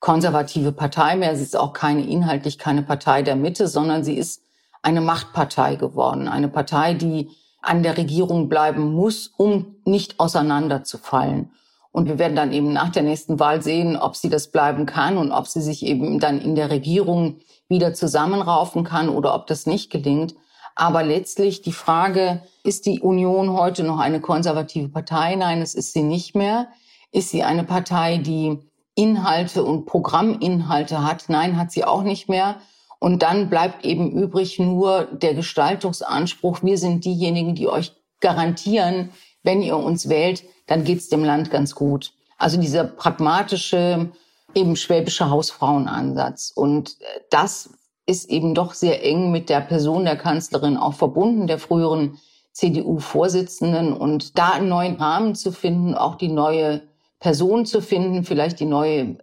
konservative 0.00 0.72
Partei 0.72 1.16
mehr. 1.16 1.34
Sie 1.36 1.42
ist 1.42 1.56
auch 1.56 1.72
keine 1.72 2.06
inhaltlich 2.06 2.58
keine 2.58 2.82
Partei 2.82 3.22
der 3.22 3.36
Mitte, 3.36 3.66
sondern 3.66 4.04
sie 4.04 4.16
ist 4.16 4.42
eine 4.82 5.00
Machtpartei 5.00 5.76
geworden. 5.76 6.28
Eine 6.28 6.48
Partei, 6.48 6.94
die 6.94 7.30
an 7.62 7.82
der 7.82 7.96
Regierung 7.96 8.48
bleiben 8.48 8.92
muss, 8.92 9.32
um 9.36 9.76
nicht 9.84 10.20
auseinanderzufallen. 10.20 11.50
Und 11.96 12.08
wir 12.08 12.18
werden 12.18 12.36
dann 12.36 12.52
eben 12.52 12.74
nach 12.74 12.90
der 12.90 13.02
nächsten 13.02 13.40
Wahl 13.40 13.62
sehen, 13.62 13.96
ob 13.96 14.16
sie 14.16 14.28
das 14.28 14.48
bleiben 14.48 14.84
kann 14.84 15.16
und 15.16 15.32
ob 15.32 15.46
sie 15.46 15.62
sich 15.62 15.82
eben 15.82 16.20
dann 16.20 16.42
in 16.42 16.54
der 16.54 16.70
Regierung 16.70 17.36
wieder 17.70 17.94
zusammenraufen 17.94 18.84
kann 18.84 19.08
oder 19.08 19.34
ob 19.34 19.46
das 19.46 19.64
nicht 19.64 19.90
gelingt. 19.90 20.34
Aber 20.74 21.02
letztlich 21.02 21.62
die 21.62 21.72
Frage, 21.72 22.42
ist 22.62 22.84
die 22.84 23.00
Union 23.00 23.54
heute 23.54 23.82
noch 23.82 23.98
eine 23.98 24.20
konservative 24.20 24.90
Partei? 24.90 25.36
Nein, 25.36 25.62
es 25.62 25.74
ist 25.74 25.94
sie 25.94 26.02
nicht 26.02 26.34
mehr. 26.34 26.68
Ist 27.12 27.30
sie 27.30 27.44
eine 27.44 27.64
Partei, 27.64 28.18
die 28.18 28.58
Inhalte 28.94 29.64
und 29.64 29.86
Programminhalte 29.86 31.02
hat? 31.02 31.24
Nein, 31.28 31.56
hat 31.56 31.72
sie 31.72 31.86
auch 31.86 32.02
nicht 32.02 32.28
mehr. 32.28 32.56
Und 32.98 33.22
dann 33.22 33.48
bleibt 33.48 33.86
eben 33.86 34.12
übrig 34.12 34.58
nur 34.58 35.04
der 35.04 35.32
Gestaltungsanspruch. 35.32 36.62
Wir 36.62 36.76
sind 36.76 37.06
diejenigen, 37.06 37.54
die 37.54 37.68
euch 37.68 37.92
garantieren, 38.20 39.12
wenn 39.46 39.62
ihr 39.62 39.76
uns 39.76 40.10
wählt, 40.10 40.44
dann 40.66 40.84
geht's 40.84 41.08
dem 41.08 41.24
Land 41.24 41.50
ganz 41.50 41.74
gut. 41.74 42.12
Also 42.36 42.60
dieser 42.60 42.84
pragmatische, 42.84 44.10
eben 44.54 44.76
schwäbische 44.76 45.30
Hausfrauenansatz. 45.30 46.52
Und 46.54 47.00
äh, 47.00 47.20
das 47.30 47.70
ist 48.04 48.28
eben 48.28 48.54
doch 48.54 48.74
sehr 48.74 49.04
eng 49.04 49.30
mit 49.30 49.48
der 49.48 49.60
Person 49.60 50.04
der 50.04 50.16
Kanzlerin 50.16 50.76
auch 50.76 50.94
verbunden, 50.94 51.46
der 51.46 51.58
früheren 51.58 52.18
CDU-Vorsitzenden. 52.52 53.92
Und 53.92 54.36
da 54.36 54.50
einen 54.50 54.68
neuen 54.68 54.96
Rahmen 54.96 55.34
zu 55.34 55.52
finden, 55.52 55.94
auch 55.94 56.16
die 56.16 56.28
neue 56.28 56.82
Person 57.20 57.66
zu 57.66 57.80
finden, 57.80 58.24
vielleicht 58.24 58.60
die 58.60 58.66
neue, 58.66 59.00
äh, 59.00 59.16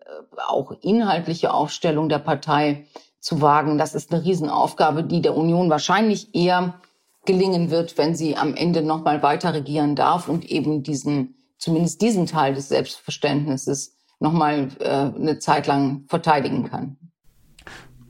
auch 0.47 0.71
inhaltliche 0.82 1.53
Aufstellung 1.53 2.09
der 2.09 2.19
Partei 2.19 2.88
zu 3.19 3.41
wagen, 3.41 3.78
das 3.78 3.95
ist 3.95 4.13
eine 4.13 4.24
Riesenaufgabe, 4.24 5.03
die 5.03 5.21
der 5.21 5.38
Union 5.38 5.69
wahrscheinlich 5.69 6.34
eher 6.36 6.74
gelingen 7.26 7.71
wird, 7.71 7.97
wenn 7.97 8.15
sie 8.15 8.36
am 8.36 8.55
Ende 8.55 8.82
noch 8.82 9.03
mal 9.03 9.24
weiter 9.24 9.53
regieren 9.53 9.95
darf 9.95 10.28
und 10.28 10.45
eben 10.45 10.84
diesen 10.84 11.36
zumindest 11.63 12.01
diesen 12.01 12.26
Teil 12.26 12.53
des 12.53 12.67
Selbstverständnisses 12.69 13.97
noch 14.19 14.34
mal 14.34 14.67
äh, 14.80 14.88
eine 14.88 15.39
Zeit 15.39 15.67
lang 15.67 16.03
verteidigen 16.07 16.69
kann. 16.69 16.97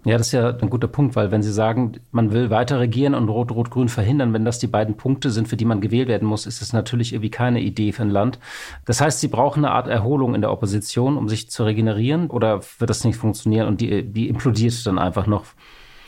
Ja, 0.06 0.18
das 0.18 0.28
ist 0.28 0.34
ja 0.34 0.50
ein 0.50 0.70
guter 0.70 0.90
Punkt, 0.90 1.16
weil 1.16 1.32
wenn 1.32 1.44
Sie 1.44 1.54
sagen, 1.54 1.94
man 2.12 2.34
will 2.34 2.50
weiter 2.50 2.80
regieren 2.80 3.14
und 3.14 3.30
Rot-Rot-Grün 3.30 3.88
verhindern, 3.88 4.34
wenn 4.34 4.44
das 4.44 4.60
die 4.60 4.68
beiden 4.68 4.98
Punkte 4.98 5.30
sind, 5.30 5.48
für 5.48 5.56
die 5.56 5.64
man 5.64 5.80
gewählt 5.80 6.10
werden 6.10 6.28
muss, 6.28 6.46
ist 6.46 6.62
es 6.62 6.74
natürlich 6.74 7.14
irgendwie 7.14 7.32
keine 7.32 7.62
Idee 7.62 7.94
für 7.94 8.02
ein 8.02 8.10
Land. 8.10 8.38
Das 8.86 9.00
heißt, 9.00 9.22
Sie 9.22 9.30
brauchen 9.30 9.64
eine 9.64 9.74
Art 9.74 9.88
Erholung 9.88 10.36
in 10.36 10.42
der 10.42 10.52
Opposition, 10.52 11.16
um 11.16 11.30
sich 11.30 11.50
zu 11.50 11.64
regenerieren, 11.64 12.30
oder 12.30 12.60
wird 12.80 12.90
das 12.90 13.06
nicht 13.06 13.16
funktionieren 13.16 13.68
und 13.68 13.80
die, 13.80 14.04
die 14.04 14.28
implodiert 14.28 14.86
dann 14.86 15.00
einfach 15.00 15.26
noch? 15.26 15.46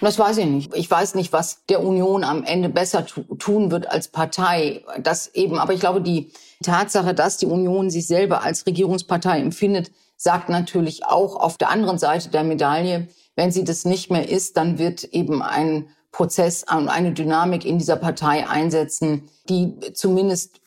Das 0.06 0.20
weiß 0.20 0.38
ich 0.38 0.46
nicht. 0.46 0.76
Ich 0.76 0.92
weiß 0.92 1.16
nicht, 1.16 1.34
was 1.34 1.66
der 1.66 1.84
Union 1.84 2.24
am 2.24 2.44
Ende 2.44 2.70
besser 2.70 3.08
tun 3.08 3.72
wird 3.72 3.90
als 3.90 4.08
Partei. 4.08 4.84
Das 5.02 5.34
eben, 5.34 5.58
aber 5.58 5.74
ich 5.74 5.80
glaube, 5.80 6.00
die 6.00 6.32
Tatsache, 6.62 7.16
dass 7.16 7.38
die 7.38 7.48
Union 7.48 7.90
sich 7.90 8.06
selber 8.06 8.44
als 8.44 8.68
Regierungspartei 8.68 9.40
empfindet, 9.40 9.92
sagt 10.16 10.48
natürlich 10.50 11.08
auch 11.08 11.36
auf 11.36 11.58
der 11.58 11.72
anderen 11.72 11.98
Seite 11.98 12.30
der 12.30 12.44
Medaille, 12.44 13.08
wenn 13.36 13.52
sie 13.52 13.64
das 13.64 13.84
nicht 13.84 14.12
mehr 14.12 14.30
ist, 14.30 14.58
dann 14.58 14.78
wird 14.78 15.06
eben 15.06 15.42
ein 15.42 15.88
Prozess 16.12 16.64
und 16.72 16.88
eine 16.88 17.12
Dynamik 17.12 17.66
in 17.66 17.80
dieser 17.80 17.96
Partei 17.96 18.48
einsetzen, 18.48 19.28
die 19.50 19.74
zumindest 19.96 20.62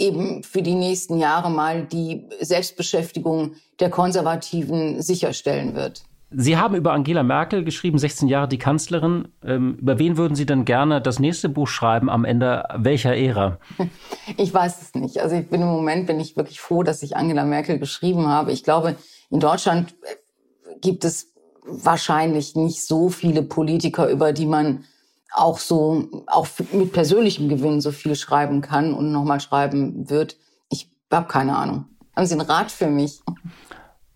eben 0.00 0.42
für 0.42 0.62
die 0.62 0.74
nächsten 0.74 1.16
Jahre 1.16 1.48
mal 1.48 1.84
die 1.84 2.26
Selbstbeschäftigung 2.40 3.54
der 3.78 3.90
Konservativen 3.90 5.00
sicherstellen 5.00 5.76
wird. 5.76 6.02
Sie 6.32 6.56
haben 6.56 6.76
über 6.76 6.92
Angela 6.92 7.24
Merkel 7.24 7.64
geschrieben, 7.64 7.98
16 7.98 8.28
Jahre 8.28 8.46
die 8.46 8.58
Kanzlerin. 8.58 9.28
Ähm, 9.44 9.78
über 9.80 9.98
wen 9.98 10.16
würden 10.16 10.36
Sie 10.36 10.46
denn 10.46 10.64
gerne 10.64 11.00
das 11.00 11.18
nächste 11.18 11.48
Buch 11.48 11.66
schreiben 11.66 12.08
am 12.08 12.24
Ende 12.24 12.64
welcher 12.76 13.16
Ära? 13.16 13.58
Ich 14.36 14.54
weiß 14.54 14.80
es 14.80 14.94
nicht. 14.94 15.18
Also 15.20 15.34
ich 15.34 15.48
bin 15.48 15.60
im 15.60 15.66
Moment 15.66 16.06
bin 16.06 16.20
ich 16.20 16.36
wirklich 16.36 16.60
froh, 16.60 16.84
dass 16.84 17.02
ich 17.02 17.16
Angela 17.16 17.44
Merkel 17.44 17.80
geschrieben 17.80 18.28
habe. 18.28 18.52
Ich 18.52 18.62
glaube, 18.62 18.94
in 19.28 19.40
Deutschland 19.40 19.92
äh, 20.02 20.76
gibt 20.80 21.04
es 21.04 21.32
wahrscheinlich 21.64 22.54
nicht 22.54 22.84
so 22.84 23.08
viele 23.08 23.42
Politiker, 23.42 24.08
über 24.08 24.32
die 24.32 24.46
man 24.46 24.84
auch 25.32 25.58
so, 25.58 26.24
auch 26.26 26.46
mit 26.72 26.92
persönlichem 26.92 27.48
Gewinn 27.48 27.80
so 27.80 27.90
viel 27.90 28.14
schreiben 28.14 28.60
kann 28.60 28.94
und 28.94 29.10
nochmal 29.10 29.40
schreiben 29.40 30.08
wird. 30.08 30.36
Ich 30.70 30.90
habe 31.12 31.26
keine 31.26 31.56
Ahnung. 31.56 31.86
Haben 32.14 32.26
Sie 32.26 32.34
einen 32.34 32.48
Rat 32.48 32.70
für 32.70 32.88
mich? 32.88 33.20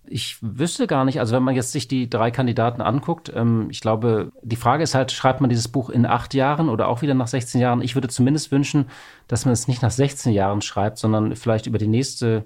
Ich 0.07 0.37
wüsste 0.41 0.87
gar 0.87 1.05
nicht, 1.05 1.21
also 1.21 1.35
wenn 1.35 1.43
man 1.43 1.55
jetzt 1.55 1.73
sich 1.73 1.89
die 1.89 2.11
drei 2.11 2.31
Kandidaten 2.31 2.83
anguckt, 2.83 3.33
ähm, 3.35 3.69
ich 3.71 3.81
glaube, 3.81 4.33
die 4.43 4.57
Frage 4.57 4.83
ist 4.83 4.95
halt, 4.95 5.13
schreibt 5.13 5.41
man 5.41 5.51
dieses 5.51 5.69
Buch 5.69 5.89
in 5.89 6.05
acht 6.07 6.35
Jahren 6.35 6.69
oder 6.69 6.89
auch 6.89 7.03
wieder 7.03 7.15
nach 7.15 7.29
16 7.29 7.61
Jahren? 7.61 7.81
Ich 7.81 7.95
würde 7.95 8.09
zumindest 8.09 8.53
wünschen, 8.53 8.87
dass 9.29 9.45
man 9.45 9.53
es 9.53 9.69
nicht 9.69 9.83
nach 9.83 9.91
16 9.91 10.33
Jahren 10.33 10.61
schreibt, 10.61 10.99
sondern 10.99 11.35
vielleicht 11.37 11.67
über 11.67 11.79
die 11.79 11.87
nächste 11.87 12.45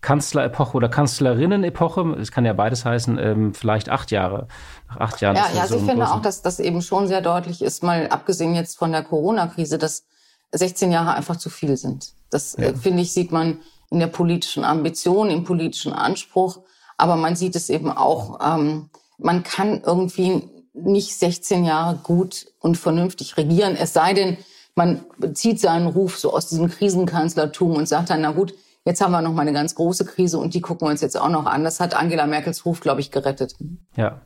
Kanzlerepoche 0.00 0.76
oder 0.76 0.88
Kanzlerinnenepoche, 0.88 2.16
es 2.20 2.30
kann 2.30 2.44
ja 2.44 2.52
beides 2.52 2.84
heißen, 2.84 3.18
ähm, 3.18 3.54
vielleicht 3.54 3.88
acht 3.88 4.10
Jahre. 4.10 4.46
Nach 4.88 4.98
acht 4.98 5.20
Jahren. 5.20 5.36
Ja, 5.36 5.46
ja, 5.54 5.62
also 5.62 5.76
ich 5.76 5.82
finde 5.82 6.08
auch, 6.08 6.22
dass 6.22 6.42
das 6.42 6.60
eben 6.60 6.82
schon 6.82 7.08
sehr 7.08 7.22
deutlich 7.22 7.62
ist, 7.62 7.82
mal 7.82 8.08
abgesehen 8.08 8.54
jetzt 8.54 8.78
von 8.78 8.92
der 8.92 9.02
Corona-Krise, 9.02 9.78
dass 9.78 10.04
16 10.52 10.92
Jahre 10.92 11.14
einfach 11.14 11.36
zu 11.36 11.50
viel 11.50 11.76
sind. 11.76 12.12
Das, 12.30 12.54
äh, 12.54 12.62
ja. 12.62 12.68
äh, 12.68 12.74
finde 12.74 13.02
ich, 13.02 13.12
sieht 13.12 13.32
man 13.32 13.58
in 13.90 13.98
der 13.98 14.06
politischen 14.06 14.64
Ambition, 14.64 15.30
im 15.30 15.44
politischen 15.44 15.92
Anspruch. 15.92 16.60
Aber 16.96 17.16
man 17.16 17.36
sieht 17.36 17.56
es 17.56 17.70
eben 17.70 17.90
auch, 17.90 18.40
ähm, 18.42 18.90
man 19.18 19.42
kann 19.42 19.82
irgendwie 19.84 20.42
nicht 20.74 21.18
16 21.18 21.64
Jahre 21.64 21.96
gut 22.02 22.46
und 22.60 22.76
vernünftig 22.76 23.36
regieren, 23.36 23.76
es 23.76 23.92
sei 23.92 24.12
denn, 24.12 24.36
man 24.74 25.04
zieht 25.32 25.58
seinen 25.58 25.86
Ruf 25.86 26.18
so 26.18 26.34
aus 26.34 26.48
diesem 26.48 26.68
Krisenkanzlertum 26.68 27.76
und 27.76 27.88
sagt 27.88 28.10
dann, 28.10 28.20
na 28.20 28.32
gut, 28.32 28.54
jetzt 28.84 29.00
haben 29.00 29.12
wir 29.12 29.22
noch 29.22 29.32
mal 29.32 29.42
eine 29.42 29.54
ganz 29.54 29.74
große 29.74 30.04
Krise 30.04 30.38
und 30.38 30.52
die 30.52 30.60
gucken 30.60 30.86
wir 30.86 30.90
uns 30.90 31.00
jetzt 31.00 31.18
auch 31.18 31.30
noch 31.30 31.46
an. 31.46 31.64
Das 31.64 31.80
hat 31.80 31.94
Angela 31.94 32.26
Merkels 32.26 32.66
Ruf, 32.66 32.80
glaube 32.80 33.00
ich, 33.00 33.10
gerettet. 33.10 33.54
Ja. 33.96 34.20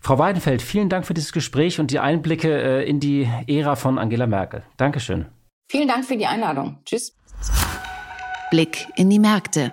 Frau 0.00 0.18
Weidenfeld, 0.18 0.60
vielen 0.60 0.88
Dank 0.88 1.06
für 1.06 1.14
dieses 1.14 1.32
Gespräch 1.32 1.80
und 1.80 1.90
die 1.90 2.00
Einblicke 2.00 2.50
äh, 2.50 2.88
in 2.88 3.00
die 3.00 3.28
Ära 3.46 3.76
von 3.76 3.98
Angela 3.98 4.26
Merkel. 4.26 4.62
Dankeschön. 4.76 5.26
Vielen 5.70 5.88
Dank 5.88 6.04
für 6.04 6.16
die 6.16 6.26
Einladung. 6.26 6.80
Tschüss. 6.84 7.16
Blick 8.50 8.88
in 8.96 9.08
die 9.08 9.18
Märkte. 9.18 9.72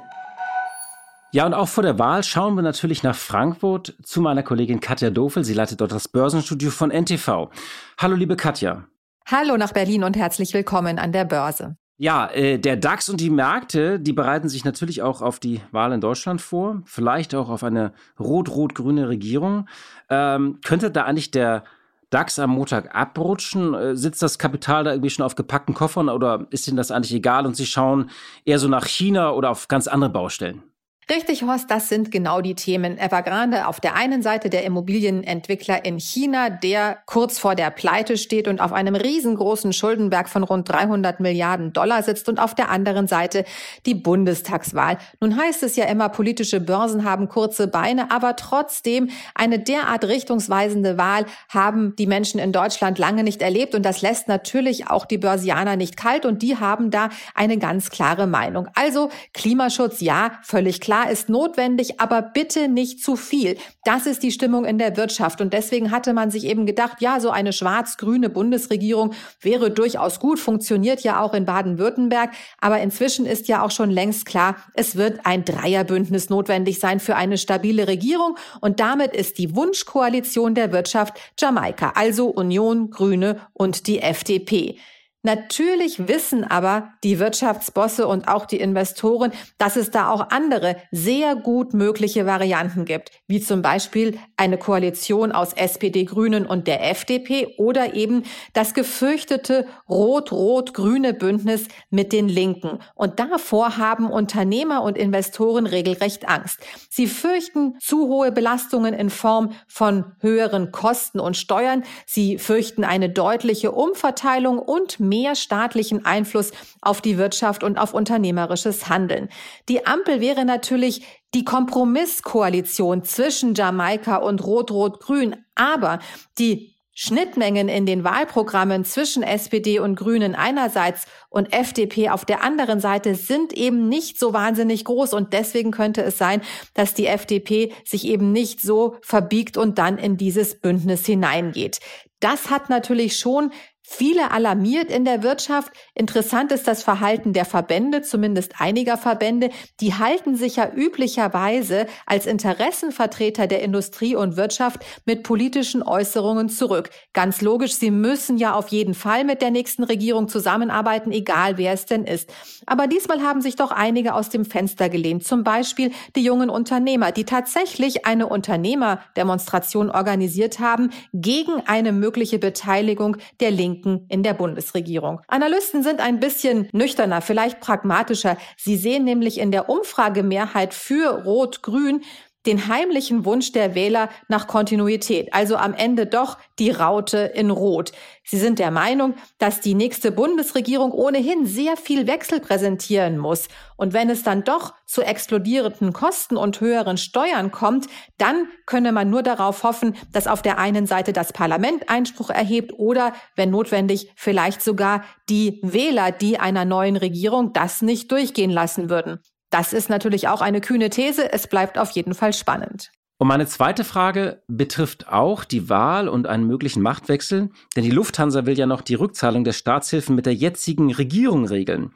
Ja, 1.31 1.45
und 1.45 1.53
auch 1.53 1.67
vor 1.67 1.83
der 1.83 1.99
Wahl 1.99 2.23
schauen 2.23 2.55
wir 2.55 2.63
natürlich 2.63 3.03
nach 3.03 3.15
Frankfurt 3.15 3.95
zu 4.01 4.19
meiner 4.19 4.41
Kollegin 4.41 4.79
Katja 4.79 5.11
Dofel. 5.11 5.43
Sie 5.43 5.53
leitet 5.53 5.79
dort 5.79 5.91
das 5.91 6.07
Börsenstudio 6.07 6.71
von 6.71 6.89
NTV. 6.89 7.51
Hallo, 7.99 8.15
liebe 8.15 8.35
Katja. 8.35 8.85
Hallo 9.27 9.55
nach 9.55 9.71
Berlin 9.71 10.03
und 10.03 10.17
herzlich 10.17 10.55
willkommen 10.55 10.97
an 10.97 11.11
der 11.11 11.25
Börse. 11.25 11.77
Ja, 11.97 12.27
äh, 12.31 12.57
der 12.57 12.77
DAX 12.77 13.09
und 13.09 13.21
die 13.21 13.29
Märkte, 13.29 13.99
die 13.99 14.13
bereiten 14.13 14.49
sich 14.49 14.65
natürlich 14.65 15.03
auch 15.03 15.21
auf 15.21 15.39
die 15.39 15.61
Wahl 15.71 15.91
in 15.91 16.01
Deutschland 16.01 16.41
vor, 16.41 16.81
vielleicht 16.85 17.35
auch 17.35 17.49
auf 17.49 17.63
eine 17.63 17.93
rot-rot-grüne 18.19 19.07
Regierung. 19.07 19.67
Ähm, 20.09 20.57
könnte 20.65 20.89
da 20.89 21.03
eigentlich 21.03 21.29
der 21.29 21.63
DAX 22.09 22.39
am 22.39 22.49
Montag 22.49 22.95
abrutschen? 22.95 23.75
Äh, 23.75 23.95
sitzt 23.95 24.23
das 24.23 24.39
Kapital 24.39 24.83
da 24.83 24.93
irgendwie 24.93 25.11
schon 25.11 25.25
auf 25.25 25.35
gepackten 25.35 25.75
Koffern 25.75 26.09
oder 26.09 26.47
ist 26.49 26.67
Ihnen 26.67 26.77
das 26.77 26.89
eigentlich 26.89 27.13
egal 27.13 27.45
und 27.45 27.55
Sie 27.55 27.67
schauen 27.67 28.09
eher 28.45 28.57
so 28.57 28.67
nach 28.67 28.87
China 28.87 29.33
oder 29.33 29.51
auf 29.51 29.67
ganz 29.67 29.87
andere 29.87 30.09
Baustellen? 30.09 30.63
Richtig, 31.11 31.41
Horst, 31.41 31.71
das 31.71 31.89
sind 31.89 32.11
genau 32.11 32.39
die 32.39 32.53
Themen. 32.53 32.99
Evergrande 32.99 33.65
auf 33.65 33.79
der 33.79 33.95
einen 33.95 34.21
Seite 34.21 34.51
der 34.51 34.63
Immobilienentwickler 34.63 35.83
in 35.83 35.99
China, 35.99 36.51
der 36.51 36.99
kurz 37.07 37.39
vor 37.39 37.55
der 37.55 37.71
Pleite 37.71 38.15
steht 38.15 38.47
und 38.47 38.61
auf 38.61 38.73
einem 38.73 38.93
riesengroßen 38.93 39.73
Schuldenberg 39.73 40.29
von 40.29 40.43
rund 40.43 40.69
300 40.69 41.19
Milliarden 41.19 41.73
Dollar 41.73 42.03
sitzt 42.03 42.29
und 42.29 42.39
auf 42.39 42.53
der 42.53 42.69
anderen 42.69 43.07
Seite 43.07 43.43
die 43.87 43.95
Bundestagswahl. 43.95 44.99
Nun 45.19 45.35
heißt 45.35 45.63
es 45.63 45.75
ja 45.77 45.85
immer, 45.85 46.09
politische 46.09 46.59
Börsen 46.59 47.03
haben 47.05 47.27
kurze 47.27 47.67
Beine, 47.67 48.11
aber 48.11 48.35
trotzdem 48.35 49.09
eine 49.33 49.57
derart 49.57 50.03
richtungsweisende 50.03 50.99
Wahl 50.99 51.25
haben 51.49 51.95
die 51.95 52.05
Menschen 52.05 52.39
in 52.39 52.51
Deutschland 52.51 52.99
lange 52.99 53.23
nicht 53.23 53.41
erlebt 53.41 53.73
und 53.73 53.81
das 53.81 54.03
lässt 54.03 54.27
natürlich 54.27 54.91
auch 54.91 55.07
die 55.07 55.17
Börsianer 55.17 55.75
nicht 55.75 55.97
kalt 55.97 56.27
und 56.27 56.43
die 56.43 56.57
haben 56.57 56.91
da 56.91 57.09
eine 57.33 57.57
ganz 57.57 57.89
klare 57.89 58.27
Meinung. 58.27 58.67
Also 58.75 59.09
Klimaschutz, 59.33 60.01
ja, 60.01 60.33
völlig 60.43 60.79
klar 60.79 60.98
Ja, 60.99 61.09
ist 61.09 61.29
notwendig, 61.29 62.01
aber 62.01 62.21
bitte 62.21 62.67
nicht 62.67 63.01
zu 63.01 63.15
viel. 63.15 63.55
Das 63.85 64.05
ist 64.05 64.21
die 64.21 64.33
Stimmung 64.33 64.65
in 64.65 64.77
der 64.77 64.97
Wirtschaft. 64.97 65.39
Und 65.39 65.53
deswegen 65.53 65.91
hatte 65.91 66.11
man 66.13 66.29
sich 66.29 66.43
eben 66.43 66.65
gedacht, 66.65 66.97
ja, 66.99 67.21
so 67.21 67.29
eine 67.29 67.53
schwarz-grüne 67.53 68.29
Bundesregierung 68.29 69.13
wäre 69.39 69.71
durchaus 69.71 70.19
gut, 70.19 70.39
funktioniert 70.39 70.99
ja 71.01 71.21
auch 71.21 71.33
in 71.33 71.45
Baden-Württemberg. 71.45 72.31
Aber 72.59 72.81
inzwischen 72.81 73.25
ist 73.25 73.47
ja 73.47 73.63
auch 73.63 73.71
schon 73.71 73.91
längst 73.91 74.25
klar, 74.25 74.57
es 74.73 74.97
wird 74.97 75.21
ein 75.23 75.45
Dreierbündnis 75.45 76.29
notwendig 76.29 76.79
sein 76.79 76.99
für 76.99 77.15
eine 77.15 77.37
stabile 77.37 77.87
Regierung. 77.87 78.35
Und 78.59 78.81
damit 78.81 79.13
ist 79.13 79.37
die 79.37 79.55
Wunschkoalition 79.55 80.53
der 80.53 80.73
Wirtschaft 80.73 81.13
Jamaika, 81.37 81.93
also 81.95 82.27
Union, 82.27 82.89
Grüne 82.89 83.39
und 83.53 83.87
die 83.87 84.01
FDP. 84.01 84.77
Natürlich 85.21 86.07
wissen 86.07 86.45
aber 86.45 86.93
die 87.03 87.19
Wirtschaftsbosse 87.19 88.07
und 88.07 88.29
auch 88.29 88.45
die 88.45 88.61
Investoren, 88.61 89.33
dass 89.57 89.75
es 89.75 89.91
da 89.91 90.09
auch 90.09 90.29
andere 90.29 90.77
sehr 90.91 91.35
gut 91.35 91.73
mögliche 91.73 92.25
Varianten 92.25 92.85
gibt, 92.85 93.11
wie 93.27 93.41
zum 93.41 93.61
Beispiel 93.61 94.17
eine 94.37 94.57
Koalition 94.57 95.33
aus 95.33 95.51
SPD, 95.51 96.05
Grünen 96.05 96.45
und 96.45 96.67
der 96.67 96.89
FDP 96.89 97.55
oder 97.57 97.95
eben 97.95 98.23
das 98.53 98.73
gefürchtete 98.73 99.67
rot-rot-grüne 99.89 101.13
Bündnis 101.13 101.67
mit 101.89 102.13
den 102.13 102.29
Linken. 102.29 102.79
Und 102.95 103.19
davor 103.19 103.75
haben 103.75 104.09
Unternehmer 104.09 104.83
und 104.83 104.97
Investoren 104.97 105.65
regelrecht 105.65 106.29
Angst. 106.29 106.59
Sie 106.89 107.07
fürchten 107.07 107.77
zu 107.79 108.07
hohe 108.07 108.31
Belastungen 108.31 108.93
in 108.93 109.09
Form 109.09 109.51
von 109.67 110.13
höheren 110.19 110.71
Kosten 110.71 111.19
und 111.19 111.35
Steuern. 111.35 111.83
Sie 112.05 112.37
fürchten 112.37 112.85
eine 112.85 113.09
deutliche 113.09 113.73
Umverteilung 113.73 114.59
und 114.59 115.08
mehr 115.09 115.35
staatlichen 115.35 116.05
Einfluss 116.05 116.51
auf 116.81 117.01
die 117.01 117.17
Wirtschaft 117.17 117.63
und 117.63 117.77
auf 117.77 117.93
unternehmerisches 117.93 118.87
Handeln. 118.87 119.29
Die 119.67 119.85
Ampel 119.85 120.21
wäre 120.21 120.45
natürlich 120.45 121.05
die 121.33 121.43
Kompromisskoalition 121.43 123.03
zwischen 123.03 123.53
Jamaika 123.55 124.17
und 124.17 124.43
Rot-Rot-Grün, 124.43 125.35
aber 125.55 125.99
die 126.37 126.75
Schnittmengen 127.01 127.69
in 127.69 127.85
den 127.85 128.03
Wahlprogrammen 128.03 128.83
zwischen 128.83 129.23
SPD 129.23 129.79
und 129.79 129.95
Grünen 129.95 130.35
einerseits 130.35 131.05
und 131.29 131.53
FDP 131.53 132.09
auf 132.09 132.25
der 132.25 132.43
anderen 132.43 132.81
Seite 132.81 133.15
sind 133.15 133.53
eben 133.53 133.87
nicht 133.87 134.19
so 134.19 134.33
wahnsinnig 134.33 134.83
groß 134.83 135.13
und 135.13 135.31
deswegen 135.31 135.71
könnte 135.71 136.01
es 136.01 136.17
sein, 136.17 136.41
dass 136.73 136.93
die 136.93 137.05
FDP 137.05 137.71
sich 137.85 138.05
eben 138.05 138.33
nicht 138.33 138.59
so 138.59 138.97
verbiegt 139.01 139.55
und 139.55 139.77
dann 139.77 139.97
in 139.97 140.17
dieses 140.17 140.59
Bündnis 140.59 141.05
hineingeht. 141.05 141.79
Das 142.19 142.49
hat 142.49 142.69
natürlich 142.69 143.17
schon 143.17 143.53
viele 143.91 144.29
alarmiert 144.29 144.91
in 144.91 145.03
der 145.03 145.23
Wirtschaft. 145.23 145.73
Interessant 145.95 146.51
ist 146.51 146.67
das 146.67 146.83
Verhalten 146.83 147.33
der 147.33 147.43
Verbände, 147.43 148.03
zumindest 148.03 148.53
einiger 148.59 148.97
Verbände. 148.97 149.49
Die 149.81 149.95
halten 149.95 150.35
sich 150.35 150.57
ja 150.57 150.71
üblicherweise 150.71 151.87
als 152.05 152.27
Interessenvertreter 152.27 153.47
der 153.47 153.63
Industrie 153.63 154.15
und 154.15 154.37
Wirtschaft 154.37 154.85
mit 155.05 155.23
politischen 155.23 155.81
Äußerungen 155.81 156.49
zurück. 156.49 156.91
Ganz 157.13 157.41
logisch, 157.41 157.73
sie 157.73 157.89
müssen 157.89 158.37
ja 158.37 158.53
auf 158.53 158.67
jeden 158.67 158.93
Fall 158.93 159.23
mit 159.23 159.41
der 159.41 159.49
nächsten 159.49 159.83
Regierung 159.83 160.29
zusammenarbeiten, 160.29 161.11
egal 161.11 161.57
wer 161.57 161.73
es 161.73 161.87
denn 161.87 162.03
ist. 162.03 162.31
Aber 162.67 162.85
diesmal 162.85 163.21
haben 163.21 163.41
sich 163.41 163.55
doch 163.55 163.71
einige 163.71 164.13
aus 164.13 164.29
dem 164.29 164.45
Fenster 164.45 164.89
gelehnt. 164.89 165.25
Zum 165.25 165.43
Beispiel 165.43 165.91
die 166.15 166.23
jungen 166.23 166.51
Unternehmer, 166.51 167.11
die 167.11 167.25
tatsächlich 167.25 168.05
eine 168.05 168.27
Unternehmerdemonstration 168.27 169.89
organisiert 169.89 170.59
haben 170.59 170.91
gegen 171.11 171.63
eine 171.65 171.91
mögliche 171.91 172.37
Beteiligung 172.37 173.17
der 173.39 173.49
Linken 173.49 173.78
Linken 173.79 174.05
in 174.09 174.23
der 174.23 174.33
Bundesregierung. 174.33 175.21
Analysten 175.27 175.83
sind 175.83 175.99
ein 175.99 176.19
bisschen 176.19 176.69
nüchterner, 176.71 177.21
vielleicht 177.21 177.59
pragmatischer. 177.59 178.37
Sie 178.57 178.77
sehen 178.77 179.03
nämlich 179.03 179.39
in 179.39 179.51
der 179.51 179.69
Umfragemehrheit 179.69 180.73
für 180.73 181.23
Rot-Grün 181.23 182.03
den 182.45 182.67
heimlichen 182.67 183.25
Wunsch 183.25 183.51
der 183.51 183.75
Wähler 183.75 184.09
nach 184.27 184.47
Kontinuität, 184.47 185.33
also 185.33 185.57
am 185.57 185.73
Ende 185.73 186.05
doch 186.05 186.37
die 186.57 186.71
Raute 186.71 187.17
in 187.17 187.49
Rot. 187.49 187.91
Sie 188.23 188.37
sind 188.37 188.59
der 188.59 188.71
Meinung, 188.71 189.15
dass 189.39 189.59
die 189.59 189.73
nächste 189.73 190.11
Bundesregierung 190.11 190.91
ohnehin 190.91 191.45
sehr 191.45 191.75
viel 191.75 192.07
Wechsel 192.07 192.39
präsentieren 192.39 193.17
muss. 193.17 193.47
Und 193.75 193.93
wenn 193.93 194.09
es 194.09 194.23
dann 194.23 194.43
doch 194.43 194.73
zu 194.85 195.01
explodierenden 195.01 195.93
Kosten 195.93 196.37
und 196.37 196.61
höheren 196.61 196.97
Steuern 196.97 197.51
kommt, 197.51 197.87
dann 198.17 198.47
könne 198.65 198.91
man 198.91 199.09
nur 199.09 199.23
darauf 199.23 199.63
hoffen, 199.63 199.95
dass 200.11 200.27
auf 200.27 200.41
der 200.41 200.59
einen 200.59 200.85
Seite 200.85 201.11
das 201.11 201.33
Parlament 201.33 201.89
Einspruch 201.89 202.29
erhebt 202.29 202.73
oder, 202.77 203.13
wenn 203.35 203.49
notwendig, 203.49 204.11
vielleicht 204.15 204.61
sogar 204.61 205.03
die 205.27 205.59
Wähler, 205.63 206.11
die 206.11 206.39
einer 206.39 206.65
neuen 206.65 206.95
Regierung 206.95 207.51
das 207.51 207.81
nicht 207.81 208.11
durchgehen 208.11 208.51
lassen 208.51 208.89
würden. 208.89 209.19
Das 209.49 209.73
ist 209.73 209.89
natürlich 209.89 210.27
auch 210.27 210.41
eine 210.41 210.61
kühne 210.61 210.89
These. 210.89 211.31
Es 211.31 211.47
bleibt 211.47 211.77
auf 211.77 211.91
jeden 211.91 212.13
Fall 212.13 212.33
spannend. 212.33 212.91
Und 213.21 213.27
meine 213.27 213.47
zweite 213.47 213.83
Frage 213.83 214.41
betrifft 214.47 215.09
auch 215.09 215.43
die 215.43 215.67
Wahl 215.67 216.07
und 216.07 216.25
einen 216.25 216.47
möglichen 216.47 216.81
Machtwechsel, 216.81 217.49
denn 217.75 217.83
die 217.83 217.91
Lufthansa 217.91 218.45
will 218.45 218.57
ja 218.57 218.65
noch 218.65 218.79
die 218.79 218.95
Rückzahlung 218.95 219.43
der 219.43 219.51
Staatshilfen 219.51 220.15
mit 220.15 220.25
der 220.25 220.33
jetzigen 220.33 220.93
Regierung 220.93 221.45
regeln. 221.45 221.91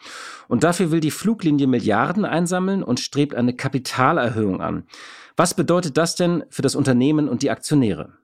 Und 0.49 0.65
dafür 0.65 0.91
will 0.91 0.99
die 0.99 1.11
Fluglinie 1.11 1.65
Milliarden 1.65 2.25
einsammeln 2.25 2.83
und 2.83 2.99
strebt 2.99 3.35
eine 3.35 3.55
Kapitalerhöhung 3.55 4.61
an. 4.61 4.83
Was 5.37 5.53
bedeutet 5.53 5.95
das 5.95 6.15
denn 6.15 6.43
für 6.49 6.61
das 6.61 6.75
Unternehmen 6.75 7.29
und 7.29 7.41
die 7.41 7.51
Aktionäre? 7.51 8.17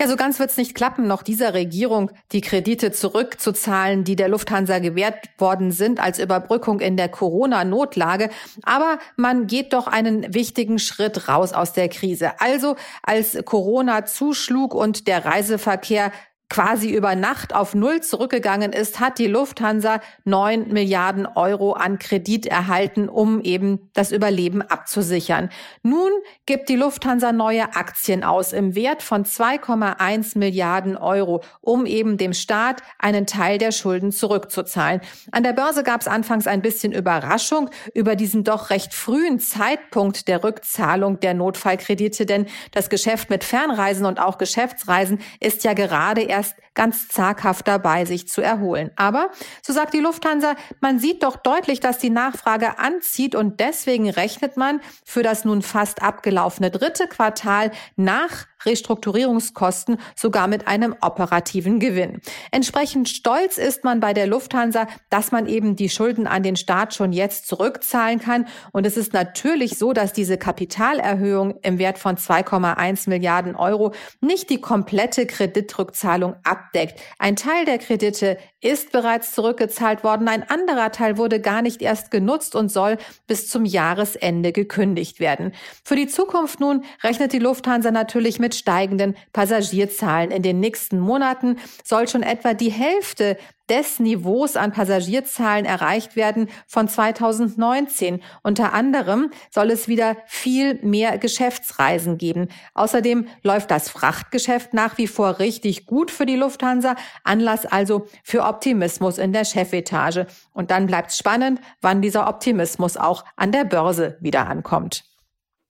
Ja, 0.00 0.08
so 0.08 0.16
ganz 0.16 0.38
wird 0.38 0.48
es 0.48 0.56
nicht 0.56 0.74
klappen, 0.74 1.06
noch 1.06 1.22
dieser 1.22 1.52
Regierung 1.52 2.10
die 2.32 2.40
Kredite 2.40 2.90
zurückzuzahlen, 2.90 4.02
die 4.02 4.16
der 4.16 4.30
Lufthansa 4.30 4.78
gewährt 4.78 5.28
worden 5.36 5.72
sind 5.72 6.00
als 6.00 6.18
Überbrückung 6.18 6.80
in 6.80 6.96
der 6.96 7.10
Corona-Notlage. 7.10 8.30
Aber 8.62 8.98
man 9.16 9.46
geht 9.46 9.74
doch 9.74 9.88
einen 9.88 10.32
wichtigen 10.32 10.78
Schritt 10.78 11.28
raus 11.28 11.52
aus 11.52 11.74
der 11.74 11.90
Krise. 11.90 12.40
Also 12.40 12.76
als 13.02 13.36
Corona 13.44 14.06
zuschlug 14.06 14.72
und 14.72 15.06
der 15.06 15.26
Reiseverkehr 15.26 16.12
quasi 16.50 16.90
über 16.90 17.14
Nacht 17.14 17.54
auf 17.54 17.74
Null 17.74 18.02
zurückgegangen 18.02 18.72
ist, 18.72 18.98
hat 18.98 19.18
die 19.18 19.28
Lufthansa 19.28 20.00
neun 20.24 20.68
Milliarden 20.68 21.26
Euro 21.26 21.72
an 21.72 21.98
Kredit 22.00 22.44
erhalten, 22.44 23.08
um 23.08 23.40
eben 23.40 23.90
das 23.94 24.10
Überleben 24.10 24.60
abzusichern. 24.60 25.48
Nun 25.82 26.10
gibt 26.46 26.68
die 26.68 26.76
Lufthansa 26.76 27.32
neue 27.32 27.76
Aktien 27.76 28.24
aus 28.24 28.52
im 28.52 28.74
Wert 28.74 29.02
von 29.02 29.24
2,1 29.24 30.36
Milliarden 30.36 30.96
Euro, 30.96 31.42
um 31.60 31.86
eben 31.86 32.18
dem 32.18 32.32
Staat 32.32 32.82
einen 32.98 33.26
Teil 33.26 33.58
der 33.58 33.70
Schulden 33.70 34.10
zurückzuzahlen. 34.10 35.00
An 35.30 35.44
der 35.44 35.52
Börse 35.52 35.84
gab 35.84 36.00
es 36.00 36.08
anfangs 36.08 36.48
ein 36.48 36.62
bisschen 36.62 36.92
Überraschung 36.92 37.70
über 37.94 38.16
diesen 38.16 38.42
doch 38.42 38.70
recht 38.70 38.92
frühen 38.92 39.38
Zeitpunkt 39.38 40.26
der 40.26 40.42
Rückzahlung 40.42 41.20
der 41.20 41.34
Notfallkredite, 41.34 42.26
denn 42.26 42.46
das 42.72 42.90
Geschäft 42.90 43.30
mit 43.30 43.44
Fernreisen 43.44 44.04
und 44.04 44.18
auch 44.18 44.36
Geschäftsreisen 44.36 45.20
ist 45.38 45.62
ja 45.62 45.74
gerade 45.74 46.22
erst 46.22 46.39
erst 46.40 46.56
ganz 46.74 47.08
zaghaft 47.08 47.68
dabei, 47.68 48.04
sich 48.06 48.26
zu 48.26 48.40
erholen. 48.40 48.90
Aber, 48.96 49.30
so 49.62 49.72
sagt 49.72 49.92
die 49.92 50.00
Lufthansa, 50.00 50.54
man 50.80 50.98
sieht 50.98 51.22
doch 51.22 51.36
deutlich, 51.36 51.80
dass 51.80 51.98
die 51.98 52.10
Nachfrage 52.10 52.78
anzieht 52.78 53.34
und 53.34 53.60
deswegen 53.60 54.08
rechnet 54.08 54.56
man 54.56 54.80
für 55.04 55.22
das 55.22 55.44
nun 55.44 55.60
fast 55.60 56.02
abgelaufene 56.02 56.70
dritte 56.70 57.06
Quartal 57.06 57.70
nach 57.96 58.46
Restrukturierungskosten 58.64 59.98
sogar 60.14 60.48
mit 60.48 60.68
einem 60.68 60.94
operativen 61.00 61.80
Gewinn. 61.80 62.20
Entsprechend 62.50 63.08
stolz 63.08 63.58
ist 63.58 63.84
man 63.84 64.00
bei 64.00 64.12
der 64.12 64.26
Lufthansa, 64.26 64.86
dass 65.08 65.32
man 65.32 65.46
eben 65.46 65.76
die 65.76 65.88
Schulden 65.88 66.26
an 66.26 66.42
den 66.42 66.56
Staat 66.56 66.94
schon 66.94 67.12
jetzt 67.12 67.46
zurückzahlen 67.46 68.20
kann. 68.20 68.46
Und 68.72 68.86
es 68.86 68.96
ist 68.96 69.12
natürlich 69.12 69.78
so, 69.78 69.92
dass 69.92 70.12
diese 70.12 70.38
Kapitalerhöhung 70.38 71.58
im 71.62 71.78
Wert 71.78 71.98
von 71.98 72.16
2,1 72.16 73.08
Milliarden 73.08 73.56
Euro 73.56 73.92
nicht 74.20 74.50
die 74.50 74.60
komplette 74.60 75.26
Kreditrückzahlung 75.26 76.36
abdeckt. 76.44 77.00
Ein 77.18 77.36
Teil 77.36 77.64
der 77.64 77.78
Kredite 77.78 78.38
ist 78.60 78.92
bereits 78.92 79.32
zurückgezahlt 79.32 80.04
worden, 80.04 80.28
ein 80.28 80.48
anderer 80.48 80.92
Teil 80.92 81.16
wurde 81.16 81.40
gar 81.40 81.62
nicht 81.62 81.80
erst 81.80 82.10
genutzt 82.10 82.54
und 82.54 82.70
soll 82.70 82.98
bis 83.26 83.48
zum 83.48 83.64
Jahresende 83.64 84.52
gekündigt 84.52 85.18
werden. 85.18 85.52
Für 85.84 85.96
die 85.96 86.08
Zukunft 86.08 86.60
nun 86.60 86.84
rechnet 87.02 87.32
die 87.32 87.38
Lufthansa 87.38 87.90
natürlich 87.90 88.38
mit 88.38 88.54
steigenden 88.54 89.16
Passagierzahlen. 89.32 90.30
In 90.30 90.42
den 90.42 90.60
nächsten 90.60 91.00
Monaten 91.00 91.58
soll 91.84 92.08
schon 92.08 92.22
etwa 92.22 92.54
die 92.54 92.70
Hälfte 92.70 93.38
des 93.70 94.00
Niveaus 94.00 94.56
an 94.56 94.72
Passagierzahlen 94.72 95.64
erreicht 95.64 96.16
werden 96.16 96.48
von 96.66 96.88
2019. 96.88 98.20
Unter 98.42 98.74
anderem 98.74 99.30
soll 99.50 99.70
es 99.70 99.88
wieder 99.88 100.16
viel 100.26 100.74
mehr 100.82 101.16
Geschäftsreisen 101.18 102.18
geben. 102.18 102.48
Außerdem 102.74 103.28
läuft 103.42 103.70
das 103.70 103.88
Frachtgeschäft 103.88 104.74
nach 104.74 104.98
wie 104.98 105.06
vor 105.06 105.38
richtig 105.38 105.86
gut 105.86 106.10
für 106.10 106.26
die 106.26 106.36
Lufthansa. 106.36 106.96
Anlass 107.22 107.64
also 107.64 108.06
für 108.24 108.44
Optimismus 108.44 109.18
in 109.18 109.32
der 109.32 109.44
Chefetage. 109.44 110.26
Und 110.52 110.70
dann 110.70 110.86
bleibt 110.86 111.12
spannend, 111.12 111.60
wann 111.80 112.02
dieser 112.02 112.28
Optimismus 112.28 112.96
auch 112.96 113.24
an 113.36 113.52
der 113.52 113.64
Börse 113.64 114.18
wieder 114.20 114.48
ankommt. 114.48 115.04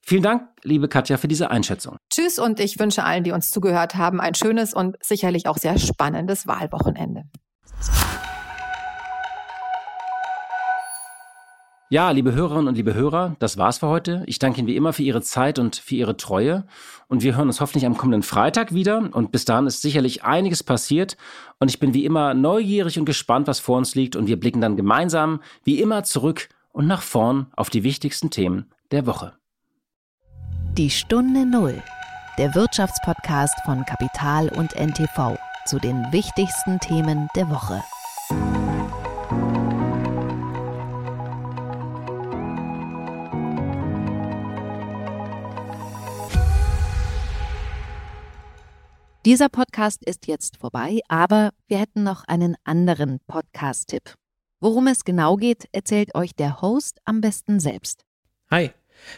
Vielen 0.03 0.23
Dank, 0.23 0.49
liebe 0.63 0.89
Katja, 0.89 1.19
für 1.19 1.29
diese 1.29 1.51
Einschätzung. 1.51 1.97
Tschüss 2.11 2.39
und 2.39 2.59
ich 2.59 2.79
wünsche 2.79 3.05
allen, 3.05 3.23
die 3.23 3.33
uns 3.33 3.51
zugehört 3.51 3.97
haben, 3.97 4.21
ein 4.21 4.35
schönes 4.35 4.73
und 4.73 4.97
sicherlich 5.05 5.47
auch 5.47 5.59
sehr 5.59 5.79
spannendes 5.79 6.47
Wahlwochenende. 6.47 7.25
Ja, 11.93 12.13
liebe 12.13 12.33
Hörerinnen 12.33 12.69
und 12.69 12.77
liebe 12.77 12.95
Hörer, 12.95 13.35
das 13.41 13.59
war's 13.59 13.79
für 13.79 13.89
heute. 13.89 14.23
Ich 14.27 14.39
danke 14.39 14.61
Ihnen 14.61 14.69
wie 14.69 14.77
immer 14.77 14.93
für 14.93 15.03
Ihre 15.03 15.23
Zeit 15.23 15.59
und 15.59 15.75
für 15.75 15.97
Ihre 15.97 16.17
Treue. 16.17 16.63
Und 17.09 17.25
wir 17.25 17.37
hören 17.37 17.49
uns 17.49 17.61
hoffentlich 17.61 17.85
am 17.85 17.97
kommenden 17.97 18.23
Freitag 18.23 18.73
wieder. 18.73 19.11
Und 19.13 19.33
bis 19.33 19.45
dahin 19.45 19.67
ist 19.67 19.83
sicherlich 19.83 20.23
einiges 20.23 20.63
passiert. 20.63 21.17
Und 21.59 21.69
ich 21.69 21.81
bin 21.81 21.93
wie 21.93 22.05
immer 22.05 22.33
neugierig 22.33 22.97
und 22.97 23.07
gespannt, 23.07 23.49
was 23.49 23.59
vor 23.59 23.77
uns 23.77 23.97
liegt. 23.97 24.15
Und 24.15 24.29
wir 24.29 24.39
blicken 24.39 24.61
dann 24.61 24.77
gemeinsam 24.77 25.41
wie 25.65 25.81
immer 25.81 26.05
zurück 26.05 26.49
und 26.71 26.87
nach 26.87 27.03
vorn 27.03 27.49
auf 27.57 27.71
die 27.71 27.83
wichtigsten 27.83 28.31
Themen 28.31 28.71
der 28.93 29.07
Woche. 29.07 29.33
Die 30.79 30.91
Stunde 30.91 31.45
Null, 31.45 31.83
der 32.39 32.55
Wirtschaftspodcast 32.55 33.57
von 33.65 33.85
Kapital 33.85 34.49
und 34.51 34.77
NTV 34.77 35.37
zu 35.71 35.79
den 35.79 36.05
wichtigsten 36.11 36.81
Themen 36.81 37.29
der 37.37 37.49
Woche. 37.49 37.81
Dieser 49.25 49.49
Podcast 49.49 50.05
ist 50.05 50.27
jetzt 50.27 50.57
vorbei, 50.57 50.99
aber 51.07 51.51
wir 51.69 51.79
hätten 51.79 52.03
noch 52.03 52.25
einen 52.25 52.57
anderen 52.65 53.21
Podcast-Tipp. 53.29 54.15
Worum 54.59 54.89
es 54.89 55.05
genau 55.05 55.37
geht, 55.37 55.69
erzählt 55.71 56.17
euch 56.17 56.35
der 56.35 56.61
Host 56.63 56.99
am 57.05 57.21
besten 57.21 57.61
selbst. 57.61 58.03
Hi, 58.51 58.73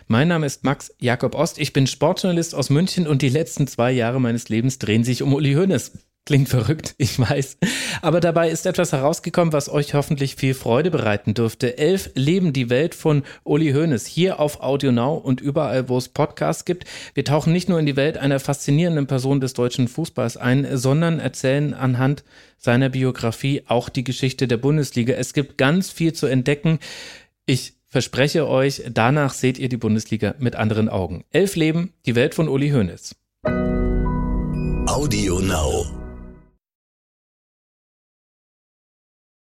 mein 0.07 0.29
Name 0.29 0.45
ist 0.45 0.65
Max 0.65 0.95
Jakob 0.99 1.35
Ost. 1.35 1.59
Ich 1.59 1.73
bin 1.73 1.87
Sportjournalist 1.87 2.55
aus 2.55 2.69
München 2.69 3.07
und 3.07 3.23
die 3.23 3.31
letzten 3.31 3.67
zwei 3.67 3.91
Jahre 3.91 4.21
meines 4.21 4.51
Lebens 4.51 4.79
drehen 4.79 5.03
sich 5.03 5.23
um 5.23 5.33
Uli 5.33 5.55
Hoeneß. 5.55 5.93
Klingt 6.25 6.49
verrückt, 6.49 6.95
ich 6.99 7.19
weiß. 7.19 7.59
Aber 8.01 8.21
dabei 8.21 8.51
ist 8.51 8.65
etwas 8.67 8.93
herausgekommen, 8.93 9.53
was 9.53 9.69
euch 9.69 9.95
hoffentlich 9.95 10.37
viel 10.37 10.55
Freude 10.55 10.91
bereiten 10.91 11.35
dürfte. 11.35 11.79
Elf 11.79 12.11
Leben 12.15 12.53
die 12.53 12.71
Welt 12.71 12.95
von 12.95 13.25
Uli 13.43 13.73
Hoeneß 13.73 14.07
hier 14.07 14.39
auf 14.39 14.61
Audio 14.61 14.93
Now 14.93 15.15
und 15.15 15.41
überall, 15.41 15.89
wo 15.89 15.99
es 15.99 16.09
Podcasts 16.09 16.65
gibt. 16.65 16.85
Wir 17.15 17.25
tauchen 17.25 17.53
nicht 17.53 17.69
nur 17.69 17.81
in 17.81 17.87
die 17.87 17.97
Welt 17.97 18.19
einer 18.19 18.39
faszinierenden 18.39 19.09
Person 19.09 19.41
des 19.41 19.55
deutschen 19.55 19.89
Fußballs 19.89 20.37
ein, 20.37 20.77
sondern 20.77 21.19
erzählen 21.19 21.75
anhand 21.75 22.23
seiner 22.57 22.89
Biografie 22.89 23.63
auch 23.67 23.89
die 23.89 24.05
Geschichte 24.05 24.47
der 24.47 24.59
Bundesliga. 24.59 25.15
Es 25.15 25.33
gibt 25.33 25.59
ganz 25.59 25.91
viel 25.91 26.13
zu 26.13 26.27
entdecken. 26.27 26.79
Ich 27.47 27.75
verspreche 27.89 28.49
euch, 28.49 28.85
danach 28.89 29.35
seht 29.35 29.59
ihr 29.59 29.69
die 29.69 29.77
Bundesliga 29.77 30.37
mit 30.39 30.55
anderen 30.55 30.89
Augen. 30.89 31.25
Elf 31.33 31.57
Leben, 31.57 31.93
die 32.07 32.15
Welt 32.15 32.37
von 32.37 32.49
Uli 32.49 32.71
Hoeneß. 32.71 33.17
Audio 34.87 35.41
Now. 35.41 36.02